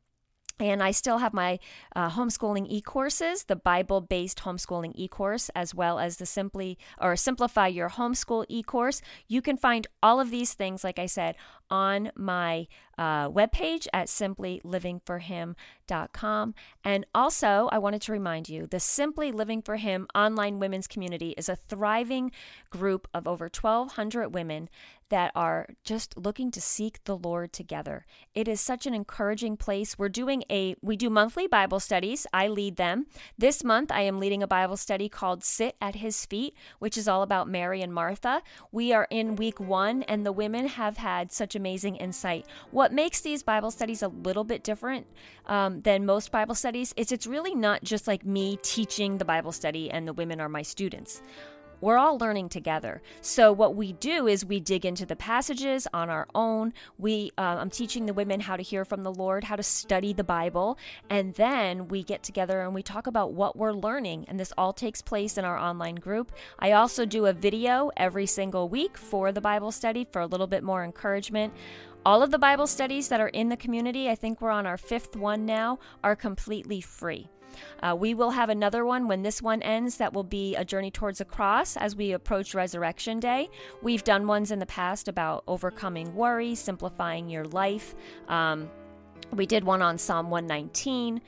And 0.60 0.84
I 0.84 0.92
still 0.92 1.20
have 1.20 1.34
my 1.34 1.58
uh, 1.96 2.10
homeschooling 2.10 2.66
e 2.68 2.82
courses, 2.82 3.46
the 3.46 3.56
Bible 3.56 4.02
based 4.02 4.40
homeschooling 4.40 4.92
e 4.94 5.08
course, 5.08 5.50
as 5.56 5.74
well 5.74 6.00
as 6.00 6.18
the 6.18 6.26
Simply 6.26 6.78
or 7.00 7.16
Simplify 7.16 7.68
Your 7.68 7.90
Homeschool 7.90 8.46
e 8.50 8.62
course. 8.62 9.02
You 9.28 9.42
can 9.42 9.56
find 9.56 9.88
all 10.04 10.20
of 10.20 10.32
these 10.32 10.54
things, 10.54 10.84
like 10.84 11.00
I 11.00 11.06
said, 11.06 11.36
on 11.70 12.12
my 12.16 12.68
uh, 12.98 13.30
webpage 13.30 13.88
at 13.94 14.08
simplylivingforhim.com. 14.08 16.56
And 16.84 17.06
also, 17.16 17.70
I 17.72 17.78
wanted 17.78 18.02
to 18.04 18.12
remind 18.12 18.50
you 18.50 18.68
the 18.68 18.82
Simply 18.82 19.32
Living 19.32 19.62
for 19.62 19.78
Him 19.78 20.08
online 20.14 20.60
women's 20.60 20.88
community 20.88 21.34
is 21.38 21.48
a 21.48 21.56
thriving 21.56 22.34
group 22.70 23.08
of 23.14 23.26
over 23.28 23.46
1,200 23.46 24.34
women 24.34 24.68
that 25.10 25.32
are 25.36 25.68
just 25.84 26.18
looking 26.18 26.52
to 26.52 26.62
seek 26.62 27.04
the 27.04 27.18
Lord 27.18 27.52
together. 27.52 28.06
It 28.34 28.48
is 28.48 28.62
such 28.62 28.86
an 28.86 28.94
encouraging 28.94 29.58
place. 29.58 29.98
We're 29.98 30.10
doing 30.10 30.44
a 30.50 30.76
we 30.82 30.96
do 30.96 31.10
monthly 31.10 31.48
Bible 31.48 31.80
studies. 31.80 32.26
I 32.32 32.48
lead 32.48 32.78
them. 32.78 33.08
This 33.38 33.64
month 33.64 33.92
I 33.92 34.02
am 34.02 34.20
leading 34.20 34.44
a 34.44 34.48
Bible 34.48 34.78
study 34.78 35.10
called 35.10 35.44
Sit 35.44 35.76
at 35.82 35.96
His 35.96 36.26
Feet, 36.26 36.56
which 36.78 36.98
is 36.98 37.08
all 37.08 37.24
about 37.24 37.50
Mary 37.50 37.82
and 37.82 37.94
Martha. 37.94 38.42
We 38.72 38.94
are 38.94 39.08
in 39.10 39.36
week 39.36 39.60
1 39.60 40.04
and 40.04 40.26
the 40.26 40.32
women 40.32 40.68
have 40.68 40.98
had 40.98 41.32
such 41.32 41.56
amazing 41.60 41.98
insight. 41.98 42.46
What 42.72 42.92
makes 42.94 43.22
these 43.22 43.44
Bible 43.44 43.70
studies 43.70 44.02
a 44.02 44.08
little 44.08 44.44
bit 44.44 44.64
different 44.64 45.06
um, 45.46 45.82
than 45.82 46.06
most 46.06 46.32
Bible 46.32 46.56
studies 46.56 46.94
is 46.98 47.12
it's 47.12 47.28
really 47.28 47.54
not 47.54 47.84
just 47.84 48.08
like 48.08 48.26
me 48.26 48.58
teaching 48.64 49.18
the 49.18 49.26
Bible 49.26 49.52
study 49.52 49.92
and 49.92 50.08
the 50.08 50.14
women 50.14 50.40
are 50.40 50.50
my 50.50 50.62
students. 50.64 51.22
We're 51.82 51.98
all 51.98 52.18
learning 52.18 52.50
together. 52.50 53.02
So 53.22 53.54
what 53.54 53.76
we 53.76 53.94
do 53.94 54.28
is 54.28 54.46
we 54.46 54.60
dig 54.60 54.86
into 54.86 55.06
the 55.06 55.16
passages 55.16 55.88
on 55.94 56.10
our 56.10 56.28
own. 56.36 56.74
We 56.98 57.32
uh, 57.38 57.58
I'm 57.60 57.70
teaching 57.70 58.06
the 58.06 58.14
women 58.14 58.42
how 58.42 58.58
to 58.58 58.64
hear 58.64 58.84
from 58.84 59.04
the 59.04 59.14
Lord, 59.14 59.46
how 59.46 59.56
to 59.56 59.64
study 59.64 60.12
the 60.12 60.24
Bible, 60.24 60.78
and 61.10 61.34
then 61.36 61.88
we 61.88 62.04
get 62.04 62.24
together 62.24 62.62
and 62.62 62.74
we 62.74 62.84
talk 62.84 63.08
about 63.08 63.34
what 63.34 63.56
we're 63.56 63.72
learning. 63.72 64.26
And 64.28 64.40
this 64.40 64.54
all 64.58 64.74
takes 64.74 65.02
place 65.02 65.38
in 65.38 65.46
our 65.46 65.58
online 65.58 65.96
group. 65.96 66.32
I 66.60 66.74
also 66.74 67.06
do 67.06 67.28
a 67.28 67.34
video 67.34 67.92
every 67.96 68.26
single 68.26 68.68
week 68.68 68.98
for 68.98 69.32
the 69.32 69.42
Bible 69.42 69.72
study 69.72 70.06
for 70.12 70.22
a 70.22 70.28
little 70.28 70.48
bit 70.48 70.64
more 70.64 70.84
encouragement. 70.84 71.54
All 72.06 72.24
of 72.24 72.32
the 72.32 72.40
Bible 72.40 72.68
studies 72.68 73.10
that 73.10 73.20
are 73.20 73.28
in 73.30 73.50
the 73.50 73.58
community, 73.58 74.10
I 74.10 74.16
think 74.16 74.42
we're 74.42 74.52
on 74.52 74.66
our 74.66 74.78
fifth 74.78 75.16
one 75.16 75.46
now, 75.46 75.80
are 76.04 76.16
completely 76.16 76.82
free. 76.82 77.30
Uh, 77.82 77.96
we 77.98 78.14
will 78.14 78.32
have 78.32 78.50
another 78.50 78.86
one 78.86 79.08
when 79.08 79.22
this 79.22 79.42
one 79.42 79.62
ends 79.62 79.98
that 79.98 80.14
will 80.14 80.24
be 80.24 80.56
a 80.56 80.66
journey 80.66 80.92
towards 80.92 81.22
a 81.22 81.26
cross 81.26 81.78
as 81.78 81.96
we 81.96 82.12
approach 82.12 82.54
Resurrection 82.54 83.20
Day. 83.20 83.50
We've 83.82 84.04
done 84.04 84.28
ones 84.28 84.52
in 84.52 84.60
the 84.60 84.66
past 84.66 85.08
about 85.08 85.44
overcoming 85.48 86.16
worry, 86.16 86.56
simplifying 86.56 87.30
your 87.30 87.46
life. 87.46 87.96
Um, 88.28 88.70
we 89.34 89.46
did 89.46 89.64
one 89.64 89.82
on 89.82 89.98
Psalm 89.98 90.30
119. 90.30 91.22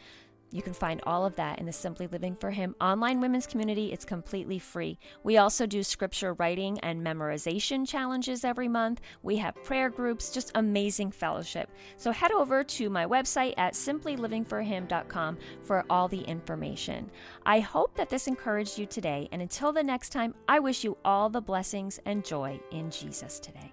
You 0.51 0.61
can 0.61 0.73
find 0.73 1.01
all 1.05 1.25
of 1.25 1.35
that 1.37 1.59
in 1.59 1.65
the 1.65 1.71
Simply 1.71 2.07
Living 2.07 2.35
for 2.35 2.51
Him 2.51 2.75
online 2.81 3.21
women's 3.21 3.47
community. 3.47 3.91
It's 3.91 4.05
completely 4.05 4.59
free. 4.59 4.99
We 5.23 5.37
also 5.37 5.65
do 5.65 5.81
scripture 5.81 6.33
writing 6.33 6.79
and 6.79 7.05
memorization 7.05 7.87
challenges 7.87 8.43
every 8.43 8.67
month. 8.67 9.01
We 9.23 9.37
have 9.37 9.55
prayer 9.63 9.89
groups, 9.89 10.31
just 10.31 10.51
amazing 10.55 11.11
fellowship. 11.11 11.69
So 11.97 12.11
head 12.11 12.31
over 12.31 12.63
to 12.63 12.89
my 12.89 13.05
website 13.05 13.53
at 13.57 13.73
simplylivingforhim.com 13.73 15.37
for 15.63 15.85
all 15.89 16.07
the 16.07 16.21
information. 16.21 17.09
I 17.45 17.61
hope 17.61 17.95
that 17.95 18.09
this 18.09 18.27
encouraged 18.27 18.77
you 18.77 18.85
today. 18.85 19.29
And 19.31 19.41
until 19.41 19.71
the 19.71 19.83
next 19.83 20.09
time, 20.09 20.35
I 20.47 20.59
wish 20.59 20.83
you 20.83 20.97
all 21.05 21.29
the 21.29 21.41
blessings 21.41 21.99
and 22.05 22.25
joy 22.25 22.59
in 22.71 22.91
Jesus 22.91 23.39
today. 23.39 23.70